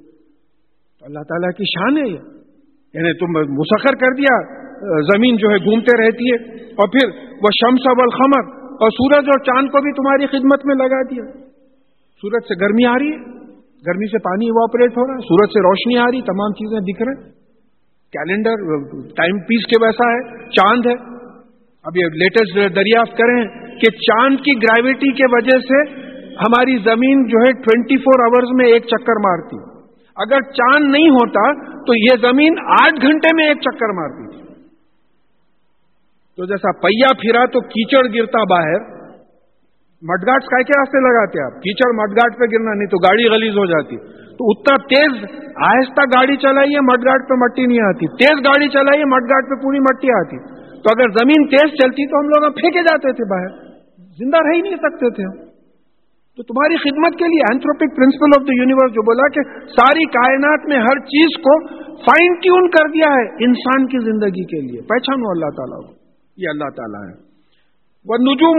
اللہ 1.01 1.19
تعالیٰ 1.19 1.49
کی 1.49 1.63
شان 1.63 1.97
ہے 1.97 2.07
یہ۔ 2.13 2.21
یعنی 2.93 3.13
تم 3.13 3.53
مسخر 3.53 3.95
کر 3.95 4.13
دیا، 4.17 4.35
زمین 5.01 5.37
جو 5.37 5.47
ہے 5.49 5.57
گھومتے 5.57 6.03
رہتی 6.03 6.31
ہے، 6.31 6.37
اور 6.63 6.87
پھر 6.87 7.07
وہ 7.43 7.49
شمس 7.61 7.87
والخمر 7.87 8.64
اور 8.81 8.89
سورج 8.89 9.25
اور 9.27 9.39
چاند 9.43 9.67
کو 9.67 9.81
بھی 9.81 9.91
تمہاری 9.91 10.25
خدمت 10.27 10.65
میں 10.65 10.75
لگا 10.75 11.01
دیا۔ 11.01 11.25
سورج 12.21 12.43
سے 12.43 12.65
گرمی 12.65 12.85
آ 12.85 12.93
رہی 12.93 13.11
ہے۔ 13.11 13.17
گرمی 13.87 14.07
سے 14.07 14.17
پانی 14.17 14.45
ایواپریٹ 14.45 14.91
ہو 14.91 15.07
رہا 15.07 15.13
ہے۔ 15.13 15.19
سورج 15.19 15.49
سے 15.49 15.59
روشنی 15.59 15.97
آ 15.97 16.05
رہی 16.05 16.21
تمام 16.21 16.53
چیزیں 16.53 16.79
دکھ 16.79 17.01
رہے 17.01 17.29
کیلنڈر 18.15 18.55
ٹائم 19.15 19.39
پیس 19.39 19.65
کے 19.65 19.85
ویسا 19.85 20.11
ہے۔ 20.11 20.49
چاند 20.49 20.85
ہے۔ 20.85 21.15
اب 21.83 21.97
یہ 21.97 22.05
لیٹسٹ 22.05 22.75
دریافت 22.75 23.17
کریں 23.17 23.45
کہ 23.79 23.91
چاند 23.91 24.37
کی 24.37 24.53
گریوٹی 24.55 25.11
کے 25.11 25.23
وجہ 25.31 25.59
سے 25.59 26.05
ہماری 26.35 26.77
زمین 26.77 27.27
جو 27.27 27.39
ہے 27.39 27.51
ٹوینٹی 27.51 27.97
فور 27.97 28.31
آورز 28.31 28.49
میں 28.55 28.65
ایک 28.65 28.83
چکر 28.83 29.19
مارتی۔ 29.27 29.75
اگر 30.15 30.41
چاند 30.51 30.91
نہیں 30.91 31.09
ہوتا 31.09 31.53
تو 31.63 31.93
یہ 31.95 32.31
زمین 32.31 32.53
آٹھ 32.59 33.01
گھنٹے 33.01 33.35
میں 33.35 33.47
ایک 33.47 33.57
چکر 33.61 33.93
مارتی۔ 33.93 34.24
تو 36.37 36.45
جیسا 36.45 36.71
پہیا 36.71 37.07
پھرا 37.21 37.45
تو 37.45 37.59
کیچڑ 37.61 38.03
گرتا 38.15 38.43
باہر۔ 38.43 39.05
مٹگاٹ 40.01 40.43
کا 40.43 40.57
کے 40.61 40.79
راستے 40.79 40.99
لگاتے 40.99 41.43
آپ؟ 41.45 41.61
کیچڑ 41.61 41.93
مٹگاٹ 41.95 42.39
پہ 42.39 42.43
گرنا 42.43 42.73
نہیں 42.73 42.87
تو 42.87 42.97
گاڑی 42.97 43.27
غلیز 43.27 43.57
ہو 43.57 43.65
جاتی۔ 43.65 43.97
تو 44.37 44.49
اتنا 44.49 44.77
تیز 44.77 45.23
آہستہ 45.55 46.01
گاڑی 46.01 46.37
چلائیے 46.37 46.79
مٹگاٹ 46.81 47.29
پہ 47.29 47.33
مٹی 47.33 47.65
نہیں 47.65 47.79
آتی۔ 47.79 48.07
تیز 48.07 48.45
گاڑی 48.45 48.69
چلائیے 48.69 49.05
مٹگاٹ 49.05 49.43
پہ 49.49 49.55
پوری 49.55 49.79
مٹی 49.79 50.11
آتی۔ 50.11 50.37
تو 50.81 50.89
اگر 50.97 51.09
زمین 51.09 51.47
تیز 51.47 51.69
چلتی 51.83 52.07
تو 52.07 52.19
ہم 52.19 52.27
لوگ 52.27 52.51
پھینکے 52.51 52.83
جاتے 52.83 53.11
تھے 53.11 53.29
باہر۔ 53.29 53.73
زندہ 54.19 54.37
رہ 54.37 54.55
ہی 54.55 54.61
نہیں 54.61 54.75
سکتے 54.75 55.09
تھے۔ 55.09 55.45
تو 56.37 56.43
تمہاری 56.43 56.75
خدمت 56.75 57.19
کے 57.19 57.25
لیے 57.25 57.39
anthropic 57.39 57.95
principle 57.95 58.41
of 58.41 58.47
the 58.47 58.53
universe 58.57 58.91
جو 58.91 59.01
بولا 59.01 59.27
کہ 59.27 59.41
ساری 59.67 60.05
کائنات 60.05 60.67
میں 60.67 60.77
ہر 60.77 60.99
چیز 60.99 61.37
کو 61.37 61.67
فائن 61.95 62.33
ٹیون 62.33 62.69
کر 62.69 62.87
دیا 62.89 63.07
ہے 63.07 63.45
انسان 63.45 63.87
کی 63.87 63.99
زندگی 63.99 64.43
کے 64.43 64.61
لیے۔ 64.61 64.81
پہچانو 64.81 65.29
اللہ 65.29 65.49
تعالیٰ 65.57 65.89
کو۔ 65.89 65.94
یہ 66.37 66.47
اللہ 66.49 66.69
تعالیٰ 66.75 67.03
ہے۔ 67.09 67.25
وہ 68.05 68.15
نجوم 68.17 68.57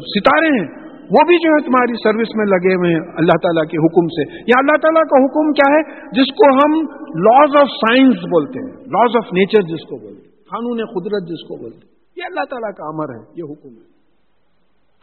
ستارے 0.01 0.47
ہیں، 0.47 0.69
وہ 1.11 1.25
بھی 1.27 1.37
جو 1.37 1.49
ہے 1.51 1.67
تمہاری 1.67 1.93
سروس 2.03 2.37
میں 2.37 2.47
لگے 2.47 2.75
ہوئے 2.75 2.91
ہیں 2.91 3.01
اللہ 3.17 3.37
تعالیٰ 3.43 3.65
کے 3.65 3.77
حکم 3.77 4.07
سے۔ 4.07 4.41
یا 4.41 4.59
اللہ 4.59 4.77
تعالیٰ 4.83 5.03
کا 5.03 5.25
حکم 5.25 5.53
کیا 5.53 5.75
ہے؟ 5.75 5.83
جس 6.13 6.35
کو 6.35 6.55
ہم 6.55 6.73
لاز 7.09 7.51
آف 7.57 7.69
سائنس 7.69 8.17
بولتے 8.17 8.59
ہیں۔ 8.59 8.77
لاز 8.77 9.17
آف 9.17 9.33
نیچر 9.33 9.63
جس 9.63 9.85
کو 9.89 9.97
بولتے 9.97 10.23
ہیں۔ 10.23 10.33
قانون 10.33 10.77
قدرت 10.77 11.23
جس 11.29 11.49
کو 11.49 11.57
بولتے 11.57 11.77
ہیں۔ 11.77 11.93
یہ 12.17 12.23
اللہ 12.27 12.45
تعالیٰ 12.51 12.73
کا 12.75 12.85
امر 12.87 13.15
ہے، 13.15 13.31
یہ 13.37 13.45
حکم 13.45 13.69
ہے۔ 13.69 13.93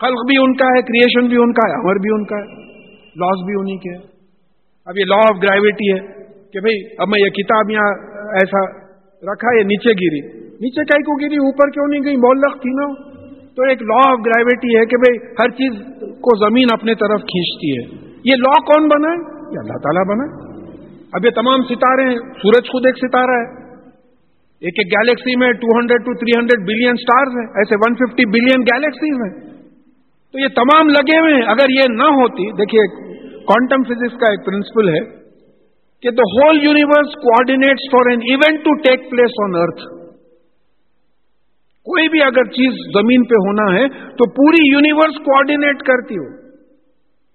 خلق 0.01 0.25
بھی 0.27 0.37
ان 0.43 0.55
کا 0.57 0.67
ہے 0.67 0.81
کریشن 0.81 1.27
بھی 1.27 1.37
ان 1.37 1.53
کا 1.53 1.69
ہے، 1.69 1.73
امر 1.73 1.95
بھی 1.95 2.09
ان 2.13 2.25
کا 2.25 2.35
ہے۔ 2.35 2.79
لاس 3.15 3.45
بھی 3.45 3.53
انہیں 3.59 3.77
کے 3.77 3.95
اب 4.85 4.97
یہ 4.97 5.03
لا 5.05 5.15
آف 5.15 5.43
گریوٹی 5.43 5.91
ہے 5.91 6.23
کہ 6.51 6.59
بھئی 6.59 6.75
اب 6.97 7.07
میں 7.07 7.19
یہ 7.19 7.29
کتاب 7.29 7.71
یہاں 7.71 7.91
ایسا 8.33 8.88
رکھا 9.23 9.57
یہ 9.57 9.63
نیچے 9.63 9.91
گری۔ 9.91 10.39
نیچے 10.43 10.83
کئی 10.83 11.03
کو 11.03 11.15
گری، 11.15 11.35
اوپر 11.35 11.69
کیوں 11.69 11.87
نہیں 11.87 12.01
گئی؟ 12.05 12.15
مولخ 12.15 12.61
تھی 12.61 12.69
نا۔ 12.69 13.09
تو 13.55 13.63
ایک 13.69 13.81
لا 13.81 14.11
آف 14.11 14.17
گریوٹی 14.25 14.79
ہے 14.79 14.85
کہ 14.85 14.97
بھئی 14.97 15.17
ہر 15.39 15.49
چیز 15.49 15.93
کو 16.01 16.49
زمین 16.49 16.67
اپنے 16.73 16.95
طرف 16.95 17.19
کھینچتی 17.21 17.71
ہے۔ 17.71 18.09
یہ 18.23 18.35
لا 18.35 18.51
کون 18.51 18.87
بنا 18.87 19.07
ہے؟ 19.07 19.17
یہ 19.53 19.59
اللہ 19.59 19.77
تعالیٰ 19.77 20.05
بنا 20.05 20.49
اب 21.13 21.25
یہ 21.25 21.29
تمام 21.29 21.61
ستارے 21.61 22.09
ہیں۔ 22.09 22.17
سورج 22.17 22.65
خود 22.65 22.85
ایک 22.85 22.95
ستارہ 22.97 23.31
ہے۔ 23.31 23.69
ایک 24.59 24.73
ایک 24.77 24.87
گیلیکسی 24.87 25.35
میں 25.35 25.53
two 25.53 25.79
hundred 25.79 26.01
to 26.01 26.13
three 26.13 26.39
hundred 26.39 26.67
billion 26.67 26.89
stars 26.89 27.29
ہیں۔ 27.29 27.47
ایسے 27.47 27.75
ون 27.75 27.95
ففٹی 27.95 28.25
بلین 28.25 28.61
گیلیکسیز 28.61 29.17
ہیں۔ 29.21 29.53
تو 30.31 30.39
یہ 30.39 30.47
تمام 30.47 30.87
لگے 30.87 31.19
ہوئے 31.19 31.33
ہیں۔ 31.33 31.41
اگر 31.41 31.69
یہ 31.69 31.83
نہ 31.89 32.03
ہوتی، 32.03 32.51
دیکھیے 32.51 33.11
کوانٹم 33.45 33.83
فزکس 33.83 34.19
کا 34.19 34.31
ایک 34.31 34.45
پرنسپل 34.45 34.89
ہے۔ 34.89 35.18
کہ 36.01 36.09
the 36.11 36.23
whole 36.23 36.63
universe 36.63 37.15
coordinates 37.15 37.91
for 37.91 38.09
an 38.09 38.19
event 38.21 38.59
to 38.65 38.73
take 38.73 39.11
place 39.11 39.31
on 39.43 39.51
earth 39.55 39.99
کوئی 41.89 42.09
بھی 42.09 42.23
اگر 42.23 42.43
چیز 42.43 42.73
زمین 42.73 43.23
پہ 43.23 43.35
ہونا 43.35 43.79
ہے 43.79 43.87
تو 43.89 44.29
پوری 44.29 44.73
یونیورس 44.73 45.15
کوآڈینیٹ 45.15 45.77
کرتی 45.77 46.15
ہو۔ 46.15 46.49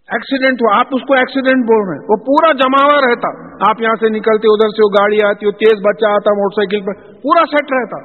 ایکسیڈنٹ 0.08 0.54
ہو 0.54 0.78
آپ 0.78 0.86
اس 0.92 1.02
کو 1.02 1.14
ایکسیڈنٹ 1.14 1.64
بول 1.64 1.88
رہے 1.88 1.94
ہیں۔ 1.94 2.06
وہ 2.08 2.16
پورا 2.16 2.52
جماوا 2.52 3.10
رہتا۔ 3.10 3.28
آپ 3.70 3.80
یہاں 3.80 3.94
سے 3.94 4.08
نکلتے، 4.08 4.46
ادھر 4.48 4.68
سے 4.68 4.84
وہ 4.84 4.88
گاڑی 4.88 5.16
آتی 5.26 5.46
ہو 5.46 5.50
تیز 5.50 5.78
بچہ 5.86 6.06
آتا 6.06 6.30
موٹر 6.30 6.54
سائیکل 6.54 6.86
پہ 6.86 7.12
پورا 7.22 7.44
سیٹ 7.46 7.72
رہتا۔ 7.72 7.96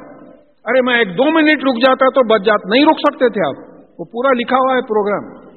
ارے 0.70 0.82
میں 0.82 0.98
ایک 0.98 1.08
دو 1.18 1.32
منٹ 1.32 1.64
رک 1.64 1.78
جاتا 1.78 2.10
تو 2.10 2.28
بچ 2.34 2.46
جاتا۔ 2.46 2.70
نہیں 2.70 2.86
رک 2.86 3.00
سکتے 3.00 3.30
تھے 3.30 3.48
آپ۔ 3.48 3.80
وہ 4.00 4.06
پورا 4.06 4.32
لکھا 4.34 4.56
ہوا 4.56 4.76
ہے 4.76 4.82
پروگرام۔ 4.82 5.50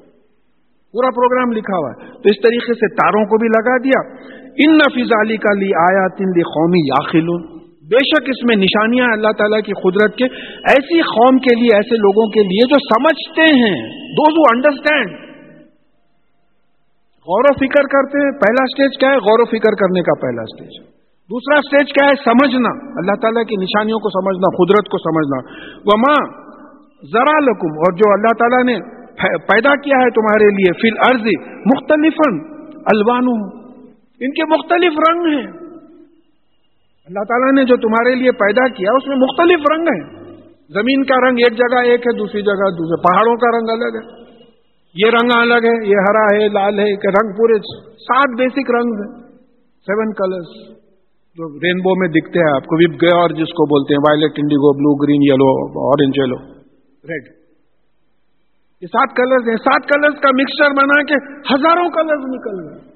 پورا 0.92 1.10
پروگرام 1.10 1.52
لکھا 1.52 1.76
ہوا 1.76 1.90
ہے۔ 1.90 2.12
تو 2.12 2.28
اس 2.30 2.36
طریقے 2.42 2.74
سے 2.74 2.94
تاروں 2.94 3.24
کو 3.24 3.38
بھی 3.38 3.48
لگا 3.48 3.76
دیا۔ 3.78 4.32
ان 4.58 4.72
نفیز 4.72 5.08
علی 5.20 5.36
کا 5.36 5.52
لی 5.58 5.70
آیا 5.74 6.08
تن 6.08 6.24
لی 6.24 6.42
قومی 6.42 6.80
یاخل 6.86 7.52
بے 7.88 7.98
شک 7.98 8.22
اس 8.28 8.44
میں 8.44 8.56
نشانیاں 8.56 9.06
اللہ 9.12 9.32
تعالیٰ 9.38 9.60
کی 9.60 9.72
قدرت 9.72 10.16
کے۔ 10.18 10.24
ایسی 10.72 11.02
قوم 11.02 11.38
کے 11.38 11.60
لیے، 11.60 11.76
ایسے 11.76 11.96
لوگوں 11.96 12.30
کے 12.30 12.40
لیے 12.40 12.68
جو 12.68 12.78
سمجھتے 12.78 13.42
ہیں 13.42 13.90
دوز 14.12 14.38
انڈرسٹینڈ 14.54 15.32
غور 17.26 17.44
و 17.44 17.54
فکر 17.54 17.82
کرتے 17.82 18.18
ہیں، 18.18 18.32
پہلا 18.32 18.62
اسٹیج 18.62 18.98
کیا 19.00 19.08
ہے؟ 19.08 19.14
غور 19.14 19.40
و 19.40 19.44
فکر 19.44 19.72
کرنے 19.72 20.02
کا 20.02 20.14
پہلا 20.20 20.42
اسٹیج 20.42 20.82
دوسرا 21.30 21.54
اسٹیج 21.54 21.92
کیا 21.92 22.06
ہے؟ 22.06 22.14
سمجھنا۔ 22.24 22.70
اللہ 22.96 23.20
تعالیٰ 23.22 23.44
کی 23.44 23.56
نشانیوں 23.56 23.98
کو 23.98 24.08
سمجھنا، 24.08 24.64
قدرت 24.64 24.88
کو 24.88 24.98
سمجھنا۔ 24.98 25.38
وہ 25.84 25.98
ماں 25.98 26.42
ذرا 27.12 27.38
لکم 27.40 27.68
اور 27.68 27.92
جو 27.92 28.12
اللہ 28.12 28.32
تعالیٰ 28.38 28.64
نے 28.64 29.02
پیدا 29.36 29.70
کیا 29.70 29.96
ہے 29.96 30.10
تمہارے 30.10 30.48
لیے 30.48 30.72
فل 30.72 30.98
عرض 31.08 31.26
مختلف 31.66 32.20
الوانو 32.92 33.61
ان 34.22 34.32
کے 34.32 34.44
مختلف 34.44 34.92
رنگ 35.08 35.26
ہیں۔ 35.36 35.46
اللہ 37.06 37.24
تعالیٰ 37.28 37.52
نے 37.52 37.64
جو 37.64 37.76
تمہارے 37.76 38.14
لیے 38.14 38.32
پیدا 38.32 38.68
کیا، 38.68 38.90
اس 38.96 39.08
میں 39.08 39.16
مختلف 39.16 39.60
رنگ 39.74 39.88
ہیں۔ 39.88 40.22
زمین 40.68 41.04
کا 41.04 41.28
رنگ 41.28 41.38
ایک 41.38 41.58
جگہ 41.58 41.80
ایک 41.82 42.00
ہے، 42.00 42.18
دوسری 42.18 42.42
جگہ 42.42 42.68
دوسرے 42.70 43.02
پہاڑوں 43.02 43.36
کا 43.36 43.58
رنگ 43.58 43.70
الگ 43.70 43.96
ہے۔ 43.96 44.22
یہ 44.94 45.10
رنگ 45.10 45.30
الگ 45.34 45.66
ہے، 45.66 45.88
یہ 45.88 45.96
ہرا 46.08 46.24
ہے، 46.34 46.48
لال 46.48 46.78
ہے 46.78 46.96
کہ 46.96 47.08
رنگ 47.08 47.32
پورے 47.32 47.58
سات 47.88 48.38
بیسک 48.38 48.70
رنگ 48.70 48.94
ہیں۔ 49.02 49.22
سیون 49.86 50.12
کلرس 50.12 50.82
جو 51.36 51.48
رینبو 51.58 51.94
میں 52.00 52.08
دکھتے 52.08 52.38
ہیں 52.38 52.54
آپ 52.54 52.62
کو 52.62 52.74
وپ 52.74 53.02
گئے 53.02 53.14
اور 53.20 53.30
جس 53.30 53.52
کو 53.52 53.66
بولتے 53.66 53.94
ہیں 53.94 54.00
violet 54.00 54.32
indigo 54.38 54.72
blue 54.78 54.94
green 54.94 55.22
yellow 55.22 55.50
orange 55.84 56.18
yellow 56.18 56.36
red 57.10 57.24
یہ 58.82 58.86
سات 58.86 59.16
کلرز 59.16 59.48
ہیں۔ 59.48 59.56
سات 59.56 59.88
کلرز 59.88 60.20
کا 60.20 60.30
مکسچر 60.34 60.70
بنا 60.70 61.02
کے 61.02 61.16
ہزاروں 61.54 61.88
کلرز 61.90 62.24
نکل 62.34 62.56
گئے۔ 62.60 62.91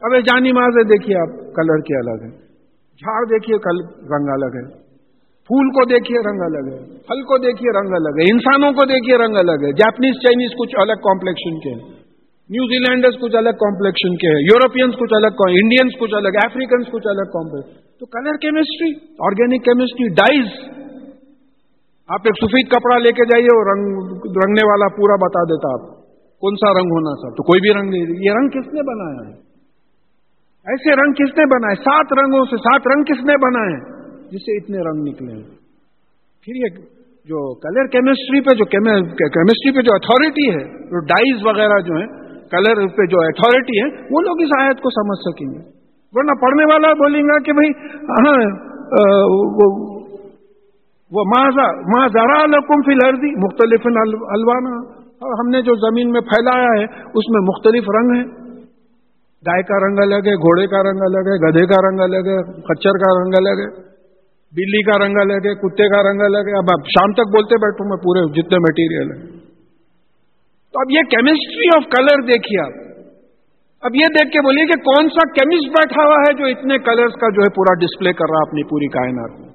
اب 0.00 0.18
جانی 0.18 0.52
ماض 0.52 0.88
دیکھیے 0.88 1.16
آپ، 1.16 1.54
کلر 1.54 1.80
کے 1.80 1.98
الگ 1.98 2.22
ہیں 2.22 2.50
جھاڑ 3.00 3.24
دیکھیے، 3.24 3.58
کل 3.58 3.76
رنگ 4.14 4.28
الگ 4.28 4.56
ہے۔ 4.56 4.90
پھول 5.46 5.68
کو 5.68 5.84
دیکھیے، 5.84 6.18
رنگ 6.18 6.40
الگ 6.40 6.72
ہے۔ 6.72 6.78
پھل 6.86 7.22
کو 7.22 7.38
دیکھیے، 7.38 7.80
رنگ 7.80 7.94
الگ 7.94 8.08
ہے۔ 8.08 8.32
انسانوں 8.32 8.72
کو 8.72 8.86
دیکھیے، 8.86 9.16
رنگ 9.16 9.36
الگ 9.36 9.66
ہے۔ 9.66 9.72
جاپنیز 9.72 10.14
چائنیز 10.14 10.50
کچھ 10.58 10.76
الگ 10.80 10.92
کمپلیکشن 10.92 11.60
کے 11.60 11.70
ہیں۔ 11.70 11.92
نیوزی 12.50 12.78
لینڈرز 12.78 13.14
کچھ 13.20 13.36
الگ 13.36 13.50
کمپلیکشن 13.50 14.16
کے 14.16 14.28
ہیں۔ 14.28 14.42
یورپینس 14.42 14.94
کچھ 15.00 15.14
الگ 15.14 15.42
انڈینس 15.48 15.92
کچھ 16.00 16.14
الگ 16.14 16.28
افریقنس 16.28 16.86
کچھ 16.92 17.06
الگ 17.06 17.22
کمپلیکس 17.22 17.98
تو 17.98 18.06
colour 18.06 18.36
chemistry 18.36 18.90
organic 19.06 19.64
chemistry 19.64 20.08
dyes 20.08 20.70
آپ 22.08 22.20
ایک 22.24 22.44
سفید 22.44 22.70
کپڑا 22.70 22.98
لے 22.98 23.12
کے 23.12 23.24
جائیے، 23.24 23.48
وہ 23.56 23.64
رنگ، 23.74 23.84
رنگنے 24.24 24.66
والا 24.66 24.88
پورا 24.96 25.14
بتا 25.14 25.42
دیتا 25.42 25.68
آپ۔ 25.74 26.00
کون 26.40 26.54
سا 26.56 26.72
رنگ 26.72 26.90
ہونا 26.90 27.10
سر 27.14 27.36
تو 27.36 27.42
کوئی 27.42 27.60
بھی 27.60 27.80
رنگ 27.80 27.90
نہیں۔ 27.90 28.02
یہ 28.02 28.30
رنگ 28.30 28.48
کس 28.48 28.74
نے 28.74 28.82
بنایا 28.82 29.30
ہے؟ 29.30 29.49
ایسے 30.66 30.94
رنگ 31.00 31.18
کس 31.18 31.30
نے 31.38 31.44
بنائے؟ 31.50 31.76
سات 31.84 32.12
رنگوں 32.18 32.44
سے 32.50 32.56
سات 32.64 32.88
رنگ 32.92 33.04
کس 33.10 33.20
نے 33.28 33.36
بنائے؟ 33.44 33.76
جس 34.32 34.42
سے 34.46 34.56
اتنے 34.56 34.82
رنگ 34.88 35.06
نکلے 35.08 35.32
ہیں۔ 35.32 35.48
پھر 36.46 36.54
یہ 36.56 36.80
جو 37.26 37.40
کلر 37.62 37.88
کیمسٹری 37.94 38.40
پہ 38.40 38.54
جو 38.58 38.66
کیمسٹری 38.74 39.72
پہ 39.76 39.82
جو 39.82 39.94
اتارٹی 39.94 40.46
ہے، 40.50 40.62
جو 40.92 41.00
ڈائز 41.06 41.44
وغیرہ 41.46 41.78
جو 41.88 41.98
ہیں 41.98 42.06
کلر 42.52 42.86
پہ 42.96 43.06
جو 43.06 43.20
اتارٹی 43.24 43.78
ہے، 43.78 43.88
وہ 44.10 44.20
لوگ 44.20 44.42
اس 44.42 44.54
آیت 44.60 44.80
کو 44.80 44.90
سمجھ 44.90 45.18
سکیں 45.20 45.46
گے۔ 45.46 45.60
ورنہ 46.14 46.36
پڑھنے 46.40 46.64
والا 46.64 46.92
بولیں 47.00 47.22
گا 47.22 47.38
کہ 47.46 47.52
بھائی 47.52 47.70
ہاں 48.10 48.38
وہ 51.12 51.22
ماں 51.28 52.06
ذرا 52.14 52.38
لکم 52.46 52.82
فی 52.86 52.92
الارضی 52.92 53.30
مختلف 53.44 53.86
الوانا 53.86 54.74
اور 55.24 55.32
ہم 55.40 55.48
نے 55.50 55.62
جو 55.62 55.74
زمین 55.84 56.10
میں 56.10 56.20
پھیلایا 56.28 56.68
ہے، 56.74 56.84
اس 56.84 57.28
میں 57.34 57.42
مختلف 57.48 57.90
رنگ 57.96 58.12
ہیں۔ 58.16 58.26
گائے 59.46 59.62
کا 59.62 59.76
رنگ 59.86 59.98
الگ 59.98 60.28
ہے، 60.28 60.34
گھوڑے 60.34 60.66
کا 60.66 60.80
رنگ 60.82 61.00
الگ 61.00 61.30
ہے، 61.30 61.36
گدھے 61.36 61.66
کا 61.66 61.90
رنگ 61.90 62.00
الگ 62.00 62.28
ہے، 62.30 62.60
کچر 62.62 62.90
کا 62.90 63.24
رنگ 63.24 63.32
الگ 63.38 63.62
ہے، 63.62 63.68
بلی 64.56 64.82
کا 64.82 65.04
رنگ 65.04 65.16
الگ 65.20 65.48
ہے، 65.48 65.54
کتے 65.54 65.88
کا 65.88 66.02
رنگ 66.02 66.20
الگ 66.20 66.38
ہے۔ 66.38 66.58
اب 66.58 66.64
آپ 66.64 66.86
شام 66.86 67.12
تک 67.12 67.28
بولتے 67.36 67.54
بیٹھوں 67.56 67.88
میں 67.88 67.96
پورے 67.96 68.20
جتنے 68.32 68.58
مٹیریل 68.58 69.08
ہیں۔ 69.12 69.40
تو 70.72 70.80
اب 70.80 70.90
یہ 70.90 71.02
کیمسٹری 71.10 71.68
آف 71.76 71.84
کلر 71.96 72.22
دیکھیے 72.22 72.60
آپ۔ 72.60 72.90
اب 73.82 73.96
یہ 73.96 74.06
دیکھ 74.06 74.32
کے 74.32 74.40
بولیے 74.40 74.66
کہ 74.66 74.82
کون 74.82 75.08
سا 75.08 75.32
کیمسٹ 75.32 75.68
بیٹھا 75.70 76.02
ہوا 76.04 76.18
ہے 76.28 76.32
جو 76.34 76.46
اتنے 76.46 76.78
کلرز 76.78 77.12
کا 77.12 77.28
جو 77.30 77.42
ہے 77.42 77.50
پورا 77.50 77.74
ڈسپلے 77.74 78.12
کر 78.12 78.26
رہا 78.30 78.48
اپنی 78.48 78.62
پوری 78.62 78.88
کائنات 78.88 79.40
میں۔ 79.40 79.49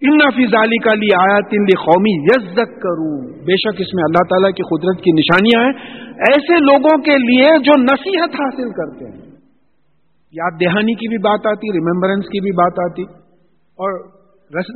ان 0.00 0.18
فضالی 0.18 0.78
کا 0.78 0.94
لی 0.94 1.08
آیا 1.18 1.40
تین 1.50 1.62
لی 1.62 1.76
قومی 1.76 2.12
یزک 2.24 2.82
کروں 2.82 3.20
بے 3.44 3.56
شک 3.56 3.76
اس 3.78 3.94
میں 3.94 4.04
اللہ 4.04 4.24
تعالیٰ 4.28 4.50
کی 4.50 4.62
قدرت 4.62 5.04
کی 5.04 5.10
نشانیاں 5.10 5.64
ہیں۔ 5.64 6.02
ایسے 6.06 6.60
لوگوں 6.60 7.02
کے 7.02 7.18
لیے 7.18 7.58
جو 7.58 7.82
نصیحت 7.82 8.30
حاصل 8.30 8.70
کرتے 8.70 9.04
ہیں۔ 9.04 9.30
یاد 10.32 10.60
دہانی 10.60 10.94
کی 10.94 11.08
بھی 11.08 11.18
بات 11.18 11.46
آتی 11.46 11.72
ریمبرنس 11.72 12.24
کی 12.24 12.40
بھی 12.40 12.52
بات 12.52 12.90
آتی، 12.90 13.02
اور 13.78 14.04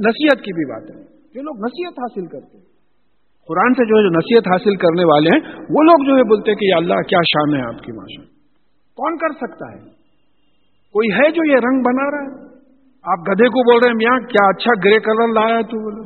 نصیحت 0.09 0.45
کی 0.45 0.53
بھی 0.53 0.71
بات 0.73 0.97
ہے۔ 0.97 1.03
جو 1.35 1.43
لوگ 1.43 1.57
نصیحت 1.57 1.93
حاصل 1.93 2.27
کرتے 2.27 2.59
ہیں۔ 2.59 2.65
قرآن 3.49 3.75
سے 3.75 3.85
جو 3.85 3.97
ہے 3.97 4.03
جو 4.03 4.09
نصیحت 4.09 4.49
حاصل 4.49 4.77
کرنے 4.77 5.05
والے 5.05 5.29
ہیں، 5.37 5.55
وہ 5.71 5.83
لوگ 5.83 6.07
جو 6.07 6.17
ہے 6.17 6.23
بولتے 6.23 6.51
ہیں 6.51 6.59
کہ 6.59 6.65
یا 6.65 6.77
اللہ، 6.77 6.95
کیا 6.95 7.19
شان 7.19 7.55
ہے 7.55 7.63
آپ 7.63 7.83
کی 7.83 7.93
ماشاء 7.93 8.33
کون 8.95 9.19
کر 9.19 9.47
سکتا 9.47 9.73
ہے؟ 9.73 9.79
کوئی 10.93 11.09
ہے 11.15 11.31
جو 11.31 11.51
یہ 11.51 11.57
رنگ 11.57 11.83
بنا 11.83 12.11
رہا 12.11 12.37
ہے؟ 12.37 12.52
آپ 13.05 13.23
گدھے 13.29 13.47
کو 13.49 13.63
بول 13.69 13.79
رہے 13.79 13.91
ہیں، 13.91 13.97
میاں، 13.97 14.19
کیا 14.33 14.43
اچھا 14.49 14.75
گرے 14.85 14.99
کلر 15.07 15.33
لایا 15.33 15.61
تو؟ 15.71 15.79
بولے 15.85 16.03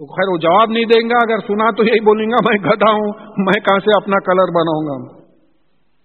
تو 0.00 0.06
خیر، 0.06 0.30
وہ 0.32 0.38
جواب 0.38 0.72
نہیں 0.72 0.88
دیں 0.88 1.04
گا، 1.10 1.20
اگر 1.26 1.44
سنا 1.44 1.66
تو 1.76 1.84
یہی 1.84 2.00
بولیں 2.04 2.26
گا، 2.26 2.40
میں 2.46 2.58
گدھا 2.64 2.90
ہوں، 2.92 3.12
میں 3.46 3.60
کہاں 3.60 3.84
سے 3.84 3.94
اپنا 3.96 4.18
کلر 4.26 4.52
بناؤں 4.56 4.88
گا؟ 4.88 4.96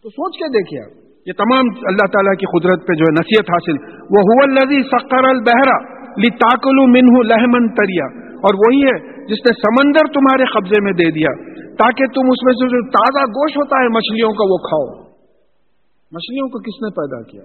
تو 0.06 0.10
سوچ 0.10 0.38
کے 0.38 0.50
دیکھیے 0.54 0.80
آپ، 0.84 0.94
یہ 1.26 1.38
تمام 1.42 1.72
اللہ 1.92 2.08
تعالیٰ 2.14 2.36
کی 2.44 2.52
قدرت 2.54 2.88
پہ 2.88 2.98
جو 3.02 3.10
ہے 3.10 3.16
نصیحت 3.18 3.52
حاصل 3.56 3.82
وہ 4.16 4.24
الزی 4.44 4.82
سکر 4.88 5.30
البہرا 5.30 5.78
لی 6.18 6.30
تاکل 6.40 6.82
منہ 6.94 7.22
لہمن 7.28 7.68
تریا، 7.76 8.08
اور 8.40 8.60
وہی 8.62 8.82
ہے 8.82 8.98
جس 9.26 9.44
نے 9.48 9.54
سمندر 9.60 10.14
تمہارے 10.14 10.48
قبضے 10.54 10.80
میں 10.86 10.94
دے 11.02 11.10
دیا، 11.12 11.34
تاکہ 11.82 12.14
تم 12.16 12.32
اس 12.32 12.46
میں 12.48 12.54
سے 12.54 12.70
جو 12.74 12.82
تازہ 12.96 13.26
گوشت 13.36 13.58
ہوتا 13.58 13.82
ہے 13.84 13.92
مچھلیوں 13.96 14.32
کا، 14.34 14.48
وہ 14.52 14.58
کھاؤ۔ 14.66 14.88
مچھلیوں 16.12 16.48
کو 16.48 16.62
کس 16.62 16.80
نے 16.82 16.90
پیدا 16.96 17.20
کیا؟ 17.28 17.44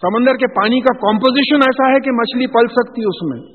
سمندر 0.00 0.34
کے 0.34 0.54
پانی 0.54 0.80
کا 0.80 0.98
کمپوزیشن 0.98 1.54
ایسا 1.54 1.90
ہے 1.90 2.00
کہ 2.00 2.10
مچھلی 2.10 2.46
پل 2.46 2.66
سکتی 2.66 3.02
اس 3.02 3.22
میں۔ 3.22 3.54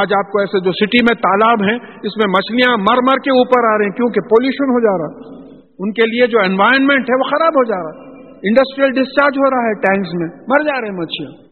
آج 0.00 0.12
آپ 0.18 0.32
کو 0.32 0.38
ایسے 0.40 0.60
جو 0.60 0.72
سٹی 0.72 1.02
میں 1.02 1.16
تالاب 1.16 1.62
ہیں، 1.62 1.78
اس 2.02 2.16
میں 2.16 2.28
مچھلیاں 2.28 2.76
مر 2.76 2.96
مر 2.96 3.18
کے 3.24 3.30
اوپر 3.30 3.74
آ 3.74 3.78
رہی 3.78 3.84
ہیں 3.84 3.92
کیونکہ 3.92 4.20
پولوشن 4.20 4.68
ہو 4.70 4.80
جا 4.80 4.94
رہا۔ 4.98 5.44
ان 5.78 5.92
کے 5.92 6.02
لیے 6.02 6.26
جو 6.26 6.38
انوائرمنٹ 6.40 7.10
ہے 7.10 7.14
وہ 7.14 7.22
خراب 7.22 7.52
ہو 7.52 7.64
جا 7.64 7.76
رہا۔ 7.76 8.04
انڈسٹریل 8.42 8.90
ڈسچارج 8.90 9.38
ہو 9.38 9.50
رہا 9.50 9.68
ہے 9.68 9.74
ٹینکس 9.74 10.14
میں۔ 10.14 10.28
مر 10.48 10.64
جا 10.64 10.80
رہے 10.80 10.88
ہیں 10.88 10.94
مچھلیاں۔ 10.94 11.44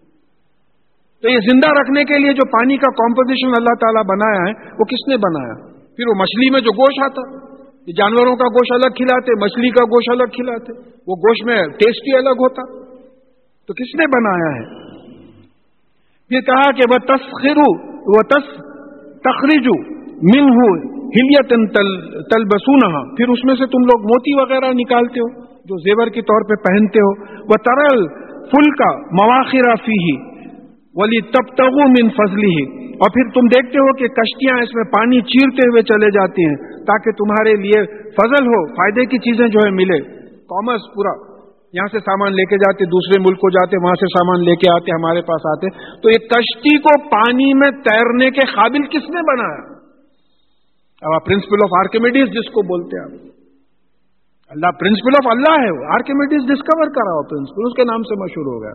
تو 1.22 1.28
یہ 1.28 1.38
زندہ 1.38 1.80
رکھنے 1.80 2.04
کے 2.04 2.18
لیے 2.18 2.32
جو 2.32 2.48
پانی 2.48 2.76
کا 2.76 2.90
کمپوزیشن 2.90 3.48
اللہ 3.48 3.74
تعالیٰ 3.80 4.04
بنایا 4.04 4.42
ہے، 4.42 4.68
وہ 4.78 4.84
کس 4.84 5.08
نے 5.08 5.16
بنایا؟ 5.16 5.54
پھر 5.96 6.08
وہ 6.08 6.14
مچھلی 6.14 6.50
میں 6.50 6.60
جو 6.60 6.72
گوشت 6.72 7.02
آتا، 7.04 7.46
یہ 7.86 7.92
جانوروں 7.98 8.36
کا 8.36 8.44
گوشت 8.44 8.72
الگ 8.72 8.94
کھلاتے، 8.94 9.44
مچھلی 9.44 9.70
کا 9.70 9.84
گوشت 9.84 10.10
الگ 10.10 10.24
کھلاتے۔ 10.24 10.78
وہ 11.06 11.16
گوشت 11.16 11.46
میں 11.46 11.56
ٹیسٹ 11.56 12.08
ہی 12.08 12.16
الگ 12.16 12.28
ہوتا۔ 12.28 12.81
تو 13.68 13.74
کس 13.74 13.94
نے 13.98 14.06
بنایا 14.06 14.54
ہے؟ 14.54 14.82
یہ 16.30 16.40
کہا 16.40 16.70
کہ 16.70 16.82
وہ 16.90 16.98
تسخرو 16.98 17.68
وہ 18.14 18.22
تس 18.22 18.48
تخریجو 19.20 19.92
من 20.34 20.48
ہو 20.48 20.92
ہلیت 21.16 21.48
تل 21.48 22.44
پھر 23.16 23.28
اس 23.28 23.44
میں 23.44 23.54
سے 23.54 23.66
تم 23.66 23.82
لوگ 23.82 24.02
موتی 24.02 24.34
وغیرہ 24.40 24.72
نکالتے 24.72 25.20
ہو، 25.20 25.44
جو 25.44 25.78
زیور 25.78 26.06
کے 26.06 26.22
طور 26.22 26.48
پہ 26.48 26.54
پہنتے 26.54 26.98
ہو۔ 26.98 27.10
وہ 27.30 27.58
ترل 27.64 28.06
فل 28.52 28.70
کا 28.70 28.90
مواخرہ 28.96 29.74
فی 29.84 29.98
ہی 30.04 30.14
ولی 30.94 31.20
تب 31.20 31.56
تغو 31.56 31.88
من 31.88 32.08
فضلی 32.08 32.46
ہی 32.46 32.86
اور 32.92 33.10
پھر 33.10 33.28
تم 33.34 33.46
دیکھتے 33.46 33.78
ہو 33.78 33.96
کہ 33.96 34.08
کشتیاں 34.08 34.56
اس 34.62 34.74
میں 34.74 34.84
پانی 34.84 35.20
چیرتے 35.20 35.68
ہوئے 35.68 35.82
چلے 35.82 36.10
جاتی 36.10 36.44
ہیں، 36.44 36.56
تاکہ 36.84 37.10
تمہارے 37.10 37.54
لیے 37.56 37.84
فضل 37.90 38.46
ہو، 38.46 38.74
فائدے 38.74 39.04
کی 39.04 39.18
چیزیں 39.18 39.48
جو 39.48 39.58
ہے 39.58 39.70
ملے۔ 39.70 40.00
کامرس 40.54 40.80
پورا۔ 40.94 41.31
یہاں 41.72 41.88
سے 41.92 41.98
سامان 41.98 42.32
لے 42.32 42.44
کے 42.44 42.56
جاتے، 42.56 42.84
دوسرے 42.84 43.20
ملک 43.20 43.38
کو 43.38 43.50
جاتے، 43.50 43.76
وہاں 43.82 43.94
سے 43.94 44.06
سامان 44.06 44.44
لے 44.44 44.56
کے 44.56 44.72
آتے، 44.72 44.90
ہمارے 44.90 45.20
پاس 45.20 45.40
آتے۔ 45.46 45.66
تو 46.00 46.10
یہ 46.10 46.28
کشتی 46.28 46.78
کو 46.78 47.08
پانی 47.08 47.54
میں 47.54 47.70
تیرنے 47.70 48.30
کے 48.30 48.40
قابل 48.40 48.86
کس 48.86 49.10
نے 49.10 49.20
بنایا؟ 49.22 49.72
اب 51.02 51.12
آپ 51.14 51.26
پرنسپل 51.26 51.56
آف 51.64 51.70
آرکیمیڈیز 51.78 52.28
جس 52.28 52.50
کو 52.50 52.62
بولتے 52.62 52.96
ہیں 52.96 53.04
آپ۔ 53.04 53.26
اللہ، 54.48 54.70
پرنسپل 54.80 55.14
آف 55.24 55.36
اللہ 55.36 55.64
ہے 55.64 55.70
وہ۔ 55.70 55.84
آرکیمیڈیز 55.94 56.42
ڈسکور 56.42 56.86
کرا 56.86 57.12
ہو 57.12 57.22
پرنسپل، 57.22 57.62
اس 57.66 57.76
کے 57.76 57.84
نام 57.84 58.02
سے 58.02 58.24
مشہور 58.24 58.46
ہو 58.46 58.62
گیا۔ 58.62 58.74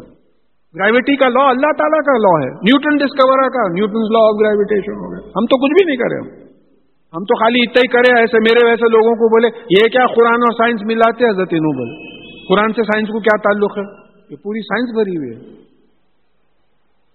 گریوٹی 0.75 1.15
کا 1.15 1.29
لا 1.29 1.49
اللہ 1.49 1.71
تعالیٰ 1.77 1.99
کا 1.99 2.17
لا 2.17 2.45
ہے۔ 2.45 2.51
نیوٹن 2.53 2.97
ڈسکور 2.97 3.49
کا 3.49 3.73
نیوٹن 3.73 4.01
لا 4.13 4.19
آف 4.19 4.35
گریویٹیشن 4.41 4.91
ہو 4.91 5.11
گیا۔ 5.11 5.27
ہم 5.27 5.45
تو 5.45 5.65
کچھ 5.65 5.73
بھی 5.73 5.85
نہیں 5.85 5.97
کرے، 5.97 6.17
ہم۔ 6.19 7.23
تو 7.23 7.35
خالی 7.39 7.59
اتنا 7.61 7.79
ہی 7.79 7.87
کرے، 7.87 8.19
ایسے 8.19 8.37
میرے 8.39 8.69
ویسے 8.69 8.91
لوگوں 8.91 9.15
کو 9.15 9.29
بولے، 9.29 9.47
یہ 9.47 9.89
کیا 9.89 10.05
قرآن 10.15 10.41
اور 10.41 10.53
سائنس 10.57 10.81
ملاتے 10.85 11.29
حضرت 11.29 11.49
انو 11.51 11.77
بولے 11.77 12.16
قرآن 12.49 12.73
سے 12.73 12.83
سائنس 12.83 13.07
کو 13.07 13.19
کیا 13.19 13.37
تعلق 13.37 13.77
ہے؟ 13.77 13.83
یہ 14.29 14.35
پوری 14.43 14.61
سائنس 14.61 14.89
بھری 14.95 15.17
ہوئی 15.17 15.29
ہے۔ 15.29 15.67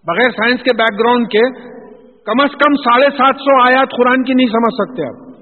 بغیر 0.07 0.31
سائنس 0.31 0.61
کے 0.61 0.77
بیک 0.77 1.01
گراؤنڈ 1.01 1.27
کے 1.29 1.41
کم 2.27 2.41
از 2.41 2.51
کم 2.51 2.75
ساڑھے 2.75 3.17
سات 3.17 3.37
سو 3.37 3.63
آیات 3.63 3.91
قرآن 3.91 4.25
کی 4.25 4.35
نہیں 4.35 4.47
سمجھ 4.47 4.75
سکتے 4.75 5.03
آپ۔ 5.07 5.33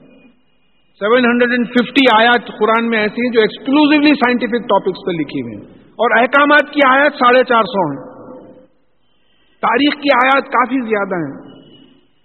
سیون 0.99 1.25
ہنڈریڈ 1.25 1.51
اینڈ 1.51 1.67
ففٹی 1.67 2.17
آیات 2.17 2.59
قرآن 2.59 2.91
میں 2.91 2.99
ایسی 2.99 3.23
ہیں 3.23 3.33
جو 3.33 3.41
ایکسکلوزولی 3.41 4.15
سائنٹیفک 4.15 4.69
ٹاپکس 4.69 5.07
پہ 5.07 5.11
لکھی 5.11 5.43
ہوئی 5.43 5.57
ہیں۔ 5.57 5.75
اور 5.85 6.19
احکامات 6.19 6.73
کی 6.73 6.81
آیات 6.89 7.13
ساڑھے 7.13 7.45
چار 7.45 7.63
سو 7.63 7.91
ہیں۔ 7.91 8.11
تاریخ 9.61 9.95
کی 9.95 10.09
آیات 10.25 10.45
کافی 10.45 10.89
زیادہ 10.89 11.15
ہیں۔ 11.15 11.51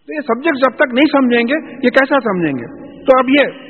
تو 0.06 0.14
یہ 0.14 0.22
سبجیکٹ 0.22 0.58
جب 0.58 0.76
تک 0.76 0.94
نہیں 0.94 1.12
سمجھیں 1.12 1.48
گے، 1.48 1.72
یہ 1.72 1.90
کیسا 1.90 2.16
سمجھیں 2.20 2.54
گے؟ 2.54 2.96
تو 3.06 3.20
اب 3.20 3.30
یہ، 3.30 3.66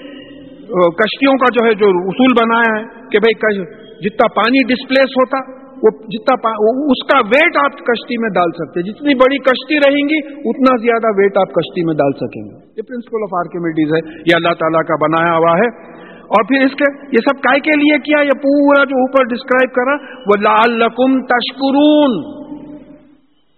کشتیوں 0.90 1.34
کا 1.34 1.46
جو 1.54 1.66
ہے، 1.66 1.74
جو 1.74 1.86
اصول 1.88 2.34
بنایا 2.44 2.80
ہے 2.80 3.10
کہ 3.12 3.20
بھائی 3.20 3.85
جتنا 4.00 4.28
پانی 4.28 4.64
ڈسپلیس 4.68 5.12
ہوتا، 5.12 5.38
وہ 5.84 5.90
جتنا 6.08 6.50
اس 6.92 7.08
کا 7.08 7.18
ویٹ 7.18 7.58
آپ 7.58 7.72
کشتی 7.72 8.22
میں 8.22 8.30
ڈال 8.30 8.50
سکتے، 8.52 8.82
جتنی 8.82 9.16
بڑی 9.16 9.38
کشتی 9.38 9.78
رہیں 9.78 10.04
گی، 10.10 10.20
اتنا 10.50 10.78
زیادہ 10.82 11.08
ویٹ 11.18 11.38
آپ 11.38 11.54
کشتی 11.54 11.86
میں 11.86 11.94
ڈال 11.94 12.12
سکیں 12.12 12.44
گے۔ 12.44 12.56
یہ 12.78 12.82
پرنسپل 12.82 13.18
آف 13.24 13.34
آرکیمیڈیز 13.40 13.94
ہے، 13.94 14.20
یہ 14.20 14.36
اللہ 14.36 14.54
تعالیٰ 14.54 14.84
کا 14.84 14.96
بنایا 15.02 15.38
ہوا 15.38 15.58
ہے۔ 15.58 15.96
اور 16.26 16.44
پھر 16.48 16.66
اس 16.66 16.72
کے، 16.72 17.06
یہ 17.08 17.18
سب 17.18 17.42
کائے 17.42 17.60
کے 17.60 17.70
لیے 17.70 17.98
کیا 18.00 18.18
یہ 18.22 18.36
پورا 18.36 18.84
جو 18.84 18.96
اوپر 18.96 19.24
ڈسکرائب 19.24 19.76
کرا 19.76 19.94
وہ 20.26 20.42
لال 20.42 20.80
لکم 20.80 21.26
تشکرون۔ 21.26 22.46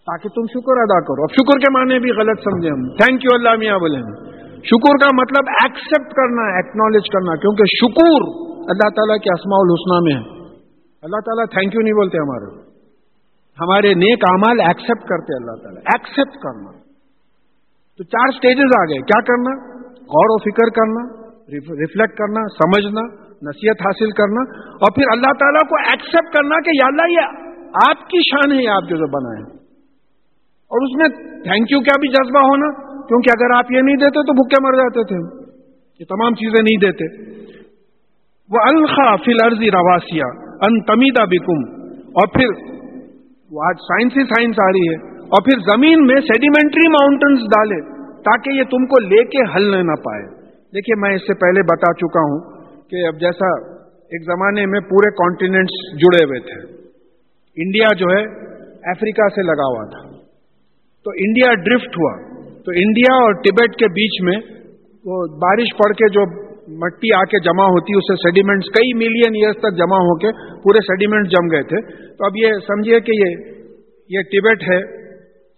تاکہ 0.07 0.29
تم 0.29 0.45
شکر 0.45 0.77
ادا 0.77 0.99
کرو۔ 0.99 1.23
اب 1.23 1.33
شکر 1.33 1.59
کے 1.59 1.79
معنی 1.79 1.99
بھی 1.99 2.11
غلط 2.11 2.39
سمجھے 2.39 2.69
ہم۔ 2.69 2.89
تھینک 2.89 3.23
یو 3.23 3.29
اللہ 3.33 3.55
میاں 3.59 3.79
بولے 3.79 3.99
شکر 4.57 4.93
کا 4.97 5.09
مطلب 5.13 5.49
ایکسپٹ 5.63 6.13
کرنا 6.13 6.55
ایکنالج 6.55 7.09
کرنا، 7.13 7.35
کیونکہ 7.35 7.63
شکر 7.63 8.47
اللہ 8.67 8.89
تعالیٰ 8.89 9.17
کے 9.17 9.29
اسماء 9.33 9.61
الحسنہ 9.61 9.99
میں 10.01 10.15
ہے 10.15 10.37
اللہ 11.01 11.19
تعالیٰ 11.25 11.45
تھینک 11.45 11.75
یو 11.75 11.81
نہیں 11.81 11.93
بولتے 11.93 12.17
ہمارے۔ 12.17 12.67
ہمارے 13.59 13.93
نیک 13.93 14.23
امال 14.29 14.59
ایکسپٹ 14.59 15.09
کرتے 15.09 15.35
اللہ 15.35 15.63
تعالیٰ۔ 15.63 15.81
ایکسپٹ 15.81 16.35
کرنا۔ 16.35 16.71
تو 17.97 18.03
چار 18.03 18.31
سٹیجز 18.31 18.71
آ 18.79 18.83
گئے۔ 18.83 18.97
کیا 18.97 19.21
کرنا؟ 19.21 19.77
غور 19.91 20.29
و 20.29 20.37
فکر 20.37 20.69
کرنا 20.69 21.27
ریفلیکٹ 21.49 22.17
کرنا، 22.17 22.47
سمجھنا، 22.47 23.01
نصیحت 23.41 23.81
حاصل 23.81 24.11
کرنا۔ 24.11 24.41
اور 24.71 24.95
پھر 24.95 25.03
اللہ 25.11 25.31
تعالیٰ 25.39 25.69
کو 25.69 25.75
ایکسپٹ 25.75 26.37
کرنا 26.37 26.61
کہ 26.61 26.69
یا 26.69 26.87
اللہ 26.87 27.11
یہ 27.11 27.47
آپ 27.89 28.09
کی 28.09 28.17
شان 28.31 28.51
ہے 28.51 28.67
آپ 28.67 28.83
جو 28.83 28.95
بنائے 29.07 29.57
اور 30.71 30.83
اس 30.83 30.95
میں 30.97 31.39
تھینک 31.43 31.71
یو 31.71 31.79
کیا 31.79 31.99
بھی 31.99 32.07
جذبہ 32.07 32.39
ہونا۔ 32.39 32.87
کیونکہ 33.07 33.29
اگر 33.31 33.57
آپ 33.57 33.71
یہ 33.71 33.81
نہیں 33.81 33.95
دیتے 33.95 34.19
تو 34.19 34.33
بھوکے 34.33 34.63
مر 34.63 34.71
جاتے 34.71 35.03
تھے۔ 35.03 35.45
یہ 35.99 36.05
تمام 36.09 36.33
چیزیں 36.33 36.63
نہیں 36.63 36.91
دیتے۔ 36.91 37.37
وہ 38.51 38.57
الخا 38.61 39.15
فل 39.15 39.45
عرضی 39.45 39.71
رواسیا 39.71 40.27
ان 40.67 40.81
تمیدہ 40.81 41.25
بکم 41.25 41.83
اور 42.03 42.27
پھر 42.27 42.77
وہ 43.51 43.63
آج 43.63 43.75
سائنس 43.75 44.13
ہی 44.17 44.23
سائنس 44.23 44.55
آ 44.59 44.67
رہی 44.67 44.87
ہے۔ 44.89 45.17
اور 45.17 45.41
پھر 45.41 45.59
زمین 45.59 46.05
میں 46.05 46.21
سیڈیمنٹری 46.21 46.87
ماؤنٹنس 46.87 47.39
ڈالے 47.39 47.81
تاکہ 48.21 48.49
یہ 48.49 48.63
تم 48.63 48.85
کو 48.85 48.99
لے 48.99 49.23
کے 49.23 49.55
حل 49.55 49.85
نہ 49.85 49.91
پائے۔ 49.91 50.23
دیکھیے 50.73 50.99
میں 50.99 51.15
اس 51.15 51.21
سے 51.21 51.33
پہلے 51.33 51.61
بتا 51.61 51.93
چکا 51.93 52.19
ہوں 52.19 52.63
کہ 52.89 53.07
اب 53.07 53.13
جیسا 53.13 53.71
ایک 53.87 54.23
زمانے 54.23 54.65
میں 54.65 54.79
پورے 54.79 55.11
کانٹیننٹس 55.11 55.97
جڑے 55.97 56.25
ہوئے 56.25 56.39
تھے۔ 56.39 56.73
انڈیا 57.57 57.87
جو 57.93 58.05
ہے 58.05 58.23
افریقہ 58.91 59.27
سے 59.35 59.41
لگا 59.41 59.67
ہوا 59.67 59.85
تھا۔ 59.85 60.17
تو 61.03 61.11
انڈیا 61.11 61.53
ڈرفٹ 61.53 61.97
ہوا۔ 61.97 62.37
تو 62.43 62.71
انڈیا 62.71 63.15
اور 63.15 63.33
ٹبیٹ 63.33 63.75
کے 63.75 63.87
بیچ 63.87 64.23
میں 64.23 64.37
وہ 65.05 65.25
بارش 65.27 65.77
پڑ 65.77 65.93
کے 65.93 66.09
جو 66.09 66.46
مٹی 66.67 67.13
آ 67.15 67.23
کے 67.23 67.39
جمع 67.39 67.63
ہوتی، 67.63 67.97
اسے 67.97 68.15
سیڈیمنٹس 68.15 68.65
کئی 68.65 68.93
ملین 68.93 69.35
ایئرس 69.35 69.55
تک 69.55 69.77
جمع 69.77 69.97
ہو 69.97 70.17
کے 70.17 70.31
پورے 70.63 70.81
سیڈیمنٹ 70.81 71.27
جم 71.27 71.51
گئے 71.51 71.63
تھے۔ 71.63 71.81
تو 72.15 72.25
اب 72.25 72.31
یہ 72.35 72.47
سمجھیے 72.67 72.99
کہ 72.99 73.11
یہ 73.15 73.35
یہ 74.09 74.21
ٹبیٹ 74.21 74.63
ہے 74.63 74.97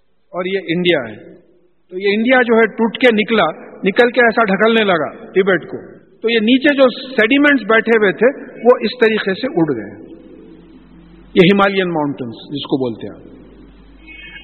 اور 0.09 0.45
یہ 0.45 0.59
انڈیا 0.75 1.11
ہے۔ 1.11 1.33
تو 1.89 1.99
یہ 1.99 2.13
انڈیا 2.13 2.41
جو 2.41 2.55
ہے 2.55 2.67
ٹوٹ 2.67 2.97
کے 2.97 3.15
نکلا، 3.15 3.45
نکل 3.83 4.11
کے 4.11 4.21
ایسا 4.21 4.43
ڈھکلنے 4.43 4.85
لگا 4.85 5.25
ٹبیٹ 5.31 5.61
کو۔ 5.61 5.99
تو 6.21 6.29
یہ 6.29 6.39
نیچے 6.39 6.75
جو 6.75 7.09
سیڈیمنٹس 7.09 7.63
بیٹھے 7.63 7.91
ہوئے 7.97 8.11
تھے، 8.11 8.51
وہ 8.53 8.69
اس 8.81 9.05
طریقے 9.05 9.33
سے 9.33 9.47
اڑ 9.47 9.75
گئے۔ 9.75 10.09
یہ 11.35 11.49
ہمالین 11.53 11.89
ماؤنٹنس 11.89 12.35
جس 12.35 12.65
کو 12.65 12.77
بولتے 12.77 13.07
ہیں۔ 13.07 13.39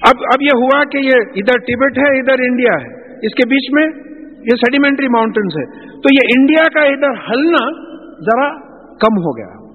اب 0.02 0.14
اب 0.18 0.42
یہ 0.42 0.60
ہوا 0.62 0.84
کہ 0.84 0.96
یہ 0.96 1.12
ادھر 1.12 1.58
ٹبیٹ 1.58 1.98
ہے، 1.98 2.18
ادھر 2.18 2.42
انڈیا 2.42 2.72
ہے۔ 2.72 3.16
اس 3.26 3.34
کے 3.34 3.48
بیچ 3.48 3.72
میں 3.72 4.15
یہ 4.46 4.56
سیڈیمنٹری 4.56 5.08
ماؤنٹنس 5.08 5.56
ہے 5.56 5.64
تو 5.90 6.14
یہ 6.14 6.38
انڈیا 6.38 6.62
کا 6.74 6.80
ادھر 6.80 7.10
ہلنا 7.10 7.64
ذرا 8.20 8.48
کم 8.76 9.18
ہو 9.18 9.36
گیا۔ 9.36 9.66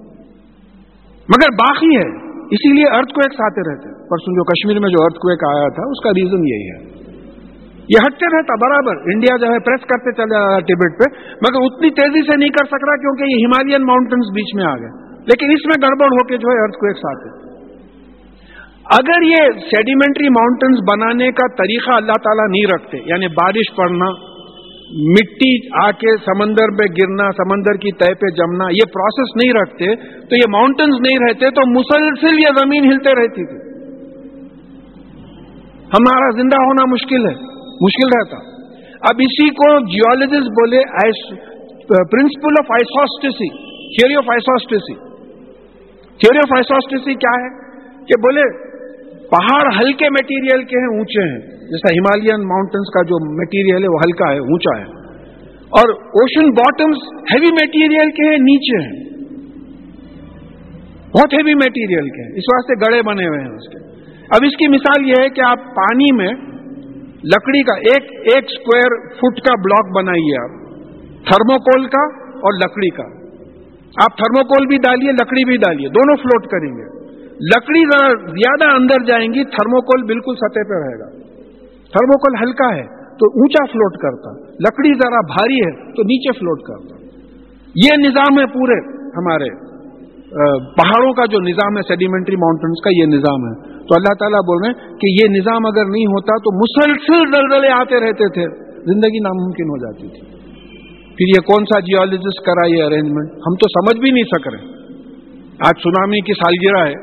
مگر 1.29 1.51
باقی 1.53 1.95
ہے۔ 1.95 2.31
اسی 2.51 2.73
لیے 2.73 2.85
ارتھ 2.91 3.13
کو 3.13 3.21
ایک 3.23 3.33
ساتھ 3.33 3.69
رہتے 3.69 4.09
پرسوں 4.09 4.33
جو 4.33 4.43
کشمیر 4.43 4.79
میں 4.79 4.89
جو 4.89 5.03
ارتھ 5.03 5.19
کو 5.19 5.29
ایک 5.29 5.43
آیا 5.49 5.67
تھا، 5.67 5.83
اس 5.83 6.03
کا 6.03 6.09
ریزن 6.09 6.47
یہی 6.47 6.69
ہے۔ 6.69 7.01
یہ 7.89 7.95
ہٹتے 8.07 8.37
رہتا، 8.37 8.55
برابر۔ 8.55 9.13
انڈیا 9.13 9.37
جو 9.37 9.53
ہے 9.53 9.59
پریس 9.59 9.81
کرتے 9.81 10.11
چلے 10.11 10.33
جا 10.33 10.47
رہا 10.47 10.59
ٹبٹ 10.59 10.99
پہ۔ 10.99 11.19
مگر 11.19 11.61
اتنی 11.61 11.89
تیزی 11.89 12.31
سے 12.31 12.37
نہیں 12.37 12.49
کر 12.49 12.65
سک 12.65 12.83
رہا 12.87 12.95
کیونکہ 12.95 13.23
یہ 13.23 13.45
ہمالین 13.45 13.81
ماؤنٹنس 13.83 14.25
بیچ 14.35 14.55
میں 14.55 14.65
آ 14.65 14.75
گئے۔ 14.75 15.11
لیکن 15.11 15.51
اس 15.51 15.65
میں 15.65 15.89
گڑبڑ 15.89 16.05
ہو 16.05 16.27
کے 16.27 16.37
جو 16.37 16.47
ہے 16.47 16.63
ارتھ 16.63 16.77
کو 16.77 16.87
ایک 16.87 16.97
ساتھ 16.97 17.51
اگر 18.99 19.21
یہ 19.21 19.59
سیڈیمنٹری 19.59 20.29
ماؤنٹنس 20.29 20.79
بنانے 20.93 21.31
کا 21.31 21.47
طریقہ 21.47 21.91
اللہ 21.91 22.11
تعالیٰ 22.11 22.49
نہیں 22.49 22.65
رکھتے 22.73 22.97
یعنی 23.05 23.27
بارش 23.27 23.75
پڑنا 23.75 24.30
مٹی 24.93 25.67
آ 25.85 25.91
کے 25.91 26.17
سمندر 26.17 26.77
پہ 26.77 26.83
گرنا، 26.83 27.31
سمندر 27.31 27.73
کی 27.73 27.91
تہ 27.91 28.13
پہ 28.13 28.29
جمنا، 28.29 28.63
یہ 28.71 28.85
پروسیس 28.93 29.35
نہیں 29.35 29.61
رکھتے، 29.61 29.95
تو 30.27 30.35
یہ 30.35 30.49
ماؤنٹنز 30.49 31.01
نہیں 31.01 31.19
رہتے، 31.19 31.49
تو 31.49 31.79
مسلسل 31.79 32.39
یہ 32.39 32.47
زمین 32.61 32.91
ہلتے 32.91 33.15
رہتی 33.15 33.45
تھی۔ 33.45 33.71
ہمارا 35.77 36.41
زندہ 36.41 36.61
ہونا 36.61 36.85
مشکل 36.85 37.25
ہے، 37.25 37.35
مشکل 37.81 38.07
رہتا۔ 38.17 38.37
اب 39.09 39.15
اسی 39.19 39.49
کو 39.49 39.79
جیولوجسٹ 39.79 40.47
بولے 40.47 40.77
principle 41.87 42.53
of 42.59 42.71
isostasy 42.71 43.49
theory 43.67 44.15
of 44.15 44.25
isostasy 44.29 44.93
theory 46.05 46.37
of 46.37 46.57
isostasy 46.57 47.13
کیا 47.13 47.43
ہے؟ 47.43 47.71
کہ 47.97 48.21
بولے 48.21 48.71
پہاڑ 49.27 49.73
ہلکے 49.75 50.05
میٹیریل 50.09 50.63
کے 50.63 50.79
ہیں، 50.79 50.97
اونچے 50.97 51.21
ہیں۔ 51.21 51.60
جیسا 51.71 51.93
ہمالین 51.93 52.47
ماؤنٹنس 52.47 52.93
کا 52.93 53.01
جو 53.01 53.37
میٹیریل 53.37 53.83
ہے 53.83 53.89
وہ 53.89 53.99
ہلکا 54.05 54.31
ہے، 54.31 54.37
اونچا 54.37 54.79
ہے۔ 54.79 55.01
اور 55.57 55.93
اوشن 55.93 56.49
باٹمس 56.49 56.97
ہیوی 57.33 57.51
میٹیریل 57.51 58.11
کے 58.11 58.29
ہیں 58.29 58.37
نیچے 58.37 58.83
ہیں۔ 58.83 59.11
بہت 61.09 61.33
ہیوی 61.33 61.53
میٹیریل 61.53 62.09
کے 62.09 62.23
ہیں۔ 62.23 62.31
اس 62.35 62.43
واسطے 62.53 62.91
گڑے 62.91 63.01
بنے 63.01 63.27
ہوئے 63.27 63.39
ہیں 63.39 63.49
اس 63.49 63.69
کے۔ 63.69 63.77
اب 64.09 64.39
اس 64.43 64.57
کی 64.57 64.67
مثال 64.67 65.07
یہ 65.07 65.13
ہے 65.19 65.29
کہ 65.29 65.41
آپ 65.41 65.57
پانی 65.75 66.15
میں 66.15 66.33
لکڑی 67.23 67.63
کا 67.63 67.73
ایک 67.73 68.03
ایک 68.11 68.43
اسکوائر 68.49 69.09
فٹ 69.09 69.41
کا 69.41 69.53
بلاک 69.53 69.97
بنائیے 69.97 70.43
آپ۔ 70.43 70.61
تھرموکول 71.25 71.85
کا 71.85 72.03
اور 72.29 72.53
لکڑی 72.53 72.89
کا۔ 72.89 73.03
آپ 74.03 74.17
تھرموکول 74.17 74.67
بھی 74.67 74.77
ڈالیے، 74.77 75.11
لکڑی 75.11 75.45
بھی 75.45 75.57
ڈالیے، 75.57 75.87
دونوں 75.87 76.15
فلوٹ 76.15 76.45
کریں 76.45 76.69
گے۔ 76.69 77.01
لکڑی 77.31 77.83
ذرا 77.85 78.07
زیادہ 78.29 78.75
اندر 78.75 79.05
جائیں 79.05 79.27
گی 79.27 79.43
تھرموکول 79.43 80.03
بالکل 80.07 80.35
سطح 80.35 80.69
پہ 80.69 80.73
رہے 80.73 80.99
گا۔ 80.99 81.20
تھرموکول 81.91 82.35
ہلکا 82.43 82.75
ہے 82.75 82.83
تو 83.05 83.25
اونچا 83.27 83.65
فلوٹ 83.71 83.93
کرتا۔ 83.97 84.31
لکڑی 84.39 84.93
ذرا 84.93 85.19
بھاری 85.21 85.55
ہے 85.55 85.93
تو 85.93 86.03
نیچے 86.03 86.39
فلوٹ 86.39 86.61
کرتا۔ 86.61 86.95
یہ 87.75 88.07
نظام 88.07 88.39
ہے 88.39 88.45
پورے 88.45 89.01
ہمارے 89.17 89.71
پہاڑوں 90.77 91.13
کا 91.13 91.25
جو 91.25 91.39
نظام 91.39 91.77
ہے، 91.77 91.81
سیڈیمنٹری 91.81 92.35
ماؤنٹنس 92.35 92.83
کا 92.83 92.89
یہ 92.89 93.05
نظام 93.05 93.41
ہے۔ 93.47 93.53
تو 93.63 93.95
اللہ 93.95 94.13
تعالیٰ 94.19 94.39
بول 94.39 94.57
رہے 94.63 94.69
ہیں 94.69 94.95
کہ 94.95 95.23
یہ 95.23 95.39
نظام 95.39 95.65
اگر 95.65 95.85
نہیں 95.85 96.05
ہوتا 96.05 96.37
تو 96.37 96.55
مسلسل 96.57 97.33
دلدلے 97.33 97.67
آتے 97.67 97.95
رہتے 97.95 98.29
تھے۔ 98.29 98.71
زندگی 98.85 99.19
ناممکن 99.19 99.63
ہو 99.63 99.77
جاتی 99.77 100.07
تھی۔ 100.07 100.37
پھر 101.15 101.25
یہ 101.27 101.41
کون 101.41 101.65
سا 101.65 101.79
جیولوجسٹ 101.79 102.45
کرا 102.45 102.67
یہ 102.67 102.83
ارینجمنٹ 102.83 103.31
ہم 103.31 103.55
تو 103.55 103.67
سمجھ 103.67 104.01
بھی 104.01 104.11
نہیں 104.11 104.23
سک 104.23 104.47
رہے۔ 104.47 104.81
آج 105.67 105.81
سونامی 105.83 106.21
کی 106.21 106.33
سالگرہ 106.33 106.87
ہے۔ 106.87 106.93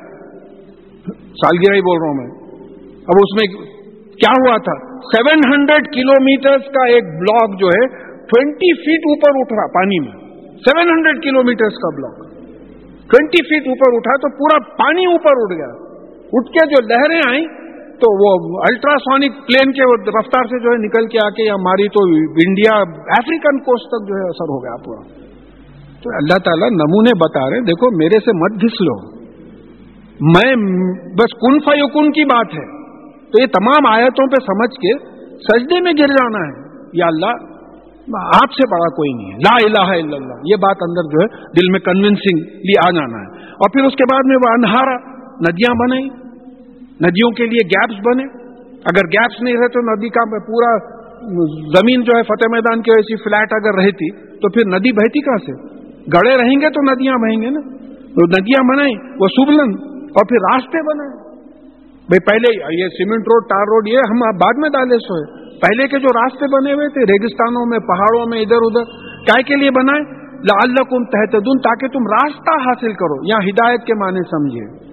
سالگرہ 1.24 1.74
ہی 1.74 1.80
بول 1.80 1.99
رہا 1.99 2.09
ہوں 2.09 2.14
میں۔ 2.14 2.59
اب 2.95 3.16
اس 3.22 3.34
میں 3.34 3.68
کیا 4.23 4.33
ہوا 4.37 4.57
تھا؟ 4.69 4.77
سیون 5.11 5.43
ہنڈریڈ 5.53 5.91
کلو 5.95 6.14
میٹر 6.23 6.57
کا 6.77 6.87
ایک 6.95 7.05
بلاک 7.19 7.61
جو 7.61 7.69
ہے 7.69 7.83
ٹوینٹی 8.31 8.73
فیٹ 8.85 9.05
اوپر 9.12 9.37
اٹھ 9.41 9.53
رہا 9.53 9.66
پانی 9.66 9.99
میں۔ 9.99 10.16
سیون 10.64 10.91
ہنڈریڈ 10.91 11.23
کلو 11.23 11.43
میٹر 11.43 11.69
کا 11.85 11.91
بلاک 11.99 12.25
ٹوینٹی 13.12 13.45
فیٹ 13.45 13.69
اوپر 13.69 13.95
اٹھا 13.97 14.16
تو 14.16 14.31
پورا 14.39 14.59
پانی 14.79 15.05
اوپر 15.07 15.45
اٹھ 15.45 15.55
گیا۔ 15.59 15.69
اٹھ 16.33 16.51
کے 16.53 16.66
جو 16.66 16.81
لہریں 16.89 17.21
آئیں، 17.29 17.45
تو 18.03 18.09
وہ 18.23 18.59
الٹراسونک 18.62 19.39
پلین 19.47 19.73
کے 19.73 19.87
رفتار 20.19 20.45
سے 20.45 20.59
جو 20.59 20.71
ہے 20.71 20.77
نکل 20.77 21.07
کے 21.07 21.19
آ 21.25 21.29
کے 21.31 21.53
ماری 21.53 21.89
تو 21.89 22.03
انڈیا 22.45 22.75
افریقن 23.16 23.59
کوسٹ 23.59 23.87
تک 23.87 24.09
جو 24.09 24.14
ہے 24.14 24.29
اثر 24.29 24.53
ہو 24.55 24.59
گیا 24.64 24.77
پورا۔ 24.85 25.01
تو 26.03 26.11
اللہ 26.11 26.43
تعالیٰ 26.45 26.69
نمونے 26.71 27.14
بتا 27.19 27.51
رہے 27.51 27.61
دیکھو 27.61 27.97
میرے 27.97 28.21
سے 28.25 28.37
مت 28.39 28.61
گھس 28.62 28.81
لو 28.81 28.99
میں 30.21 30.53
بس 31.14 31.35
کن 31.41 31.59
فیکن 31.61 32.12
کی 32.12 32.25
بات 32.25 32.55
ہے۔ 32.55 32.78
تو 33.31 33.43
یہ 33.43 33.47
تمام 33.47 33.93
آیتوں 33.93 34.26
پہ 34.26 34.45
سمجھ 34.45 34.74
کے 34.74 34.93
سجدے 35.37 35.81
میں 35.81 35.93
گر 35.93 36.07
جانا 36.07 36.39
ہے۔ 36.39 36.68
یا 36.93 37.07
اللہ، 37.07 37.33
آپ 38.16 38.53
سے 38.53 38.70
بڑا 38.70 38.89
کوئی 38.97 39.12
نہیں 39.12 39.33
ہے۔ 39.33 39.37
لا 39.37 39.57
الہ 39.64 39.91
الا 39.91 40.16
اللہ۔ 40.16 40.35
یہ 40.45 40.57
بات 40.57 40.76
اندر 40.81 41.03
جو 41.03 41.22
ہے، 41.22 41.45
دل 41.45 41.70
میں 41.70 41.81
کنونسنگ 41.81 42.39
آ 42.87 42.91
جانا 42.91 43.18
ہے۔ 43.18 43.45
اور 43.45 43.70
پھر 43.72 43.85
اس 43.85 43.93
کے 43.93 44.05
بعد 44.12 44.20
میں 44.24 44.37
وہ 44.37 44.53
انہارا، 44.53 44.97
ندیاں 45.41 45.74
بنائی 45.74 46.05
ندیوں 47.01 47.31
کے 47.31 47.47
لیے 47.47 47.66
گیپس 47.66 48.07
بنے۔ 48.07 48.24
اگر 48.85 49.07
گیپس 49.07 49.43
نہیں 49.43 49.55
رہے 49.55 49.68
تو 49.68 49.95
ندی 49.95 50.09
کا 50.09 50.39
پورا 50.39 50.99
زمین 51.81 52.03
جو 52.03 52.12
ہے، 52.16 52.22
فتح 52.22 52.47
میدان 52.51 52.83
کی 52.83 52.91
ویسی 52.91 53.16
فلیٹ 53.16 53.53
اگر 53.53 53.85
رہتی، 53.85 54.37
تو 54.37 54.49
پھر 54.49 54.79
ندی 54.79 54.93
بہتی 54.93 55.20
کہاں 55.20 55.37
سے؟ 55.37 55.79
گڑے 55.89 56.37
رہیں 56.37 56.61
گے 56.61 56.70
تو 56.70 56.93
ندیاں 56.93 57.14
بہیں 57.14 57.43
گے 57.43 57.51
نا۔ 57.51 57.61
ندیاں 58.39 58.74
بنائیں 58.74 58.95
وہ 59.20 59.29
سبلن 59.29 59.70
اور 59.93 60.29
پھر 60.29 60.37
راستے 60.53 60.83
بنائے 60.83 61.18
بھائی 62.09 62.21
پہلے 62.21 62.75
یہ 62.83 62.89
سیمنٹ 62.89 63.21
روڈ، 63.21 63.43
ٹار 63.49 63.63
روڈ، 63.63 63.89
یہ 63.89 63.99
ہم 63.99 64.21
بعد 64.21 64.59
میں 64.59 64.69
ڈالے 64.69 64.99
سوئے 64.99 65.39
پہلے 65.59 65.89
کے 65.89 65.99
جو 65.99 66.07
راستے 66.07 66.45
بنے 66.57 66.73
ہوئے 66.75 66.89
تھے 66.89 67.01
ریگستانوں 67.01 67.67
میں، 67.67 67.79
پہاڑوں 67.79 68.27
میں، 68.27 68.41
ادھر 68.41 68.57
ادھر، 68.57 68.85
کیا 69.25 69.43
کے 69.43 69.55
لیے 69.55 69.71
بنائے؟ 69.71 70.19
لعلکم 70.23 71.05
تحتدون 71.05 71.59
تاکہ 71.59 71.89
تم 71.89 72.07
راستہ 72.13 72.69
حاصل 72.69 72.93
کرو۔ 72.93 73.29
یا 73.29 73.37
ہدایت 73.37 73.81
کے 73.85 73.95
معنی 73.95 74.21
سمجھے 74.31 74.89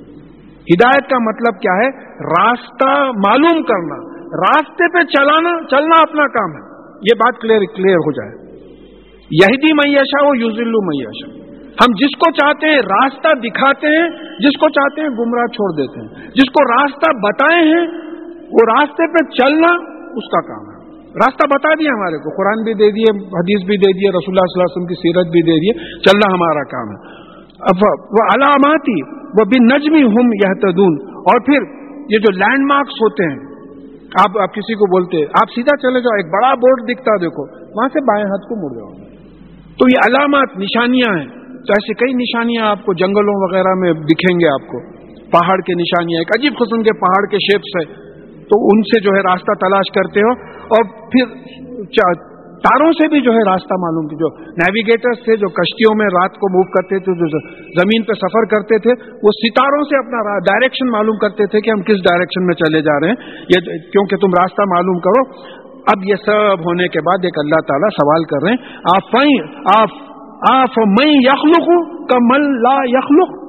ہدایت 0.73 1.09
کا 1.09 1.17
مطلب 1.19 1.61
کیا 1.61 1.73
ہے؟ 1.73 1.89
راستہ 2.19 3.11
معلوم 3.27 3.63
کرنا۔ 3.63 3.95
راستے 4.25 4.91
پہ 4.93 5.03
چلانا، 5.03 5.67
چلنا 5.67 6.01
اپنا 6.01 6.27
کام 6.27 6.51
ہے۔ 6.51 6.75
یہ 6.97 7.15
بات 7.15 7.41
کلیئر 7.41 7.61
کلیئر 7.75 7.95
ہو 7.95 8.11
جائے۔ 8.11 8.45
یہی 9.31 9.73
میشا 9.73 10.27
ہو 10.27 10.35
یوزلو 10.35 10.81
میشا 10.81 11.44
ہم 11.75 11.93
جس 11.99 12.17
کو 12.17 12.31
چاہتے 12.31 12.67
ہیں 12.67 12.77
راستہ 12.77 13.39
دکھاتے 13.39 13.87
ہیں، 13.87 14.09
جس 14.39 14.59
کو 14.59 14.69
چاہتے 14.69 15.01
ہیں 15.01 15.09
گمراہ 15.09 15.45
چھوڑ 15.45 15.71
دیتے 15.77 15.99
ہیں۔ 15.99 16.27
جس 16.27 16.51
کو 16.51 16.81
راستہ 16.81 17.17
بتائے 17.17 17.67
ہیں، 17.67 17.87
وہ 18.47 18.77
راستے 18.77 19.11
پہ 19.13 19.31
چلنا 19.31 19.73
اس 20.15 20.31
کا 20.31 20.41
کام 20.41 20.69
ہے۔ 20.69 20.75
راستہ 20.97 21.47
بتا 21.47 21.73
دیا 21.73 21.89
ہمارے 21.93 22.17
کو، 22.17 22.29
قرآن 22.37 22.63
بھی 22.63 22.73
دے 22.73 22.91
دیے، 22.91 23.17
حدیث 23.17 23.65
بھی 23.65 23.77
دے 23.77 23.93
دیے، 23.93 24.09
رسول 24.09 24.35
اللہ 24.35 24.45
صلی 24.45 24.61
اللہ 24.61 24.63
علیہ 24.63 24.75
وسلم 24.75 24.85
کی 24.85 24.95
سیرت 24.95 25.27
بھی 25.31 25.41
دے 25.41 25.59
دیے، 25.59 25.99
چلنا 25.99 26.33
ہمارا 26.33 26.63
کام 26.63 26.89
ہے۔ 26.89 27.25
اب 27.59 27.75
وہ 28.11 28.25
علاماتی، 28.35 29.01
وہ 29.09 29.45
بھی 29.45 29.65
نجمی 29.65 30.03
ہم 30.03 30.27
یہ 30.27 30.51
اور 31.13 31.39
پھر 31.45 31.85
یہ 32.09 32.17
جو 32.17 32.31
لینڈ 32.31 32.63
مارکس 32.73 32.91
ہوتے 32.91 33.31
ہیں، 33.31 33.39
آپ 34.19 34.41
آپ 34.41 34.53
کسی 34.53 34.73
کو 34.73 34.85
بولتے 34.85 35.23
آپ 35.23 35.49
سیدھا 35.55 35.77
چلے 35.77 35.99
جاؤ، 35.99 36.15
ایک 36.15 36.25
بڑا 36.25 36.53
بورڈ 36.53 36.89
دکھتا 36.89 37.15
دیکھو، 37.15 37.43
وہاں 37.77 37.87
سے 37.87 37.99
بائیں 38.03 38.25
ہاتھ 38.25 38.47
کو 38.47 38.55
مڑ 38.55 38.75
جاؤ۔ 38.75 39.05
تو 39.79 39.87
یہ 39.89 40.07
علامات، 40.07 40.57
نشانیاں 40.57 41.17
ہیں۔ 41.17 41.25
تو 41.67 41.73
ایسے 41.73 41.93
کئی 41.93 42.13
نشانیاں 42.13 42.65
آپ 42.65 42.85
کو 42.85 42.93
جنگلوں 42.93 43.49
وغیرہ 43.49 43.73
میں 43.75 43.93
دکھیں 43.93 44.35
گے 44.35 44.47
آپ 44.47 44.67
کو۔ 44.67 44.77
پہاڑ 45.31 45.57
کے 45.61 45.73
نشانیاں، 45.73 46.19
ایک 46.19 46.39
عجیب 46.39 46.53
قسم 46.59 46.83
کے 46.83 46.99
پہاڑ 46.99 47.25
کے 47.29 47.37
شیپس 47.37 47.71
ہے 47.79 48.05
تو 48.43 48.65
ان 48.65 48.81
سے 48.81 48.99
جو 48.99 49.09
ہے 49.09 49.21
راستہ 49.21 49.53
تلاش 49.53 49.91
کرتے 49.95 50.19
ہو۔ 50.19 50.31
اور 50.65 51.09
پھر 51.11 51.25
تاروں 52.55 52.91
سے 52.91 53.07
بھی 53.07 53.21
جو 53.21 53.31
ہے 53.31 53.51
راستہ 53.51 53.73
معلوم 53.73 54.07
کی 54.07 54.15
جو 54.15 54.27
نیویگیٹرس 54.51 55.25
تھے 55.25 55.35
جو 55.35 55.47
کشتیوں 55.47 55.97
میں 55.97 56.05
رات 56.05 56.31
کو 56.31 56.53
موو 56.53 56.71
کرتے 56.71 56.99
تھے، 56.99 57.13
جو 57.13 57.39
زمین 57.81 58.03
پہ 58.03 58.13
سفر 58.13 58.45
کرتے 58.45 58.79
تھے، 58.79 58.91
وہ 59.23 59.29
ستاروں 59.31 59.83
سے 59.83 59.97
اپنا 59.97 60.37
ڈائریکشن 60.37 60.91
معلوم 60.91 61.17
کرتے 61.17 61.45
تھے 61.45 61.61
کہ 61.61 61.69
ہم 61.69 61.81
کس 61.81 61.97
ڈائریکشن 61.97 62.45
میں 62.45 62.55
چلے 62.55 62.81
جا 62.81 62.99
رہے 62.99 63.07
ہیں۔ 63.07 63.15
یہ 63.41 63.77
کیونکہ 63.77 64.15
تم 64.17 64.27
راستہ 64.27 64.61
معلوم 64.61 64.99
کرو۔ 64.99 65.21
اب 65.87 66.03
یہ 66.09 66.15
سب 66.25 66.59
ہونے 66.59 66.87
کے 66.87 66.99
بعد 66.99 67.17
ایک 67.23 67.39
اللہ 67.39 67.59
تعالیٰ 67.67 67.89
سوال 67.89 68.23
کر 68.23 68.43
رہے 68.43 68.51
ہیں۔ 68.51 68.75
آپ 69.79 70.04
آپ 70.51 70.79
میں 70.79 71.11
یخلق 71.11 71.67
کمل 72.11 72.41
لا 72.61 72.75
یخلق۔ 72.83 73.45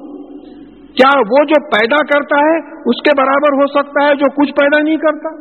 کیا 0.95 1.19
وہ 1.19 1.45
جو 1.45 1.65
پیدا 1.65 1.95
کرتا 1.95 2.35
ہے، 2.35 2.57
اس 2.89 3.01
کے 3.01 3.11
برابر 3.17 3.61
ہو 3.61 3.67
سکتا 3.67 4.05
ہے 4.05 4.15
جو 4.15 4.29
کچھ 4.31 4.51
پیدا 4.51 4.83
نہیں 4.83 4.97
کرتا؟ 4.97 5.35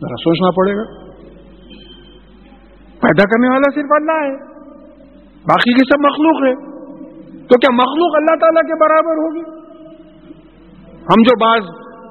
ذرا 0.00 0.16
سوچنا 0.16 0.50
پڑے 0.50 0.76
گا۔ 0.76 1.06
پیدا 3.00 3.22
کرنے 3.22 3.48
والا 3.48 3.74
صرف 3.74 3.86
اللہ 3.90 4.24
ہے، 4.24 4.36
باقی 5.32 5.72
کی 5.72 5.80
سب 5.80 6.06
مخلوق 6.06 6.46
ہے۔ 6.46 6.76
تو 7.46 7.58
کیا 7.58 7.74
مخلوق 7.74 8.16
اللہ 8.16 8.36
تعالی 8.40 8.66
کے 8.66 8.74
برابر 8.84 9.16
ہوگی؟ 9.16 9.66
ہم 10.92 11.22
جو 11.22 11.38
بعض 11.40 11.60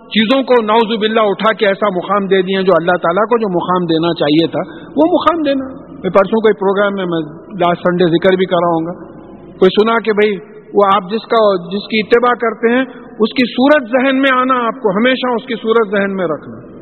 چیزوں 0.05 0.43
کو 0.43 0.53
نوز 0.61 0.99
باللہ 0.99 1.19
اٹھا 1.23 1.53
کے 1.53 1.67
ایسا 1.67 1.97
مقام 1.97 2.27
دے 2.27 2.41
دیے 2.41 2.63
جو 2.63 2.71
اللہ 2.79 2.91
تعالیٰ 2.91 3.23
کو 3.23 3.37
جو 3.37 3.49
مقام 3.49 3.85
دینا 3.85 4.13
چاہیے 4.13 4.47
تھا، 4.47 4.91
وہ 4.97 5.03
مقام 5.13 5.41
دینا۔ 5.41 5.84
میں 6.05 6.13
پرسوں 6.13 6.39
کوئی 6.41 6.53
پروگرام 6.53 6.93
میں 6.95 7.05
میں 7.05 7.21
لاسٹ 7.49 7.81
سنڈے 7.81 8.05
ذکر 8.05 8.35
بھی 8.35 8.45
کر 8.45 8.61
رہا 8.61 8.73
ہوں 8.73 8.85
گا۔ 8.85 8.93
کوئی 9.57 9.69
سنا 9.81 9.93
کہ 10.05 10.11
بھائی 10.11 10.55
وہ 10.73 10.81
آپ 10.95 11.03
جس 11.11 11.25
کا 11.25 11.41
جس 11.75 11.85
کی 11.87 11.99
اتباع 11.99 12.33
کرتے 12.33 12.73
ہیں، 12.73 12.81
اس 13.19 13.33
کی 13.33 13.45
صورت 13.51 13.83
ذہن 13.89 14.15
میں 14.17 14.33
آنا 14.35 14.67
آپ 14.67 14.73
کو، 14.73 14.89
ہمیشہ 14.89 15.35
اس 15.35 15.45
کی 15.45 15.55
صورت 15.55 15.91
ذہن 15.91 16.15
میں 16.15 16.25
رکھنا۔ 16.25 16.75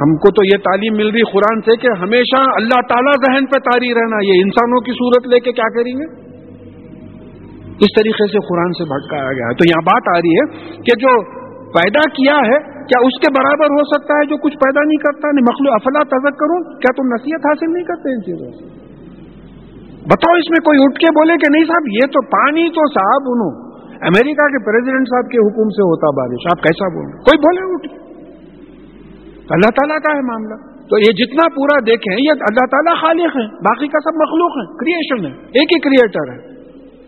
ہم 0.00 0.16
کو 0.16 0.30
تو 0.30 0.44
یہ 0.44 0.58
تعلیم 0.58 0.96
مل 0.96 1.10
رہی 1.10 1.22
قرآن 1.32 1.60
سے 1.60 1.76
کہ 1.76 1.88
ہمیشہ 2.00 2.36
اللہ 2.36 2.80
تعالیٰ 2.88 3.12
ذہن 3.12 3.46
پہ 3.46 3.58
تاری 3.58 3.94
رہنا، 3.94 4.16
یہ 4.24 4.42
انسانوں 4.42 4.80
کی 4.80 4.92
صورت 4.92 5.28
لے 5.28 5.40
کے 5.40 5.52
کیا 5.52 5.68
کریں 5.74 5.92
گے؟ 5.92 6.24
اس 7.74 7.92
طریقے 7.96 8.26
سے 8.26 8.38
قرآن 8.48 8.72
سے 8.72 8.84
بھٹکایا 8.84 9.32
گیا 9.32 9.46
ہے۔ 9.46 9.54
تو 9.54 9.64
یہاں 9.68 9.82
بات 9.86 10.16
آ 10.16 10.18
رہی 10.18 10.34
ہے 10.34 10.74
کہ 10.76 10.98
جو 10.98 11.22
پیدا 11.72 12.00
کیا 12.00 12.34
ہے 12.34 12.73
کیا 12.88 13.00
اس 13.08 13.18
کے 13.20 13.30
برابر 13.34 13.74
ہو 13.74 13.84
سکتا 13.84 14.16
ہے 14.18 14.26
جو 14.26 14.36
کچھ 14.36 14.56
پیدا 14.56 14.82
نہیں 14.84 15.02
کرتا؟ 15.04 15.30
نہیں، 15.30 15.46
مخلوق، 15.48 15.74
افلا 15.74 16.02
تذک 16.14 16.38
کروں 16.38 16.62
کیا 16.84 16.92
تم 16.96 17.12
نصیحت 17.14 17.46
حاصل 17.50 17.72
نہیں 17.72 17.84
کرتے 17.84 18.14
ان 18.14 18.22
چیزوں 18.22 18.50
سے؟ 18.52 18.64
بتاؤ 20.12 20.34
اس 20.34 20.50
میں 20.50 20.60
کوئی 20.64 20.80
اٹھ 20.84 20.98
کے 21.00 21.12
بولے 21.18 21.36
کہ 21.36 21.50
نہیں 21.52 21.64
صاحب، 21.64 21.90
یہ 21.92 22.10
تو 22.16 22.22
پانی 22.36 22.68
تو 22.68 22.86
صاحب 22.94 23.28
انہوں، 23.34 23.52
امریکہ 24.10 24.48
کے 24.48 24.64
پریزیڈنٹ 24.64 25.08
صاحب 25.08 25.30
کے 25.30 25.38
حکم 25.38 25.68
سے 25.68 25.86
ہوتا 25.90 26.10
بارش، 26.10 26.46
آپ 26.52 26.62
کیسا 26.62 26.88
بول 26.94 27.10
کوئی 27.28 27.42
بولے 27.46 27.68
اٹھ 27.74 27.92
اللہ 29.50 29.70
تعالیٰ 29.70 29.98
کا 29.98 30.16
ہے 30.16 30.20
معاملہ۔ 30.20 30.56
تو 30.88 30.98
یہ 30.98 31.14
جتنا 31.18 31.44
پورا 31.54 31.78
دیکھیں، 31.86 32.12
یہ 32.24 32.42
اللہ 32.48 32.66
تعالیٰ 32.72 32.96
خالق 33.00 33.36
ہے 33.36 33.44
باقی 33.60 33.88
کا 33.88 34.00
سب 34.00 34.18
مخلوق 34.22 34.58
ہے 34.58 34.64
کریشن 34.82 35.24
ہے، 35.26 35.32
ایک 35.60 35.72
ہی 35.74 35.80
کریٹر 35.80 36.32
ہے۔ 36.32 36.53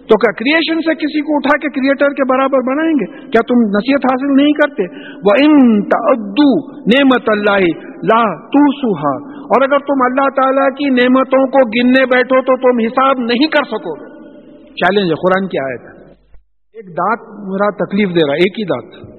تو 0.06 0.16
کیا 0.16 0.32
کریشن 0.32 0.80
سے 0.80 0.94
کسی 0.94 1.20
کو 1.20 1.36
اٹھا 1.36 1.58
کے 1.58 1.68
کریٹر 1.68 2.08
کے 2.08 2.34
برابر 2.34 2.58
بنائیں 2.58 2.92
گے؟ 2.92 3.06
کیا 3.06 3.40
تم 3.48 3.60
نصیحت 3.60 4.04
حاصل 4.04 4.42
نہیں 4.42 4.52
کرتے؟ 4.52 4.82
وہ 5.14 5.34
ان 5.40 5.82
تعدو 5.84 6.72
نعمت 6.72 7.30
اللہ 7.30 7.66
لا 7.86 8.46
تو 8.46 8.72
سوہا 8.72 9.30
اور 9.32 9.62
اگر 9.62 9.78
تم 9.78 10.04
اللہ 10.04 10.28
تعالی 10.40 10.74
کی 10.74 10.90
نعمتوں 10.90 11.46
کو 11.46 11.68
گننے 11.68 12.06
بیٹھو 12.06 12.40
تو 12.40 12.56
تم 12.56 12.86
حساب 12.86 13.18
نہیں 13.18 13.46
کر 13.46 13.64
سکو 13.64 13.94
گے۔ 13.94 14.16
چیلنج 14.68 15.10
ہے، 15.10 15.14
قرآن 15.14 15.48
کی 15.48 15.58
آیت 15.58 15.80
ہے۔ 15.80 16.02
ایک 16.72 16.88
دانت 16.88 17.20
میرا 17.48 17.84
تکلیف 17.84 18.08
دے 18.08 18.26
رہا 18.26 18.34
ایک 18.34 18.60
ہی 18.60 18.64
دانت۔ 18.64 19.16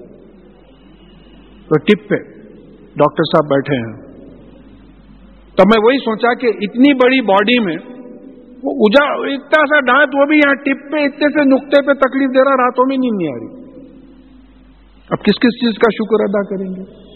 تو 1.68 1.78
ٹپ 1.78 2.08
پہ 2.08 2.16
ڈاکٹر 2.96 3.22
صاحب 3.22 3.50
بیٹھے 3.50 3.76
ہیں۔ 3.76 4.08
تو 5.56 5.62
میں 5.66 5.84
وہی 5.84 5.98
سوچا 5.98 6.34
کہ 6.34 6.46
اتنی 6.46 6.94
بڑی 6.94 7.20
باڈی 7.20 7.64
میں 7.64 7.97
وہ 8.62 8.74
اجا 8.78 9.04
اتنا 9.34 9.66
سا 9.66 9.80
ڈانٹ 9.80 10.14
وہ 10.14 10.26
بھی 10.26 10.36
یہاں 10.36 10.54
ٹپ 10.54 10.92
پہ 10.92 10.96
اتنے 10.96 11.28
سے 11.28 11.44
نقطے 11.44 11.86
پہ 11.86 11.92
تکلیف 11.92 12.30
دے 12.30 12.38
رہا، 12.38 12.56
راتوں 12.56 12.84
میں 12.88 12.96
نیند 12.96 13.22
نہیں 13.22 13.32
آ 13.32 13.38
رہی۔ 13.38 13.68
اب 15.10 15.18
کس 15.18 15.38
کس 15.40 15.60
چیز 15.60 15.78
کا 15.78 15.90
شکر 15.90 16.22
ادا 16.22 16.42
کریں 16.42 16.70
گے؟ 16.70 17.08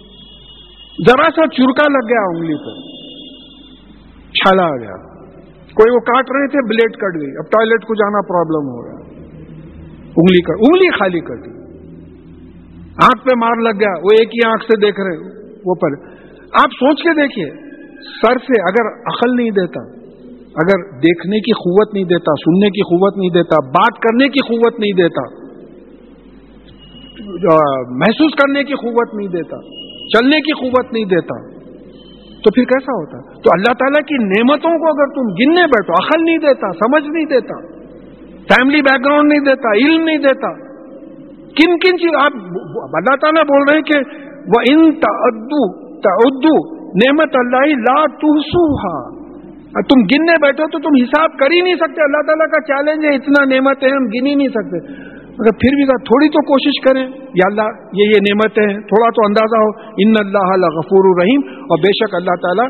ذرا 1.08 1.30
سا 1.30 1.46
چرکا 1.46 1.88
لگ 1.88 2.08
گیا 2.08 2.22
انگلی 2.28 2.54
پہ۔ 2.54 3.02
چھالا 4.28 4.62
آ 4.62 4.76
گیا۔ 4.76 5.12
کوئی 5.62 5.94
وہ 5.94 5.98
کاٹ 5.98 6.24
رہے 6.36 6.46
تھے، 6.46 6.68
بلیڈ 6.68 6.96
کٹ 6.96 7.22
گئی۔ 7.22 7.30
اب 7.36 7.44
ٹوائلٹ 7.44 7.84
کو 7.84 7.94
جانا 7.94 8.20
پرابلم 8.28 8.68
ہو 8.68 8.86
رہا۔ 8.86 9.02
انگلی 10.16 10.42
کٹ 10.42 10.50
انگلی 10.50 10.98
خالی 10.98 11.20
کٹ 11.20 11.46
گئی 11.46 11.62
آنکھ 13.02 13.24
پہ 13.24 13.34
مار 13.36 13.56
لگ 13.62 13.80
گیا۔ 13.80 13.90
وہ 13.90 14.08
ایک 14.20 14.28
ہی 14.28 14.48
آنکھ 14.48 14.64
سے 14.64 14.86
دیکھ 14.86 15.00
رہے۔ 15.00 15.42
وہ 15.64 15.74
پر 15.74 16.06
آپ 16.60 16.70
سوچ 16.72 17.02
کے 17.02 17.22
دیکھیے، 17.22 17.50
سر 18.22 18.38
سے 18.38 18.62
اگر 18.62 18.86
عقل 18.86 19.36
نہیں 19.36 19.50
دیتا 19.50 20.01
اگر 20.56 20.82
دیکھنے 21.02 21.38
کی 21.40 21.52
قوت 21.58 21.94
نہیں 21.94 22.04
دیتا، 22.08 22.32
سننے 22.40 22.68
کی 22.70 22.82
قوت 22.88 23.16
نہیں 23.16 23.30
دیتا، 23.34 23.60
بات 23.74 24.00
کرنے 24.02 24.28
کی 24.32 24.42
قوت 24.48 24.80
نہیں 24.80 24.98
دیتا 24.98 25.24
محسوس 27.98 28.34
کرنے 28.38 28.62
کی 28.64 28.74
قوت 28.74 29.14
نہیں 29.14 29.28
دیتا، 29.32 29.58
چلنے 30.12 30.40
کی 30.40 30.54
قوت 30.60 30.92
نہیں 30.92 31.04
دیتا، 31.04 31.36
تو 32.44 32.50
پھر 32.50 32.64
کیسا 32.64 32.96
ہوتا؟ 32.98 33.20
تو 33.42 33.52
اللہ 33.52 33.76
تعالیٰ 33.82 34.02
کی 34.02 34.18
نعمتوں 34.24 34.72
کو 34.82 34.88
اگر 34.88 35.12
تم 35.14 35.30
گننے 35.40 35.64
بیٹھو، 35.74 35.94
عقل 35.94 36.24
نہیں 36.24 36.42
دیتا، 36.44 36.70
سمجھ 36.80 37.02
نہیں 37.06 37.30
دیتا 37.32 37.58
فیملی 38.48 38.82
بیک 38.82 39.04
گراؤنڈ 39.04 39.32
نہیں 39.32 39.44
دیتا، 39.46 39.72
علم 39.82 40.04
نہیں 40.04 40.22
دیتا، 40.26 40.52
کن 41.60 41.78
کن 41.78 41.98
چیز؟ 41.98 42.14
آپ 42.18 42.36
اللہ 43.00 43.16
تعالیٰ 43.24 43.44
بول 43.48 43.66
رہے 43.68 43.80
ہیں 43.80 43.88
کہ 43.88 43.98
وہ 44.52 44.60
ان 44.68 44.84
تعدو 46.04 46.54
نعمت 47.00 47.36
اللہ 47.36 47.74
لا 47.82 47.98
تحسوہا 48.22 48.94
تم 49.72 50.00
گننے 50.00 50.32
بیٹھو 50.42 50.64
تو 50.68 50.78
تم 50.78 51.02
حساب 51.02 51.38
کر 51.38 51.46
ہی 51.46 51.60
نہیں 51.60 51.74
سکتے۔ 51.74 52.02
اللہ 52.02 52.22
تعالیٰ 52.26 52.46
کا 52.46 52.60
چیلنج 52.60 53.04
ہے، 53.04 53.14
اتنا 53.14 53.44
نعمت 53.44 53.84
ہے 53.84 53.88
ہم 53.88 54.04
گن 54.04 54.26
ہی 54.26 54.34
نہیں 54.34 54.48
سکتے۔ 54.48 54.92
اگر 55.32 55.52
پھر 55.60 55.74
بھی 55.74 55.84
تھوڑی 55.84 56.28
تو 56.28 56.42
کوشش 56.42 56.80
کریں۔ 56.84 57.06
یا 57.34 57.46
اللہ، 57.46 57.68
یہ 57.92 58.04
یہ 58.04 58.32
نعمتیں 58.32 58.62
ہیں۔ 58.62 58.80
تھوڑا 58.80 59.10
تو 59.10 59.22
اندازہ 59.28 59.56
ہو۔ 59.62 59.68
ان 59.98 60.14
اللہ 60.20 60.78
غفور 60.78 61.04
الرحیم۔ 61.04 61.62
اور 61.62 61.78
بے 61.78 62.04
شک 62.04 62.14
اللہ 62.14 62.34
تعالیٰ 62.42 62.66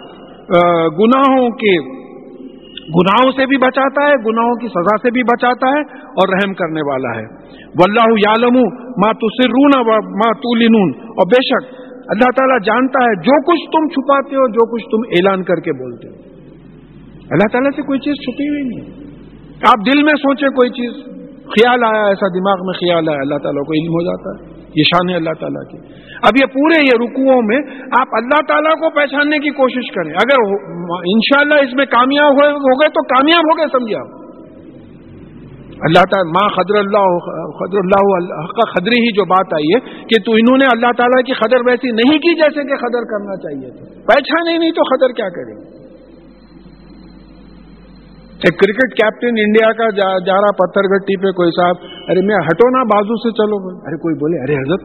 گناہوں 0.87 1.51
کے، 1.51 2.03
گناہوں 2.83 3.31
سے 3.31 3.47
بھی 3.47 3.57
بچاتا 3.57 4.03
ہے، 4.03 4.15
گناہوں 4.15 4.55
کی 4.55 4.69
سزا 4.69 4.97
سے 4.97 5.11
بھی 5.11 5.23
بچاتا 5.23 5.69
ہے 5.69 5.81
اور 5.99 6.29
رحم 6.29 6.55
کرنے 6.55 6.81
والا 6.91 7.21
ہے۔ 7.21 7.27
واللہ 7.67 8.13
یعلم 8.29 8.57
ما 8.79 9.13
تسرون 9.13 9.71
و 9.77 10.17
ما 10.17 10.33
تولنون۔ 10.33 10.93
اور 11.07 11.27
بے 11.27 11.43
شک 11.43 11.75
اللہ 12.09 12.31
تعالیٰ 12.37 12.61
جانتا 12.61 13.05
ہے، 13.05 13.15
جو 13.17 13.43
کچھ 13.43 13.71
تم 13.73 13.89
چھپاتے 13.89 14.37
ہو، 14.37 14.49
جو 14.49 14.77
کچھ 14.77 14.85
تم 14.85 14.99
اعلان 15.11 15.45
کر 15.45 15.55
کے 15.55 15.73
بولتے 15.73 16.09
ہو۔ 16.09 16.22
اللہ 17.33 17.49
تعالیٰ 17.53 17.71
سے 17.77 17.83
کوئی 17.83 17.99
چیز 17.99 18.15
چھپی 18.15 18.49
ہوئی 18.49 18.63
نہیں 18.63 19.03
آپ 19.69 19.79
دل 19.79 20.03
میں 20.03 20.13
سوچے 20.13 20.49
کوئی 20.49 20.71
چیز۔ 20.71 21.13
خیال 21.47 21.85
آیا 21.85 22.05
ایسا 22.05 22.29
دماغ 22.29 22.57
میں 22.61 22.73
خیال 22.73 23.09
آیا، 23.09 23.19
اللہ 23.21 23.39
تعالیٰ 23.43 23.63
کو 23.65 23.73
علم 23.73 23.93
ہو 23.93 24.03
جاتا 24.05 24.31
ہے۔ 24.31 24.53
یہ 24.77 24.83
شان 24.83 25.11
ہے 25.11 25.15
اللہ 25.15 25.35
تعالیٰ 25.41 25.71
کی۔ 25.71 25.79
اب 26.23 26.33
یہ 26.41 26.47
پورے 26.47 26.79
یہ 26.85 26.95
رکوؤں 26.95 27.43
میں 27.43 27.59
آپ 28.01 28.09
اللہ 28.13 28.41
تعالیٰ 28.49 28.75
کو 28.75 28.91
پہچاننے 28.91 29.39
کی 29.39 29.51
کوشش 29.51 29.91
کریں۔ 29.95 30.11
اگر 30.11 30.55
انشاءاللہ 31.13 31.55
اس 31.55 31.75
میں 31.75 31.87
کامیاب 31.87 32.33
ہو 32.33 32.81
گئے 32.81 32.89
تو 32.89 33.03
کامیاب 33.03 33.53
ہو 33.53 33.59
گئے 33.59 33.67
سمجھے 33.73 33.97
آپ۔ 33.97 34.23
اللہ 35.83 36.03
تعالیٰ 36.03 36.33
ماں 36.33 36.49
خدر 36.49 36.79
اللہ 36.79 37.19
خدر 37.59 37.79
اللہ 37.79 38.31
کا 38.47 38.71
خدری 38.73 39.01
ہی 39.01 39.13
جو 39.13 39.25
بات 39.25 39.55
آئی 39.55 39.75
ہے 39.75 40.05
کہ 40.05 40.23
تو 40.27 40.33
انہوں 40.33 40.59
نے 40.59 40.65
اللہ 40.65 40.93
تعالیٰ 40.97 41.25
کی 41.25 41.33
خدر 41.33 41.57
ویسی 41.67 41.91
نہیں 41.91 42.19
کی 42.19 42.35
جیسے 42.35 42.63
کہ 42.63 42.77
خدر 42.77 43.03
کرنا 43.03 43.37
چاہیے 43.37 43.71
تھا۔ 43.71 44.01
پہچانے 44.01 44.59
نہیں 44.59 44.71
تو 44.71 44.83
خدر 44.85 45.13
کیا 45.13 45.29
کریں 45.29 45.82
ایک 48.43 48.59
کرکٹ 48.59 48.95
کیپٹن 48.95 49.35
انڈیا 49.39 49.73
کا 49.73 49.91
جا, 49.91 50.19
جا 50.19 50.35
رہا 50.35 50.53
پتھر 50.53 50.83
گٹی 50.83 51.17
پہ 51.17 51.31
کوئی 51.31 51.51
صاحب 51.51 51.77
ارے 52.11 52.21
میں 52.27 52.35
ہٹو 52.35 52.71
نا 52.71 52.83
بازو 52.83 53.17
سے 53.17 53.31
چلو۔ 53.31 53.59
ارے 53.87 53.97
کوئی 53.97 54.15
بولے 54.15 54.43
ارے 54.43 54.55
حضرت 54.55 54.83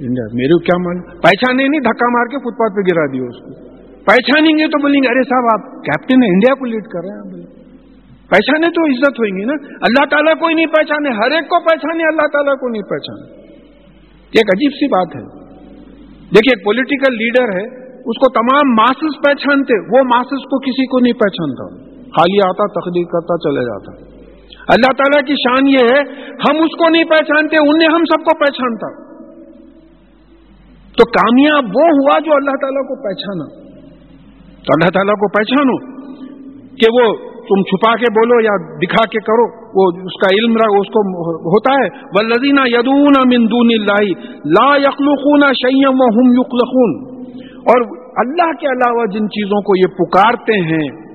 انڈیا 0.00 0.26
میرے 0.32 0.58
کیا 0.58 0.78
مان 0.78 1.20
پہچانے 1.20 1.68
نہیں 1.68 1.80
دھکا 1.80 2.08
مار 2.08 2.26
کے 2.26 2.38
فٹ 2.38 2.58
پاتھ 2.58 2.74
پہ 2.76 2.80
گرا 2.80 3.06
دیا 3.12 3.22
اس 3.22 3.38
کو۔ 3.38 3.68
پہچانیں 4.04 4.58
گے 4.58 4.66
تو 4.66 4.82
بولیں 4.82 5.00
گے 5.02 5.08
ارے 5.08 5.22
صاحب 5.22 5.44
آپ 5.44 5.84
کیپٹن 5.84 6.22
انڈیا 6.22 6.54
کو 6.54 6.64
لیڈ 6.64 6.84
کر 6.84 7.00
رہے 7.00 7.16
ہیں۔ 7.16 7.30
بولے 7.30 7.44
پہچانے 8.28 8.66
تو 8.70 8.84
عزت 8.84 9.18
ہوئیں 9.18 9.38
گی 9.38 9.44
نا۔ 9.44 9.54
اللہ 9.80 10.04
تعالیٰ 10.10 10.34
کو 10.40 10.46
ہی 10.46 10.54
نہیں 10.54 10.66
پہچانے 10.66 11.08
ہر 11.08 11.30
ایک 11.30 11.48
کو 11.48 11.60
پہچانے 11.60 12.04
اللہ 12.04 12.26
تعالیٰ 12.32 12.54
کو 12.54 12.68
نہیں 12.68 12.82
پہچانے۔ 12.82 13.36
یہ 14.18 14.40
ایک 14.40 14.48
عجیب 14.56 14.70
سی 14.74 14.86
بات 14.86 15.16
ہے۔ 15.16 15.48
دیکھیے 16.22 16.56
ایک 16.56 16.64
پولیٹیکل 16.64 17.16
لیڈر 17.16 17.58
ہے 17.58 17.66
اس 17.94 18.16
کو 18.16 18.30
تمام 18.30 18.74
ماسز 18.74 19.26
پہچانتے 19.26 19.98
وہ 19.98 20.02
ماسز 20.04 20.44
کو 20.44 20.58
کسی 20.58 20.86
کو 20.86 21.00
نہیں 21.00 21.12
پہچانتا۔ 21.12 21.87
خالی 22.18 22.38
آتا، 22.48 22.66
تقدیر 22.66 23.02
کرتا، 23.02 23.38
چلے 23.38 23.64
جاتا۔ 23.64 24.18
اللہ 24.68 24.92
تعالیٰ 24.98 25.26
کی 25.26 25.34
شان 25.34 25.68
یہ 25.68 25.94
ہے، 25.94 26.00
ہم 26.28 26.62
اس 26.62 26.78
کو 26.78 26.88
نہیں 26.88 27.04
پہچانتے، 27.04 27.56
انہیں 27.56 27.88
ہم 27.88 28.04
سب 28.04 28.24
کو 28.24 28.38
پہچانتا۔ 28.38 29.08
تو 30.98 31.10
کامیاب 31.10 31.64
وہ 31.64 31.84
ہوا 31.84 32.18
جو 32.24 32.32
اللہ 32.32 32.56
تعالیٰ 32.60 32.88
کو 32.88 32.94
پہچانا۔ 33.02 33.68
تو 34.54 34.72
اللہ 34.72 34.88
تعالیٰ 34.88 35.14
کو 35.14 35.28
پہچانو، 35.28 35.98
کہ 36.76 36.86
وہ 36.92 37.28
تم 37.34 37.62
چھپا 37.62 37.96
کے 37.96 38.12
بولو 38.12 38.44
یا 38.44 38.78
دکھا 38.78 39.04
کے 39.06 39.20
کرو، 39.20 39.68
وہ 39.68 40.04
اس 40.04 40.20
کا 40.20 40.36
علم 40.36 40.52
رہا، 40.52 40.80
اس 40.80 40.86
کو 40.86 41.00
ہوتا 41.32 41.74
ہے۔ 41.74 41.88
وہ 41.88 42.68
یدون 42.68 43.12
مندون 43.34 43.68
لا 44.44 44.76
یخلقون 44.76 45.40
شیم 45.40 46.00
و 46.00 46.04
ہم 46.04 46.32
یخلقون 46.32 47.18
اور 47.58 47.80
اللہ 48.26 48.52
کے 48.60 48.66
علاوہ 48.66 49.06
جن 49.06 49.28
چیزوں 49.28 49.60
کو 49.60 49.76
یہ 49.76 49.94
پکارتے 49.94 50.52
ہیں 50.52 51.07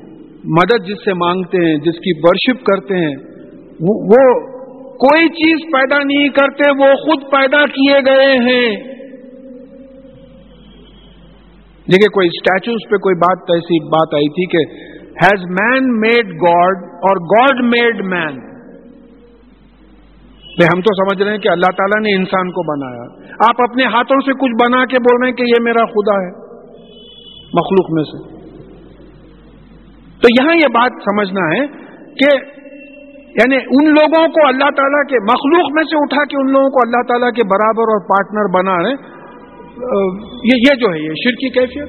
مدد 0.43 0.87
جس 0.87 0.97
سے 1.05 1.13
مانگتے 1.13 1.57
ہیں، 1.57 1.75
جس 1.75 1.99
کی 1.99 2.19
برشپ 2.19 2.65
کرتے 2.65 2.95
ہیں، 2.95 3.15
وہ 3.81 4.39
کوئی 4.93 5.27
چیز 5.27 5.73
پیدا 5.73 5.97
نہیں 5.97 6.27
کرتے، 6.29 6.71
وہ 6.71 6.93
خود 6.95 7.31
پیدا 7.31 7.65
کیے 7.65 7.99
گئے 8.05 8.33
ہیں۔ 8.33 8.75
دیکھیے، 11.91 12.09
کوئی 12.09 12.27
اسٹیچوز 12.27 12.89
پہ 12.91 12.95
کوئی 12.95 13.15
بات 13.15 13.51
ایسی 13.51 13.87
بات 13.87 14.13
آئی 14.13 14.29
تھی 14.29 14.45
کہ 14.45 14.73
ہیز 15.23 15.45
مین 15.45 15.99
میڈ 15.99 16.27
گاڈ 16.27 16.83
اور 16.83 17.15
گاڈ 17.17 17.63
میڈ 17.63 18.05
مین 18.05 18.53
ہم 20.73 20.81
تو 20.81 21.09
سمجھ 21.09 21.23
رہے 21.23 21.31
ہیں 21.31 21.39
کہ 21.39 21.49
اللہ 21.49 21.71
تعالیٰ 21.77 22.01
نے 22.01 22.15
انسان 22.15 22.51
کو 22.51 22.77
بنایا۔ 22.77 23.33
آپ 23.49 23.61
اپنے 23.69 23.83
ہاتھوں 23.83 24.19
سے 24.25 24.31
کچھ 24.31 24.65
بنا 24.65 24.85
کے 24.85 24.97
بول 24.99 25.21
رہے 25.21 25.29
ہیں 25.29 25.35
کہ 25.35 25.43
یہ 25.43 25.63
میرا 25.63 25.85
خدا 25.85 26.13
ہے، 26.13 26.31
مخلوق 27.53 27.91
میں 27.91 28.03
سے۔ 28.03 28.42
تو 30.23 30.43
یہاں 30.43 30.55
یہ 30.55 30.67
بات 30.73 30.91
سمجھنا 30.91 31.47
ہے 31.47 31.67
کہ 32.07 32.37
یعنی 33.23 33.55
ان 33.55 33.89
لوگوں 33.89 34.27
کو 34.27 34.47
اللہ 34.47 34.69
تعالیٰ 34.75 35.03
کے 35.09 35.15
مخلوق 35.15 35.73
میں 35.73 35.83
سے 35.83 35.95
اٹھا 35.95 36.23
کے 36.25 36.41
ان 36.41 36.51
لوگوں 36.51 36.69
کو 36.69 36.87
اللہ 36.87 37.01
تعالیٰ 37.07 37.31
کے 37.31 37.41
برابر 37.47 37.81
اور 37.81 38.01
پارٹنر 38.01 38.53
بنا 38.53 38.83
رہے 38.83 39.23
یہ 40.43 40.75
جو 40.75 40.93
ہے، 40.93 40.99
یہ 40.99 41.09
شرکی 41.09 41.49
کیفیت۔ 41.49 41.87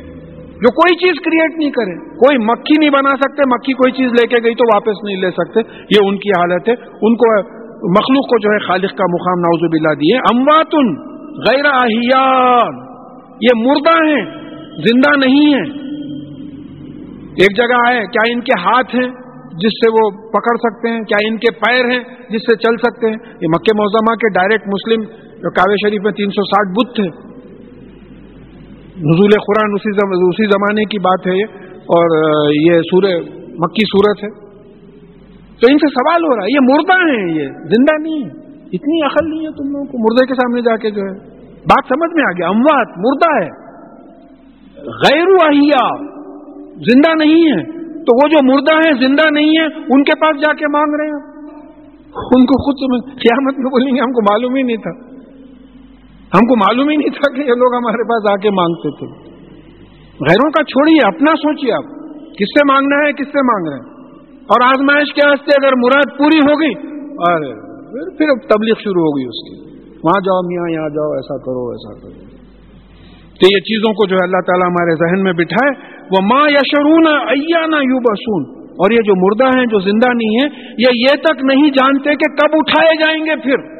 جو 0.55 0.70
کوئی 0.70 0.97
چیز 0.97 1.14
کریٹ 1.24 1.59
نہیں 1.59 1.70
کرے، 1.70 2.16
کوئی 2.16 2.39
مکھی 2.39 2.74
نہیں 2.78 2.91
بنا 2.91 3.16
سکتے، 3.16 3.43
مکھی 3.47 3.72
کوئی 3.72 3.93
چیز 3.93 4.07
لے 4.07 4.26
کے 4.26 4.45
گئی 4.45 4.55
تو 4.55 4.64
واپس 4.74 5.05
نہیں 5.05 5.16
لے 5.16 5.30
سکتے۔ 5.30 5.61
یہ 5.78 6.09
ان 6.09 6.16
کی 6.16 6.30
حالت 6.30 6.68
ہے۔ 6.68 6.74
ان 6.82 7.16
کو 7.16 7.41
مخلوق 7.91 8.26
کو 8.28 8.39
جو 8.39 8.53
ہے 8.53 8.59
خالق 8.59 8.91
کا 8.99 9.05
مقام 9.12 9.41
ناوز 9.41 9.70
بلا 9.72 9.93
دیے۔ 9.95 10.16
امواتن 10.16 11.14
غیر 11.39 11.64
احیان 11.64 12.74
یہ 13.41 13.68
مردہ 13.68 14.05
ہیں، 14.05 14.24
زندہ 14.72 15.26
نہیں 15.26 15.55
ہیں۔ 15.55 15.84
ایک 17.41 17.57
جگہ 17.57 17.78
ہے 17.89 18.07
کیا 18.07 18.32
ان 18.32 18.41
کے 18.41 18.61
ہاتھ 18.61 18.95
ہیں 18.95 19.09
جس 19.55 19.74
سے 19.76 19.91
وہ 19.91 20.11
پکڑ 20.11 20.57
سکتے 20.57 20.89
ہیں؟ 20.89 21.01
کیا 21.01 21.28
ان 21.28 21.37
کے 21.37 21.51
پیر 21.55 21.85
ہیں 21.85 22.03
جس 22.30 22.41
سے 22.41 22.57
چل 22.57 22.76
سکتے 22.76 23.07
ہیں؟ 23.07 23.16
یہ 23.41 23.49
مکہ 23.49 23.76
موزمہ 23.76 24.14
کے 24.14 24.28
ڈائریکٹ 24.28 24.66
مسلم 24.66 25.03
جو 25.43 25.51
کاوے 25.51 25.74
شریف 25.74 26.03
میں 26.03 26.12
تین 26.12 26.30
سو 26.30 26.45
ساٹھ 26.45 26.68
بت 26.68 26.95
تھے۔ 26.95 27.35
نزول 29.07 29.30
قرآن 29.30 29.74
اسی 29.74 29.91
اسی 30.28 30.45
زمانے 30.45 30.85
کی 30.85 30.99
بات 30.99 31.26
ہے 31.26 31.32
یہ، 31.32 31.45
اور 31.97 32.16
یہ 32.53 32.72
سورہ، 32.72 33.14
مکی 33.59 33.87
صورت 33.87 34.24
ہے۔ 34.24 34.30
تو 35.61 35.70
ان 35.70 35.78
سے 35.78 35.89
سوال 35.89 36.24
ہو 36.24 36.37
رہا 36.37 36.45
ہے، 36.45 36.49
یہ 36.49 36.61
مردہ 36.62 36.99
ہیں 37.11 37.35
یہ، 37.35 37.49
زندہ 37.49 38.03
نہیں 38.03 38.24
ہے 38.24 38.30
اتنی 38.72 39.03
عقل 39.07 39.30
نہیں 39.30 39.41
ہے 39.41 39.51
تم 39.51 39.70
لوگوں 39.70 39.85
کو، 39.85 39.99
مردے 39.99 40.26
کے 40.26 40.35
سامنے 40.35 40.61
جا 40.61 40.76
کے 40.76 40.91
جو 40.91 41.03
ہے۔ 41.03 41.14
بات 41.72 41.85
سمجھ 41.89 42.14
میں 42.14 42.24
آ 42.24 42.32
گیا 42.32 42.49
اموات، 42.49 42.89
مردہ 42.99 43.45
ہے۔ 43.45 43.64
غیر 44.87 45.28
اہیا 45.47 46.13
زندہ 46.74 47.24
نہیں 47.24 47.42
ہے 47.46 47.64
تو 48.04 48.16
وہ 48.16 48.28
جو 48.28 48.54
مردہ 48.54 48.74
ہیں، 48.74 49.08
زندہ 49.08 49.30
نہیں 49.30 49.58
ہے 49.58 49.64
ان 49.64 50.04
کے 50.04 50.18
پاس 50.20 50.40
جا 50.40 50.54
کے 50.54 50.66
مانگ 50.68 50.94
رہے 50.94 51.06
ہیں۔ 51.06 51.34
ان 52.14 52.46
کو 52.46 52.64
خود 52.64 52.76
سمجھ، 52.76 53.16
قیامت 53.16 53.58
میں 53.58 53.64
بولیں 53.64 53.96
گے، 53.96 54.00
ہم 54.00 54.12
کو 54.12 54.22
معلوم 54.22 54.54
ہی 54.54 54.62
نہیں 54.62 54.76
تھا۔ 54.76 55.14
ہم 56.34 56.46
کو 56.46 56.56
معلوم 56.56 56.88
ہی 56.88 56.96
نہیں 56.96 57.08
تھا 57.08 57.34
کہ 57.34 57.40
یہ 57.40 57.54
لوگ 57.54 57.74
ہمارے 57.74 58.04
پاس 58.04 58.32
آ 58.32 58.36
کے 58.42 58.50
مانگتے 58.50 58.90
تھے۔ 58.90 59.06
غیروں 60.20 60.50
کا 60.50 60.64
چھوڑیے، 60.64 61.06
اپنا 61.06 61.34
سوچیے 61.36 61.72
آپ۔ 61.72 61.84
کس 62.32 62.48
سے 62.58 62.72
مانگنا 62.72 62.96
ہے، 62.96 63.12
کس 63.12 63.26
سے 63.26 63.42
مانگ 63.42 63.68
رہے 63.68 63.76
ہیں؟ 63.76 64.16
اور 64.42 64.66
آزمائش 64.66 65.14
کے 65.14 65.28
واسطے 65.28 65.66
اگر 65.66 65.72
مراد 65.76 66.18
پوری 66.18 66.38
ہوگی، 66.38 66.94
ارے، 67.30 67.54
پھر 68.16 68.48
تبلیغ 68.48 68.74
شروع 68.74 69.02
ہوگی 69.02 69.24
اس 69.24 69.48
کی۔ 69.48 69.74
وہاں 69.90 70.20
جاؤ 70.20 70.40
میاں، 70.46 70.72
یہاں 70.72 70.88
جاؤ، 70.88 71.12
ایسا 71.12 71.38
کرو 71.38 71.70
ایسا 71.70 72.00
کرو۔ 72.00 72.34
تو 73.40 73.56
یہ 73.56 73.60
چیزوں 73.60 73.94
کو 73.94 74.06
جو 74.06 74.16
ہے 74.16 74.24
اللہ 74.24 74.40
تعالیٰ 74.46 74.66
ہمارے 74.66 74.94
ذہن 74.94 75.24
میں 75.24 75.32
بٹھائے۔ 75.32 75.93
وہ 76.12 76.20
ماں 76.22 76.50
یا 76.50 76.59
شرون 76.59 77.07
ایا 77.07 77.61
یو 77.64 77.98
بسون 77.98 78.64
اور 78.64 78.90
یہ 78.90 78.96
جو 78.96 79.12
مردہ 79.16 79.59
ہیں، 79.59 79.66
جو 79.66 79.78
زندہ 79.78 80.07
نہیں 80.07 80.36
ہے 80.36 80.72
یہ 80.78 81.00
یہ 81.00 81.22
تک 81.22 81.44
نہیں 81.44 81.70
جانتے 81.70 82.11
کہ 82.11 82.34
کب 82.34 82.48
اٹھائے 82.52 82.96
جائیں 83.00 83.26
گے 83.26 83.36
پھر۔ 83.36 83.74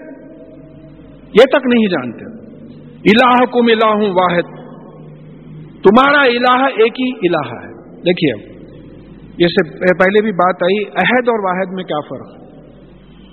یہ 1.29 1.45
تک 1.45 1.67
نہیں 1.67 1.87
جانتے۔ 1.87 2.45
الہ 2.95 3.45
کو 3.45 3.63
ملا 3.63 3.89
ہوں 3.89 4.15
واحد۔ 4.15 4.65
تمہارا 5.83 6.23
الہ 6.23 6.65
ایک 6.65 7.01
ہی 7.01 7.29
الہ 7.29 7.55
ہے۔ 7.55 7.75
دیکھیے 7.89 8.55
جیسے 9.37 9.69
پہلے 9.75 10.23
بھی 10.23 10.33
بات 10.33 10.63
آئی 10.63 10.85
عہد 10.85 11.29
اور 11.29 11.39
واحد 11.39 11.75
میں 11.75 11.85
کیا 11.85 12.01
فرق؟ 12.01 12.35
ہے 12.35 12.45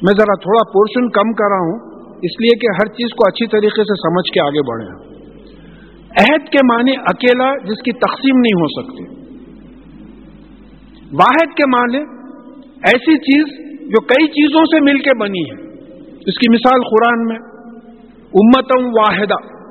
میں 0.02 0.14
ذرا 0.18 0.36
تھوڑا 0.42 0.72
پورشن 0.74 1.10
کم 1.10 1.34
کر 1.34 1.50
رہا 1.50 1.60
ہوں، 1.60 1.92
اس 2.22 2.42
لیے 2.42 2.58
کہ 2.58 2.68
ہر 2.68 2.88
چیز 2.88 3.10
کو 3.14 3.28
اچھی 3.28 3.48
طریقے 3.48 3.84
سے 3.84 4.10
سمجھ 4.10 4.34
کے 4.34 4.42
آگے 4.42 4.70
بڑھے 4.70 5.11
عہد 6.20 6.49
کے 6.49 6.66
معنی 6.66 6.91
اکیلا 6.91 7.57
جس 7.57 7.82
کی 7.82 7.91
تقسیم 7.91 8.39
نہیں 8.39 8.62
ہو 8.62 8.82
سکتی۔ 8.82 9.22
واحد 11.14 11.57
کے 11.57 11.70
معنی 11.76 11.97
ایسی 12.84 13.18
چیز 13.18 13.72
جو 13.89 14.01
کئی 14.01 14.28
چیزوں 14.28 14.66
سے 14.66 14.80
مل 14.80 14.99
کے 14.99 15.14
بنی 15.20 15.39
ہے۔ 15.39 15.68
اس 16.09 16.38
کی 16.38 16.51
مثال 16.51 16.82
قرآن 16.82 17.26
میں 17.26 17.36
امتم 18.34 18.86
واحدہ۔ 18.86 19.62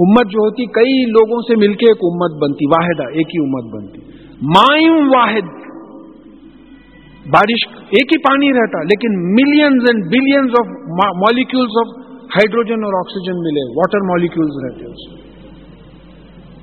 امت 0.00 0.26
جو 0.26 0.38
ہوتی، 0.38 0.66
کئی 0.66 1.10
لوگوں 1.10 1.42
سے 1.42 1.56
مل 1.56 1.74
کے 1.74 1.86
ایک 1.86 1.98
امت 2.02 2.42
بنتی، 2.42 2.66
واحدہ، 2.66 3.02
ایک 3.02 3.26
ہی 3.26 3.44
امت 3.44 3.74
بنتی۔ 3.74 4.00
مائم 4.42 5.08
واحد، 5.08 5.68
بارش، 7.26 7.68
ایک 7.78 8.12
ہی 8.12 8.18
پانی 8.18 8.52
رہتا، 8.52 8.82
لیکن 8.82 9.32
millions 9.32 9.82
and 9.90 10.04
billions 10.04 10.50
of 10.50 10.66
molecules 11.16 11.70
of 11.80 12.08
hydrogen 12.22 12.84
اور 12.84 12.92
آکسیجن 12.98 13.38
ملے 13.38 13.72
واٹر 13.76 13.98
مالیکولس 13.98 14.64
رہتے 14.64 14.84
اس 14.86 15.27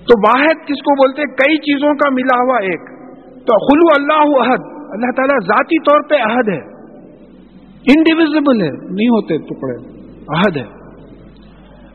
تو 0.05 0.19
واحد 0.19 0.67
کس 0.67 0.81
کو 0.81 0.95
بولتے 0.95 1.21
کئی 1.21 1.57
چیزوں 1.57 1.93
کا 1.95 2.09
ملا 2.13 2.43
ہوا 2.43 2.57
ایک۔ 2.57 2.81
تو 3.45 3.53
خلو 3.67 3.93
اللہ 3.97 4.49
عہد 4.49 4.59
اللہ 4.91 5.11
تعالیٰ 5.15 5.47
ذاتی 5.47 5.79
طور 5.79 6.09
پہ 6.09 6.15
عہد 6.15 6.49
ہے۔ 6.49 6.75
انڈیویزبل 7.95 8.61
ہے۔ 8.61 8.69
نہیں 8.69 9.07
ہوتے 9.07 9.37
ٹکڑے۔ 9.37 9.95
عہد 10.37 10.57
ہے۔ 10.57 10.85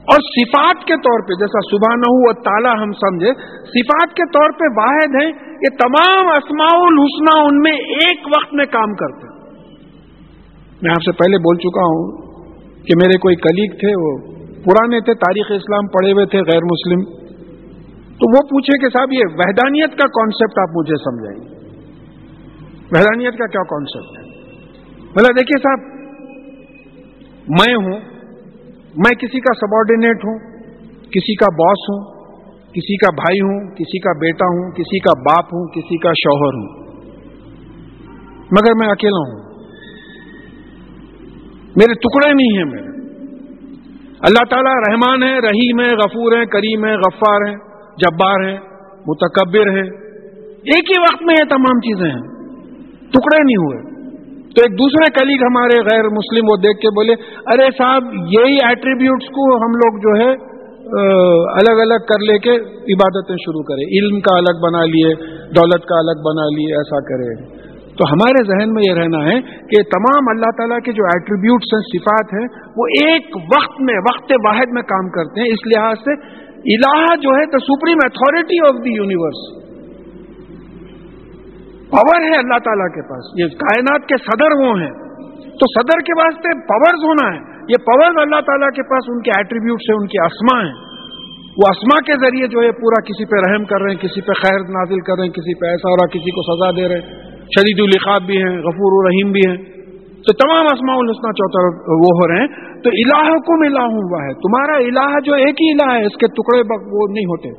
اور 0.01 0.19
صفات 0.21 0.87
کے 0.87 0.97
طور 0.97 1.29
پہ 1.29 1.35
جیسا 1.35 1.59
صبح 1.71 1.95
نہ 1.95 2.09
ہو 2.09 2.33
تالا 2.33 2.83
ہم 2.83 2.93
سمجھے، 2.93 3.33
صفات 3.65 4.17
کے 4.17 4.27
طور 4.27 4.51
پہ 4.51 4.65
واحد 4.77 5.23
ہیں، 5.23 5.29
یہ 5.47 5.77
تمام 5.77 6.27
اسماع 6.27 6.81
الحسنہ 6.81 7.41
ان 7.41 7.61
میں 7.61 7.73
ایک 7.73 8.27
وقت 8.27 8.55
میں 8.55 8.67
کام 8.67 8.95
کرتے 8.95 9.27
میں 10.83 10.91
آپ 10.91 11.03
سے 11.03 11.13
پہلے 11.13 11.39
بول 11.39 11.57
چکا 11.57 11.81
ہوں 11.81 12.17
کہ 12.83 12.95
میرے 12.97 13.19
کوئی 13.19 13.37
کلیگ 13.37 13.71
تھے، 13.71 13.89
وہ 13.89 14.35
پرانے 14.65 15.01
تھے، 15.01 15.15
تاریخ 15.15 15.47
اسلام 15.51 15.87
پڑھے 15.87 16.13
ہوئے 16.13 16.27
تھے، 16.27 16.39
غیر 16.39 16.65
مسلم۔ 16.65 17.20
تو 18.21 18.37
وہ 18.37 18.43
پوچھے 18.43 18.79
کہ 18.79 18.89
صاحب، 18.89 19.13
یہ 19.13 19.25
وحدانیت 19.39 19.91
کا 19.91 20.07
کانسیپٹ 20.07 20.59
آپ 20.59 20.77
مجھے 20.77 20.97
سمجھائیں 20.97 21.61
وحدانیت 22.93 23.39
کا 23.39 23.47
کیا 23.47 23.63
کانسیپٹ 23.63 24.19
ہے؟ 24.19 24.41
بولا 25.05 25.29
دیکھیے 25.41 25.63
صاحب، 25.63 26.01
میں 27.49 27.75
ہوں، 27.75 28.01
میں 28.97 29.15
کسی 29.15 29.41
کا 29.41 29.55
سبارڈینیٹ 29.55 30.17
ہوں، 30.17 30.39
کسی 31.03 31.35
کا 31.35 31.47
باس 31.53 31.79
ہوں، 31.79 32.21
کسی 32.73 32.97
کا 32.97 33.11
بھائی 33.11 33.41
ہوں، 33.41 33.71
کسی 33.71 33.99
کا 33.99 34.13
بیٹا 34.13 34.47
ہوں، 34.47 34.71
کسی 34.71 34.99
کا 34.99 35.21
باپ 35.21 35.45
ہوں، 35.45 35.67
کسی 35.67 35.99
کا 35.99 36.13
شوہر 36.13 36.55
ہوں۔ 36.55 36.81
مگر 38.37 38.75
میں 38.75 38.89
اکیلا 38.89 39.17
ہوں۔ 39.17 39.51
میرے 41.77 41.95
ٹکڑے 41.95 42.35
نہیں 42.35 42.59
ہیں 42.59 42.65
میرے۔ 42.65 42.91
اللہ 44.21 44.45
تعالیٰ 44.51 44.75
رحمان 44.89 45.23
ہے، 45.23 45.39
رحیم 45.39 45.81
ہے، 45.81 45.97
غفور 45.97 46.37
ہے، 46.37 46.47
کریم 46.47 46.85
ہے، 46.85 46.97
غفار 46.97 47.49
ہے۔ 47.49 47.70
جبار 48.01 48.49
ہے، 48.49 48.57
متکبر 49.07 49.71
ہے۔ 49.77 49.87
ایک 50.73 50.91
ہی 50.91 51.01
وقت 51.01 51.23
میں 51.23 51.35
یہ 51.39 51.49
تمام 51.51 51.79
چیزیں 51.87 52.11
ہیں۔ 52.11 52.27
ٹکڑے 53.15 53.39
نہیں 53.45 53.61
ہوئے۔ 53.61 53.79
تو 54.55 54.63
ایک 54.63 54.73
دوسرے 54.79 55.09
کلیگ 55.19 55.43
ہمارے 55.43 55.81
غیر 55.83 56.09
مسلم 56.15 56.49
وہ 56.51 56.57
دیکھ 56.57 56.79
کے 56.81 56.91
بولے، 56.91 57.15
ارے 57.53 57.67
صاحب، 57.79 58.15
یہی 58.33 58.57
ایٹریبیوٹس 58.69 59.29
کو 59.37 59.45
ہم 59.65 59.77
لوگ 59.83 59.99
جو 60.07 60.15
ہے 60.23 60.31
الگ 61.55 61.81
الگ 61.81 62.07
کر 62.09 62.21
لے 62.21 62.39
کے 62.39 62.55
عبادتیں 62.95 63.37
شروع 63.43 63.63
کرے 63.63 63.85
علم 63.99 64.21
کا 64.21 64.37
الگ 64.37 64.57
بنا 64.63 64.85
لیے، 64.85 65.11
دولت 65.59 65.85
کا 65.85 65.99
الگ 65.99 66.25
بنا 66.29 66.47
لیے، 66.57 66.73
ایسا 66.75 67.01
کرے 67.11 67.29
تو 67.99 68.09
ہمارے 68.13 68.43
ذہن 68.49 68.73
میں 68.75 68.83
یہ 68.89 68.95
رہنا 68.95 69.21
ہے 69.29 69.37
کہ 69.71 69.83
تمام 69.95 70.29
اللہ 70.29 70.51
تعالیٰ 70.59 70.81
کے 70.85 70.93
جو 70.93 71.05
ایٹریبیوٹس 71.05 71.71
ہیں، 71.75 71.83
صفات 71.93 72.35
ہیں، 72.35 72.47
وہ 72.77 72.87
ایک 73.01 73.37
وقت 73.55 73.81
میں، 73.81 73.97
وقت 74.11 74.33
واحد 74.45 74.73
میں 74.73 74.83
کام 74.83 75.11
کرتے 75.11 75.41
ہیں۔ 75.41 75.49
اس 75.49 75.63
لحاظ 75.67 75.97
سے 76.05 76.15
الہ 76.65 77.17
جو 77.23 77.31
ہے 77.31 77.45
the 77.47 77.59
supreme 77.59 78.01
authority 78.05 78.59
of 78.61 78.85
the 78.85 78.91
universe 78.95 79.61
power 81.91 82.23
ہے 82.23 82.37
اللہ 82.39 82.59
تعالیٰ 82.65 82.89
کے 82.95 83.03
پاس. 83.03 83.31
یہ 83.39 83.47
کائنات 83.47 84.09
کے 84.09 84.17
صدر 84.17 84.53
وہ 84.61 84.81
ہیں. 84.81 84.91
تو 85.55 85.67
صدر 85.67 86.01
کے 86.01 86.13
واسطے 86.19 86.53
پاورز 86.67 87.05
ہونا 87.05 87.33
ہے. 87.35 87.65
یہ 87.69 87.77
پاورز 87.77 88.19
اللہ 88.21 88.41
تعالیٰ 88.41 88.71
کے 88.71 88.83
پاس 88.83 89.09
ان 89.09 89.23
کے 89.23 89.31
ایٹریبیوٹس 89.31 89.91
ہیں، 89.91 89.97
ان 89.97 90.07
کی 90.07 90.19
اسما 90.19 90.61
ہیں. 90.65 90.73
وہ 91.57 91.69
اسما 91.71 92.01
کے 92.01 92.15
ذریعے 92.17 92.47
جو 92.47 92.61
ہے 92.61 92.73
پورا 92.73 93.01
کسی 93.01 93.25
پہ 93.25 93.41
رحم 93.47 93.65
کر 93.65 93.83
رہے 93.83 93.91
ہیں، 93.91 93.99
کسی 93.99 94.21
پہ 94.21 94.33
خیر 94.33 94.61
نازل 94.61 95.01
کر 95.01 95.19
رہے 95.19 95.25
ہیں، 95.25 95.33
کسی 95.33 95.55
پہ 95.61 95.67
ایسا 95.67 95.89
ہو 95.89 95.97
رہا 95.97 96.07
کسی 96.07 96.31
کو 96.31 96.43
سزا 96.43 96.71
دے 96.71 96.89
رہے 96.89 97.01
ہیں. 97.01 97.19
شدید 97.57 97.81
الخاب 97.81 98.23
بھی 98.23 98.37
ہیں، 98.37 98.59
غفور 98.59 98.97
الرحیم 98.99 99.33
بھی 99.33 99.41
ہیں. 99.49 99.80
تو 100.27 100.33
تمام 100.39 100.67
اسماء 100.71 100.99
الحسنہ 101.01 101.31
چوتھا 101.39 101.61
وہ 102.01 102.13
ہو 102.17 102.29
رہے 102.31 102.41
ہیں۔ 102.41 102.49
تو 102.85 102.91
الہ 103.01 103.39
کم 103.47 103.65
الہ 103.65 103.85
ہوا 103.93 104.21
ہے 104.25 104.33
تمہارا 104.43 104.77
الہ 104.85 105.21
جو 105.27 105.39
ایک 105.47 105.63
ہی 105.63 105.69
الہ 105.73 105.89
ہے، 105.93 106.03
اس 106.07 106.19
کے 106.23 106.29
ٹکڑے 106.39 106.61
وہ 106.95 107.07
نہیں 107.11 107.29
ہوتے۔ 107.31 107.53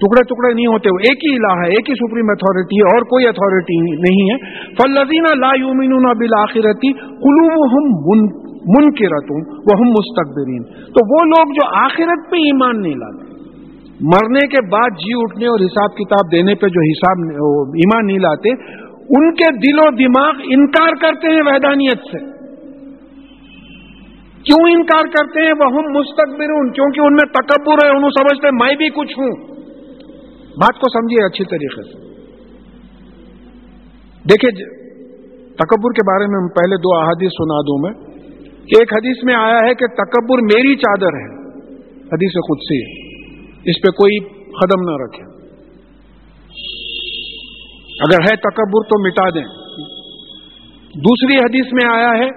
ٹکڑے 0.00 0.22
ٹکڑے 0.28 0.50
نہیں 0.50 0.68
ہوتے، 0.72 0.90
وہ 0.90 1.00
ایک 1.08 1.24
ہی 1.24 1.32
الہ 1.36 1.54
ہے، 1.60 1.70
ایک 1.76 1.88
ہی 1.90 1.94
سپریم 1.96 2.30
اتھارٹی 2.34 2.78
ہے، 2.80 2.84
اور 2.90 3.06
کوئی 3.08 3.26
اتھارٹی 3.30 3.78
نہیں 4.04 4.28
ہے۔ 4.28 4.36
فلزین 4.76 5.26
لا 5.40 5.50
یومین 5.60 5.96
بالآخرتی 6.20 6.92
قلوب 7.24 7.64
ہم 7.74 7.90
وہ 8.06 9.74
ہم 9.80 9.90
مستقبرین 9.90 10.62
تو 10.94 11.02
وہ 11.10 11.20
لوگ 11.28 11.52
جو 11.58 11.66
آخرت 11.78 12.24
پہ 12.30 12.40
ایمان 12.46 12.80
نہیں 12.80 12.98
لاتے، 13.02 13.28
مرنے 14.08 14.42
کے 14.52 14.60
بعد 14.72 14.98
جی 15.00 15.14
اٹھنے 15.20 15.46
اور 15.46 15.62
حساب 15.62 15.96
کتاب 15.96 16.30
دینے 16.32 16.54
پہ 16.60 16.68
جو 16.74 16.84
حساب 16.84 17.24
ایمان 17.82 18.06
نہیں 18.06 18.22
لاتے 18.24 18.54
ان 19.10 19.34
کے 19.34 19.52
دل 19.52 19.78
و 19.78 19.90
دماغ 19.90 20.32
انکار 20.44 20.92
کرتے 21.00 21.28
ہیں 21.28 21.42
وحدانیت 21.46 21.98
سے۔ 21.98 22.40
کیوں 24.42 24.70
انکار 24.70 25.02
کرتے 25.02 25.40
ہیں؟ 25.40 25.52
وہ 25.52 25.72
ہم 25.72 25.98
مستقبر 25.98 26.72
کیونکہ 26.72 27.00
ان 27.00 27.12
میں 27.12 27.32
تکبر 27.32 27.74
ہے، 27.84 27.96
انہوں 27.96 28.10
سمجھتے 28.10 28.48
میں 28.50 28.74
بھی 28.76 28.88
کچھ 28.88 29.18
ہوں۔ 29.18 29.54
بات 30.50 30.80
کو 30.80 30.88
سمجھیے 30.88 31.26
اچھی 31.26 31.44
طریقے 31.44 31.82
سے۔ 31.82 32.10
دیکھیے، 34.24 34.80
تکبر 35.46 35.92
کے 35.92 36.06
بارے 36.06 36.26
میں 36.26 36.48
پہلے 36.48 36.76
دو 36.76 36.98
احادیث 36.98 37.30
سنا 37.30 37.60
دوں 37.60 37.78
میں۔ 37.82 38.20
ایک 38.50 38.92
حدیث 38.92 39.24
میں 39.24 39.34
آیا 39.34 39.56
ہے 39.56 39.74
کہ 39.74 39.86
تکبر 39.86 40.38
میری 40.42 40.76
چادر 40.76 41.06
ہے، 41.06 41.48
حدیث 41.96 42.30
خود 42.30 42.58
سے 42.58 43.00
اس 43.70 43.82
پہ 43.82 43.90
کوئی 43.90 44.18
قدم 44.34 44.90
نہ 44.90 44.96
رکھے۔ 45.04 45.29
اگر 48.00 48.22
ہے 48.22 48.36
تکبر 48.36 48.84
تو 48.84 49.06
مٹا 49.06 49.28
دیں۔ 49.34 49.44
دوسری 50.94 51.36
حدیث 51.36 51.72
میں 51.72 51.90
آیا 51.94 52.24
ہے 52.24 52.30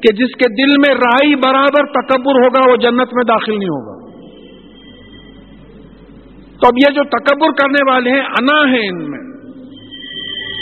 کہ 0.00 0.12
جس 0.12 0.34
کے 0.34 0.46
دل 0.48 0.72
میں 0.86 0.94
رائی 0.94 1.34
برابر 1.34 2.02
تکبر 2.02 2.32
ہوگا، 2.32 2.70
وہ 2.70 2.76
جنت 2.76 3.14
میں 3.14 3.24
داخل 3.28 3.58
نہیں 3.58 3.68
ہوگا۔ 3.68 4.04
تو 6.50 6.66
اب 6.66 6.90
یہ 6.90 6.94
جو 6.94 7.02
تکبر 7.04 7.48
کرنے 7.48 7.92
والے 7.92 8.10
ہیں، 8.10 8.22
انا 8.22 8.72
ہے 8.72 8.88
ان 8.88 9.10
میں۔ 9.10 9.20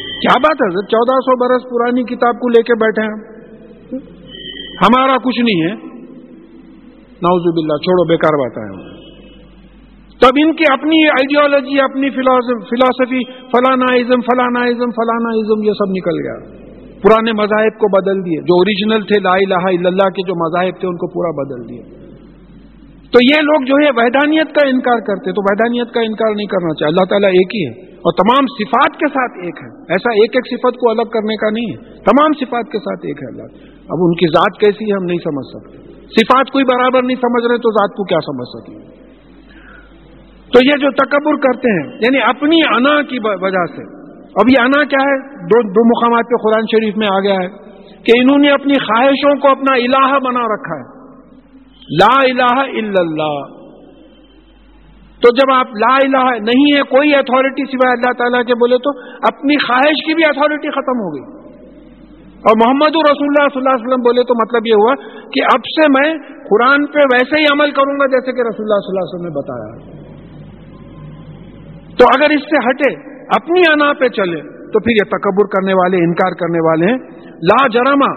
کیا 0.00 0.38
بات 0.38 0.56
ہے 0.56 0.86
چودہ 0.86 1.20
سو 1.20 1.38
برس 1.38 1.62
پرانی 1.62 2.02
کتاب 2.02 2.34
کو 2.34 2.48
لے 2.48 2.62
کے 2.62 2.74
بیٹھے 2.74 3.02
ہیں۔ 3.02 3.32
ہمارا 4.82 5.16
کچھ 5.16 5.40
نہیں 5.40 5.62
ہے۔ 5.62 5.74
ناؤز 7.22 7.42
باللہ، 7.42 7.76
چھوڑو، 7.76 8.08
بیکار 8.08 8.38
بات 8.38 8.58
ہے 8.58 8.91
تب 10.22 10.34
ان 10.36 10.52
کی 10.52 10.64
اپنی 10.72 11.08
آئیڈیالوجی 11.08 11.80
اپنی 11.80 12.10
فلاسفی 12.10 13.20
فلانا 13.42 13.94
ازم 13.94 14.20
فلانا 14.20 14.60
ازم 14.60 14.90
فلانا 14.90 15.30
ازم 15.34 15.62
یہ 15.62 15.72
سب 15.72 15.90
نکل 15.90 16.16
گیا۔ 16.24 16.62
پرانے 17.02 17.32
مذاہب 17.32 17.78
کو 17.78 18.00
بدل 18.00 18.24
دیے۔ 18.24 18.40
جو 18.40 18.54
اوریجنل 18.54 19.02
تھے، 19.02 19.20
لا 19.20 19.34
الہ 19.34 19.64
الا 19.64 19.88
اللہ 19.88 20.08
کے 20.08 20.26
جو 20.26 20.34
مذاہب 20.34 20.80
تھے، 20.80 20.88
ان 20.88 20.96
کو 20.96 21.06
پورا 21.12 21.30
بدل 21.30 21.68
دیے 21.68 21.82
تو 23.12 23.18
یہ 23.30 23.42
لوگ 23.42 23.64
جو 23.64 23.74
ہے، 23.84 23.90
وحدانیت 23.96 24.46
کا 24.46 24.68
انکار 24.68 24.98
کرتے 24.98 25.32
تو 25.32 25.42
وحدانیت 25.42 25.94
کا 25.94 26.00
انکار 26.00 26.34
نہیں 26.34 26.46
کرنا 26.46 26.74
چاہیے۔ 26.74 26.88
اللہ 26.88 27.04
تعالیٰ 27.08 27.28
ایک 27.28 27.50
ہی 27.54 27.66
ہے۔ 27.66 27.90
اور 27.90 28.12
تمام 28.12 28.46
صفات 28.46 28.96
کے 28.96 29.08
ساتھ 29.08 29.32
ایک 29.44 29.54
ہے۔ 29.62 29.68
ایسا 29.68 30.10
ایک 30.10 30.30
ایک 30.34 30.46
صفت 30.46 30.76
کو 30.76 30.90
الگ 30.90 31.02
کرنے 31.02 31.36
کا 31.36 31.50
نہیں 31.50 31.70
ہے۔ 31.70 31.94
تمام 31.94 32.32
صفات 32.40 32.72
کے 32.72 32.78
ساتھ 32.78 33.06
ایک 33.06 33.16
ہے 33.22 33.28
اللہ۔ 33.32 33.48
اب 33.88 33.98
ان 34.00 34.14
کی 34.14 34.26
ذات 34.26 34.60
کیسی 34.60 34.84
ہے، 34.84 34.96
ہم 34.96 35.04
نہیں 35.04 35.18
سمجھ 35.18 35.46
سکتے۔ 35.46 35.92
صفات 36.06 36.52
کوئی 36.52 36.64
برابر 36.64 37.02
نہیں 37.02 37.16
سمجھ 37.16 37.46
رہے، 37.50 37.56
تو 37.56 37.70
ذات 37.70 37.90
کو 37.96 38.04
کیا 38.04 38.18
سمجھ 38.18 38.48
سکیں 38.48 38.91
تو 40.52 40.66
یہ 40.66 40.80
جو 40.80 40.90
تکبر 40.90 41.34
کرتے 41.34 41.70
ہیں 41.72 41.98
یعنی 42.00 42.20
اپنی 42.22 42.56
انا 42.76 43.02
کی 43.02 43.18
وجہ 43.24 43.64
سے۔ 43.76 44.02
اب 44.22 44.50
یہ 44.50 44.62
انا 44.62 44.84
کیا 44.84 45.02
ہے؟ 45.02 45.18
دو 45.36 45.62
دو 45.68 45.88
مقامات 45.88 46.24
پہ 46.24 46.42
قرآن 46.42 46.62
شریف 46.62 46.96
میں 46.96 47.06
آ 47.12 47.20
گیا 47.20 47.34
ہے 47.34 47.48
کہ 48.02 48.12
انہوں 48.18 48.38
نے 48.38 48.50
اپنی 48.50 48.72
خواہشوں 48.72 49.40
کو 49.40 49.48
اپنا 49.48 49.74
الہ 49.74 50.18
بنا 50.18 50.40
رکھا 50.40 50.76
ہے۔ 50.76 51.02
لا 52.02 52.18
الہ 52.24 52.60
الا 52.60 53.00
اللہ۔ 53.00 53.62
تو 55.22 55.34
جب 55.34 55.54
آپ 55.54 55.66
لا 55.66 55.94
الہ 55.94 56.30
نہیں 56.30 56.76
ہے، 56.76 56.82
کوئی 56.82 57.14
اتھارٹی 57.14 57.64
سوائے 57.64 57.92
اللہ 57.92 58.12
تعالیٰ 58.12 58.44
کے 58.44 58.54
بولے 58.54 58.78
تو 58.78 58.90
اپنی 59.14 59.66
خواہش 59.66 60.06
کی 60.06 60.14
بھی 60.14 60.24
اتھارٹی 60.24 60.70
ختم 60.70 61.00
ہو 61.00 61.14
گئی۔ 61.14 61.42
اور 62.32 62.56
محمد 62.66 62.88
رسول 62.88 63.26
اللہ 63.28 63.48
صلی 63.48 63.58
اللہ 63.58 63.70
علیہ 63.70 63.86
وسلم 63.86 64.02
بولے 64.02 64.22
تو 64.22 64.34
مطلب 64.34 64.62
یہ 64.66 64.72
ہوا 64.72 64.94
کہ 65.30 65.40
اب 65.44 65.60
سے 65.60 65.88
میں 65.88 66.18
قرآن 66.28 66.86
پہ 66.86 66.98
ویسے 66.98 67.40
ہی 67.40 67.44
عمل 67.52 67.70
کروں 67.70 68.00
گا 68.00 68.06
جیسے 68.06 68.32
کہ 68.32 68.40
رسول 68.40 68.66
اللہ 68.66 68.80
صلی 68.80 68.92
اللہ 68.92 69.04
علیہ 69.04 69.14
وسلم 69.14 69.26
نے 69.26 69.34
بتایا۔ 69.38 69.91
تو 71.98 72.04
اگر 72.16 72.34
اس 72.34 72.44
سے 72.50 72.60
ہٹے، 72.68 72.90
اپنی 73.36 73.62
انا 73.72 73.92
پہ 73.92 74.08
چلے، 74.08 74.42
تو 74.42 74.80
پھر 74.80 74.92
یہ 74.92 75.08
تکبر 75.08 75.46
کرنے 75.46 75.74
والے، 75.74 76.04
انکار 76.04 76.34
کرنے 76.34 76.60
والے 76.68 76.86
ہیں۔ 76.86 76.98
لا 77.50 77.66
جرما 77.68 78.12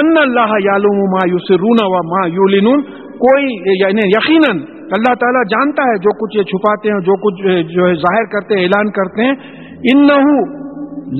ان 0.00 0.16
اللہ 0.18 0.50
یالوم 0.64 0.98
ما 1.10 1.20
یسرون 1.26 1.78
و 1.84 2.00
ما 2.08 2.26
یولنون 2.26 2.82
کوئی 3.22 3.46
یعنی 3.82 4.08
یقیناً 4.08 4.58
اللہ 4.96 5.14
تعالیٰ 5.14 5.44
جانتا 5.44 5.86
ہے 5.90 5.96
جو 5.98 6.12
کچھ 6.18 6.36
یہ 6.36 6.42
چھپاتے 6.42 6.90
ہیں، 6.90 7.00
جو 7.00 7.16
کچھ 7.24 7.40
جو 7.74 7.86
ہے 7.86 7.94
ظاہر 7.94 8.24
کرتے 8.24 8.54
ہیں، 8.54 8.62
اعلان 8.62 8.90
کرتے 8.90 9.24
ہیں۔ 9.24 9.34
ان 9.92 10.06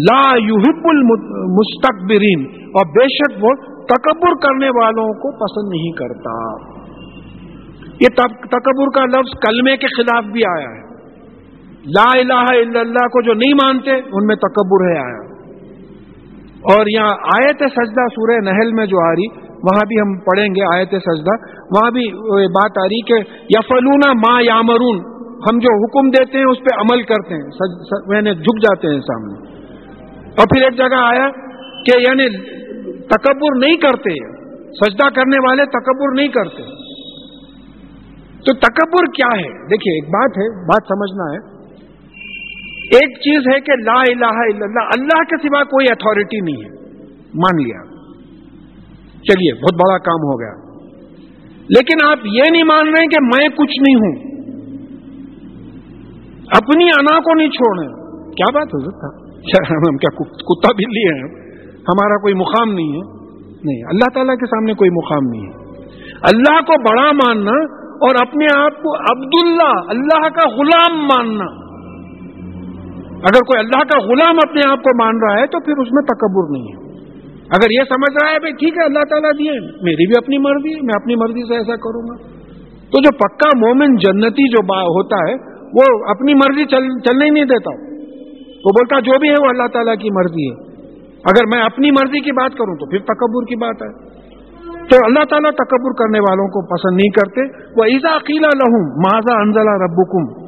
لا 0.09 0.22
یحب 0.36 0.86
المستقبرین 0.89 2.45
اور 2.70 2.86
بے 2.97 3.07
شک 3.14 3.45
وہ 3.45 3.53
تکبر 3.84 4.34
کرنے 4.43 4.68
والوں 4.68 5.12
کو 5.24 5.30
پسند 5.45 5.70
نہیں 5.76 5.93
کرتا۔ 6.01 6.34
یہ 8.01 8.14
تکبر 8.57 8.91
کا 8.95 9.05
لفظ 9.05 9.39
کلمے 9.47 9.76
کے 9.76 9.86
خلاف 9.97 10.24
بھی 10.24 10.45
آیا 10.45 10.68
ہے۔ 10.68 10.88
لا 11.97 12.05
الہ 12.14 12.61
الا 12.61 12.80
اللہ 12.80 13.07
کو 13.07 13.22
جو 13.22 13.34
نہیں 13.34 13.55
مانتے، 13.55 13.91
ان 13.91 14.26
میں 14.26 14.36
تکبر 14.36 14.93
ہے 14.93 14.99
آیا۔ 14.99 15.28
اور 16.72 16.86
یہاں 16.86 17.16
آیت 17.22 17.59
سجدہ 17.59 18.07
سورہ 18.14 18.41
نہل 18.41 18.72
میں 18.72 18.86
جو 18.86 19.07
آ 19.07 19.11
رہی، 19.11 19.26
وہاں 19.49 19.86
بھی 19.89 20.01
ہم 20.01 20.18
پڑھیں 20.18 20.47
گے 20.47 20.76
آیت 20.76 20.89
سجدہ۔ 20.89 21.47
وہاں 21.51 21.91
بھی 21.91 22.11
بات 22.47 22.78
آ 22.78 22.84
رہی 22.84 23.01
کہ 23.03 23.14
یفلونا 23.59 24.12
ما 24.12 24.41
یامرون، 24.41 24.99
ہم 25.39 25.59
جو 25.59 25.84
حکم 25.84 26.11
دیتے 26.11 26.39
ہیں 26.39 26.45
اس 26.45 26.59
پہ 26.59 26.76
عمل 26.76 27.03
کرتے 27.03 27.34
ہیں 27.34 27.51
یعنی 28.14 28.34
جھک 28.34 28.62
جاتے 28.62 28.89
ہیں 28.89 29.01
سامنے۔ 29.01 29.59
اور 30.24 30.47
پھر 30.47 30.62
ایک 30.62 30.76
جگہ 30.76 30.97
آیا 30.97 31.30
کہ 31.86 31.99
یعنی 31.99 32.36
تکبر 33.03 33.59
نہیں 33.59 33.76
کرتے، 33.76 34.11
سجدہ 34.72 35.09
کرنے 35.14 35.49
والے 35.49 35.64
تکبر 35.66 36.14
نہیں 36.14 36.28
کرتے۔ 36.28 36.62
تو 38.39 38.55
تکبر 38.55 39.05
کیا 39.05 39.36
ہے؟ 39.36 39.66
دیکھیے، 39.66 39.95
ایک 39.95 40.05
بات 40.05 40.30
ہے، 40.39 40.64
بات 40.64 40.82
سمجھنا 40.82 41.32
ہے۔ 41.32 41.58
ایک 42.95 43.16
چیز 43.18 43.55
ہے 43.55 43.61
کہ 43.61 43.72
لا 43.84 44.01
الہ 44.01 44.26
الا 44.26 44.64
اللہ 44.64 44.89
اللہ 44.99 45.22
کے 45.24 45.49
سوا 45.49 45.62
کوئی 45.64 45.86
اتھارٹی 45.91 46.41
نہیں 46.41 46.64
ہے۔ 46.64 46.68
مان 47.34 47.57
لیا۔ 47.57 47.82
چلیے، 49.18 49.55
بہت 49.55 49.74
بڑا 49.74 49.99
کام 49.99 50.22
ہو 50.22 50.41
گیا۔ 50.41 50.68
لیکن 51.68 52.07
آپ 52.07 52.18
یہ 52.24 52.43
نہیں 52.53 52.64
مان 52.64 52.89
رہے 52.89 53.07
کہ 53.07 53.22
میں 53.22 53.49
کچھ 53.49 53.80
نہیں 53.80 53.95
ہوں۔ 53.95 54.39
اپنی 56.57 56.84
انا 56.84 57.20
کو 57.20 57.34
نہیں 57.34 57.49
چھوڑ 57.49 57.78
رہے 57.78 57.99
کیا 58.32 58.53
بات 58.55 58.66
ہو 58.66 58.80
سکتا؟ 58.80 59.28
ہم 59.61 59.97
کیا 59.97 60.24
کتا 60.24 60.72
بلی 60.72 61.09
ہیں؟ 61.09 61.49
ہمارا 61.78 62.20
کوئی 62.20 62.34
مقام 62.34 62.74
نہیں 62.74 62.86
ہے۔ 62.86 63.18
نہیں، 63.64 63.82
اللہ 63.84 64.11
تعالیٰ 64.14 64.34
کے 64.34 64.47
سامنے 64.47 64.72
کوئی 64.72 64.91
مقام 64.91 65.30
نہیں 65.30 65.43
ہے۔ 65.43 65.68
اللہ 66.22 66.61
کو 66.61 66.82
بڑا 66.91 67.12
ماننا 67.12 67.64
اور 67.84 68.14
اپنے 68.26 68.47
آپ 68.57 68.82
کو 68.82 68.97
عبداللہ، 68.97 69.91
اللہ 69.91 70.28
کا 70.28 70.49
غلام 70.49 71.07
ماننا۔ 71.07 71.68
اگر 73.19 73.41
کوئی 73.41 73.59
اللہ 73.59 73.85
کا 73.85 73.99
غلام 73.99 74.37
اپنے 74.49 74.61
آپ 74.71 74.79
کو 74.79 75.05
مان 75.05 75.16
رہا 75.23 75.43
ہے 75.43 75.47
تو 75.47 75.61
پھر 75.61 75.73
اس 75.73 75.89
میں 75.93 76.03
تکبر 76.03 76.51
نہیں 76.51 76.62
ہے۔ 76.62 76.89
اگر 77.39 77.71
یہ 77.71 77.83
سمجھ 77.89 78.16
رہا 78.23 78.33
ہے 78.33 78.39
بھائی 78.39 78.53
ٹھیک 78.53 78.75
ہے 78.79 78.85
اللہ 78.85 79.05
تعالیٰ 79.11 79.31
دیے 79.39 79.61
میری 79.61 80.07
بھی 80.07 80.14
اپنی 80.16 80.39
مرضی 80.39 80.75
ہے، 80.75 80.81
میں 80.81 80.95
اپنی 80.95 81.14
مرضی 81.14 81.49
سے 81.49 81.55
ایسا 81.55 81.77
کروں 81.77 82.03
گا۔ 82.03 82.39
تو 82.93 83.01
جو 83.01 83.19
پکا 83.19 83.59
مومن 83.59 83.97
جنتی 83.97 84.49
جو 84.49 84.75
ہوتا 84.75 85.16
ہے، 85.16 85.35
وہ 85.62 86.11
اپنی 86.11 86.35
مرضی 86.35 86.64
چل، 86.64 87.01
چلنے 87.01 87.25
ہی 87.25 87.31
نہیں 87.31 87.45
دیتا۔ 87.45 87.71
وہ 88.64 88.71
بولتا 88.71 89.01
جو 89.01 89.19
بھی 89.19 89.29
ہے 89.29 89.35
وہ 89.43 89.49
اللہ 89.49 89.66
تعالیٰ 89.73 89.95
کی 89.97 90.09
مرضی 90.11 90.51
ہے۔ 90.51 90.69
اگر 91.14 91.57
میں 91.57 91.62
اپنی 91.62 91.91
مرضی 91.91 92.21
کی 92.21 92.33
بات 92.33 92.53
کروں 92.53 92.75
تو 92.75 92.91
پھر 92.91 92.99
تکبر 92.99 93.45
کی 93.45 93.57
بات 93.57 93.77
ہے۔ 93.83 94.19
تو 94.89 94.97
اللہ 95.07 95.25
تعالیٰ 95.25 95.51
تکبر 95.51 95.93
کرنے 95.93 96.19
والوں 96.19 96.49
کو 96.49 96.66
پسند 96.66 96.97
نہیں 96.97 97.11
کرتے۔ 97.11 97.41
وہ 97.77 97.85
ایزا 97.85 98.16
عقیلا 98.16 98.49
لہوں 98.49 98.85
ماضا 98.85 99.41
انزلہ 99.41 99.71
ربکم 99.71 100.48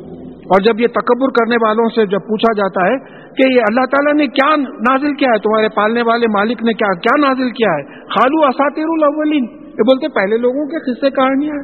اور 0.51 0.63
جب 0.63 0.81
یہ 0.81 0.87
تکبر 0.87 1.29
کرنے 1.29 1.57
والوں 1.57 1.89
سے 1.89 2.07
جب 2.07 2.19
پوچھا 2.19 2.53
جاتا 2.53 2.87
ہے 2.87 2.97
کہ 3.35 3.55
یہ 3.55 3.61
اللہ 3.69 3.81
تعالیٰ 3.81 4.15
نے 4.15 4.27
کیا 4.27 4.57
نازل 4.57 5.15
کیا 5.15 5.29
ہے، 5.35 5.39
تمہارے 5.39 5.69
پالنے 5.69 6.03
والے 6.03 6.27
مالک 6.27 6.63
نے 6.63 6.73
کیا 6.73 6.95
کیا 6.95 7.29
نازل 7.29 7.51
کیا 7.51 7.73
ہے؟ 7.73 7.83
خالو 7.85 8.47
اساتیر 8.47 8.85
الاولین۔ 8.89 9.45
یہ 9.65 9.89
بولتے 9.91 10.09
پہلے 10.09 10.37
لوگوں 10.37 10.67
کے 10.67 10.79
قصے 10.79 11.11
کہانیاں 11.11 11.61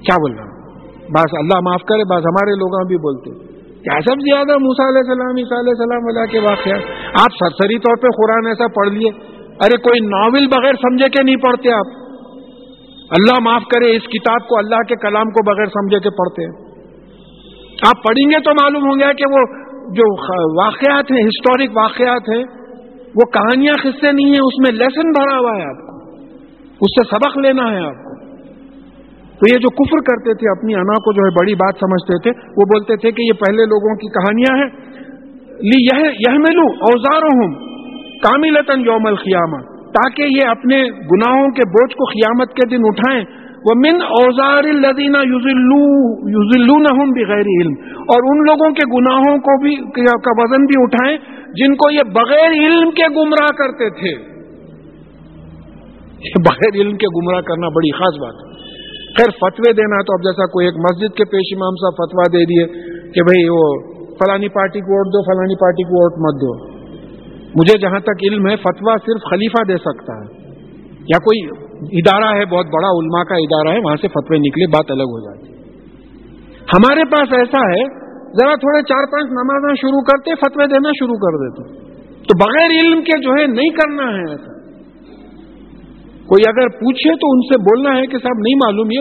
کیا 0.00 0.16
بول 0.16 0.32
رہا 0.32 0.50
بس 1.10 1.30
اللہ 1.32 1.60
معاف 1.60 1.82
کرے، 1.82 2.04
بس 2.04 2.26
ہمارے 2.26 2.50
لوگ 2.50 2.86
بھی 2.86 2.96
بولتے۔ 2.96 3.30
کیا 3.80 4.00
سب 4.00 4.20
زیادہ 4.20 4.58
موسا 4.58 4.88
علیہ 4.88 4.98
السلام، 4.98 5.36
عیسیٰ 5.36 5.58
علیہ 5.58 5.74
السلام 5.76 6.06
اللہ 6.08 6.32
کے 6.32 6.38
واقعات 6.38 6.82
آپ 7.20 7.44
سرسری 7.44 7.78
طور 7.78 7.96
پہ 7.96 8.08
قرآن 8.08 8.46
ایسا 8.46 8.66
پڑھ 8.66 8.88
لیے۔ 8.88 9.10
ارے 9.64 9.76
کوئی 9.76 10.00
ناول 10.00 10.46
بغیر 10.46 10.72
سمجھے 10.72 11.08
کہ 11.08 11.22
نہیں 11.22 11.36
پڑھتے 11.36 11.72
آپ۔ 11.72 11.86
اللہ 13.10 13.38
معاف 13.42 13.62
کرے، 13.74 13.96
اس 13.96 14.02
کتاب 14.02 14.48
کو، 14.48 14.58
اللہ 14.58 14.82
کے 14.88 14.96
کلام 14.96 15.24
کو 15.24 15.54
بغیر 15.54 15.66
سمجھے 15.66 15.98
کے 15.98 16.10
پڑھتے 16.10 16.44
ہیں۔ 16.44 16.59
آپ 17.86 17.96
پڑھیں 17.96 18.30
گے 18.30 18.42
تو 18.42 18.50
معلوم 18.50 18.82
ہوں 18.82 18.98
گیا 19.00 19.12
کہ 19.12 19.24
وہ 19.30 19.60
جو 19.94 20.34
واقعات 20.64 21.10
ہیں 21.10 21.22
ہسٹورک 21.22 21.76
واقعات 21.76 22.28
ہیں، 22.36 22.44
وہ 23.14 23.30
کہانیاں 23.32 23.74
قصے 23.82 24.12
نہیں 24.12 24.26
ہیں، 24.26 24.40
اس 24.40 24.58
میں 24.58 24.78
لیسن 24.78 25.10
بھرا 25.10 25.38
ہوا 25.38 25.58
ہے 25.58 25.62
آپ 25.62 25.86
کو۔ 25.86 26.00
اس 26.64 27.00
سے 27.00 27.08
سبق 27.10 27.38
لینا 27.38 27.72
ہے 27.72 27.86
آپ 27.86 28.04
کو۔ 28.04 28.10
تو 29.14 29.54
یہ 29.54 29.58
جو 29.58 29.70
کفر 29.70 29.98
کرتے 29.98 30.34
تھے، 30.34 30.58
اپنی 30.58 30.74
انا 30.74 30.98
کو 30.98 31.12
جو 31.12 31.20
ہے 31.24 31.30
بڑی 31.30 31.54
بات 31.54 31.74
سمجھتے 31.80 32.18
تھے، 32.22 32.40
وہ 32.48 32.64
بولتے 32.64 32.96
تھے 32.96 33.10
کہ 33.10 33.22
یہ 33.22 33.32
پہلے 33.32 33.64
لوگوں 33.64 33.94
کی 33.94 34.08
کہانیاں 34.08 34.62
ہیں۔ 34.62 34.90
لی 35.62 35.86
یہ 36.06 36.30
ملو 36.30 36.72
اوزار 36.72 37.22
ہوں 37.22 37.54
کاملتن 38.22 38.80
یوم 38.80 39.06
القیامہ، 39.06 39.62
تاکہ 39.72 40.22
یہ 40.22 40.48
اپنے 40.48 40.82
گناہوں 40.82 41.50
کے 41.50 41.68
بوجھ 41.68 41.96
کو 41.96 42.04
قیامت 42.04 42.48
کے 42.48 42.68
دن 42.68 42.82
اٹھائیں۔ 42.84 43.39
وہ 43.64 43.74
من 43.76 44.02
اوزار 44.02 44.64
الدینہ 44.64 45.18
یوزلون 45.28 46.84
بغیر 47.10 47.48
علم۔ 47.60 47.72
اور 47.98 48.30
ان 48.30 48.38
لوگوں 48.38 48.70
کے 48.70 48.98
گناہوں 48.98 49.38
کو 49.38 49.62
بھی 49.62 49.76
کا 50.00 50.42
وزن 50.42 50.64
بھی 50.64 50.82
اٹھائیں 50.82 51.16
جن 51.54 51.74
کو 51.74 51.90
یہ 51.90 52.02
بغیر 52.02 52.50
علم 52.50 52.90
کے 52.90 53.08
گمراہ 53.08 53.52
کرتے 53.58 53.90
تھے۔ 53.90 54.30
بغیر 56.20 56.80
علم 56.80 56.96
کے 56.96 57.06
گمراہ 57.06 57.40
کرنا 57.40 57.68
بڑی 57.68 57.92
خاص 57.92 58.20
بات 58.20 58.34
ہے۔ 58.34 58.50
خیر 59.18 59.30
فتوے 59.30 59.72
دینا 59.72 60.02
تو 60.02 60.12
اب 60.12 60.20
جیسا 60.20 60.46
کوئی 60.46 60.66
ایک 60.66 60.74
مسجد 60.74 61.16
کے 61.16 61.24
پیش 61.24 61.56
امام 61.56 61.74
صاحب 61.76 61.92
فتوا 61.92 62.24
دے 62.32 62.44
دیے 62.44 62.66
کہ 63.12 63.22
بھئی 63.22 63.48
وہ 63.48 63.92
فلانی 64.08 64.48
پارٹی 64.48 64.80
کو 64.80 64.86
ووٹ 64.86 65.06
دو، 65.06 65.22
فلانی 65.22 65.54
پارٹی 65.54 65.82
کو 65.82 66.02
ووٹ 66.02 66.12
مت 66.18 66.40
دو۔ 66.40 66.80
مجھے 67.60 67.78
جہاں 67.78 68.00
تک 68.00 68.22
علم 68.22 68.48
ہے 68.48 68.56
فتوا 68.56 68.94
صرف 68.96 69.30
خلیفہ 69.30 69.62
دے 69.68 69.76
سکتا 69.76 70.12
ہے۔ 70.12 70.39
یا 71.10 71.18
کوئی 71.18 71.40
ادارہ 71.98 72.38
ہے، 72.38 72.44
بہت 72.44 72.66
بڑا 72.66 72.88
علماء 72.88 73.22
کا 73.22 73.34
ادارہ 73.34 73.74
ہے، 73.74 73.78
وہاں 73.84 73.96
سے 74.00 74.08
فتوے 74.08 74.38
نکلے، 74.38 74.66
بات 74.66 74.90
الگ 74.90 75.14
ہو 75.14 75.20
جاتی 75.20 75.52
ہمارے 76.74 77.04
پاس 77.04 77.32
ایسا 77.32 77.62
ہے، 77.70 77.82
ذرا 78.32 78.54
تھوڑے 78.54 78.82
چار 78.82 79.06
پانچ 79.12 79.30
نمازیں 79.30 79.74
شروع 79.74 80.00
کرتے، 80.00 80.34
فتوے 80.34 80.66
دینا 80.66 80.90
شروع 80.98 81.14
کر 81.14 81.38
دیتے۔ 81.38 81.90
تو 82.22 82.38
بغیر 82.38 82.70
علم 82.80 83.02
کے 83.02 83.18
جو 83.22 83.30
ہے، 83.30 83.46
نہیں 83.46 83.68
کرنا 83.68 84.02
ہے 84.02 84.30
ایسا۔ 84.30 84.60
کوئی 86.26 86.48
اگر 86.48 86.68
پوچھے 86.68 87.14
تو 87.14 87.30
ان 87.32 87.40
سے 87.40 87.58
بولنا 87.58 88.00
ہے 88.00 88.06
کہ 88.06 88.18
صاحب، 88.18 88.38
نہیں 88.38 88.54
معلوم 88.54 88.88
یہ، 88.90 89.00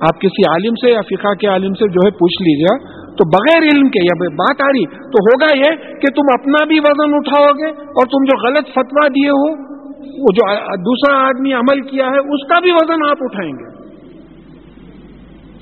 آپ 0.00 0.20
کسی 0.20 0.48
عالم 0.48 0.74
سے 0.74 0.90
یا 0.90 1.00
فقہ 1.00 1.34
کے 1.34 1.46
عالم 1.46 1.72
سے 1.74 1.88
جو 1.88 2.00
ہے، 2.04 2.10
پوچھ 2.10 2.42
لیجیے۔ 2.42 2.98
تو 3.12 3.28
بغیر 3.28 3.62
علم 3.62 3.88
کے، 3.88 4.04
یا 4.04 4.28
بات 4.28 4.60
آ 4.62 4.66
رہی، 4.66 4.86
تو 4.86 5.24
ہوگا 5.28 5.56
یہ 5.56 5.98
کہ 6.00 6.10
تم 6.10 6.26
اپنا 6.40 6.64
بھی 6.64 6.78
وزن 6.78 7.14
اٹھاؤ 7.14 7.46
گے 7.46 7.68
اور 7.70 8.06
تم 8.06 8.24
جو 8.24 8.48
غلط 8.48 8.68
فتوا 8.74 9.08
دیے 9.08 9.30
ہو 9.30 9.67
وہ 9.98 10.26
جو 10.34 10.54
دوسرا 10.76 11.26
آدمی 11.26 11.52
عمل 11.52 11.80
کیا 11.80 12.06
ہے، 12.06 12.18
اس 12.18 12.48
کا 12.48 12.60
بھی 12.60 12.70
وزن 12.70 13.10
آپ 13.10 13.16
اٹھائیں 13.20 13.52
گے۔ 13.52 13.78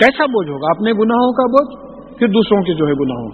کیسا 0.00 0.26
بوجھ 0.26 0.50
ہوگا؟ 0.50 0.66
اپنے 0.70 0.92
گناہوں 0.92 1.32
کا 1.32 1.46
بوجھ 1.46 1.84
پھر 2.18 2.26
دوسروں 2.26 2.62
کے 2.62 2.74
جو 2.74 2.86
ہے 2.86 2.92
گناہوں 2.92 3.28
کا؟ 3.28 3.32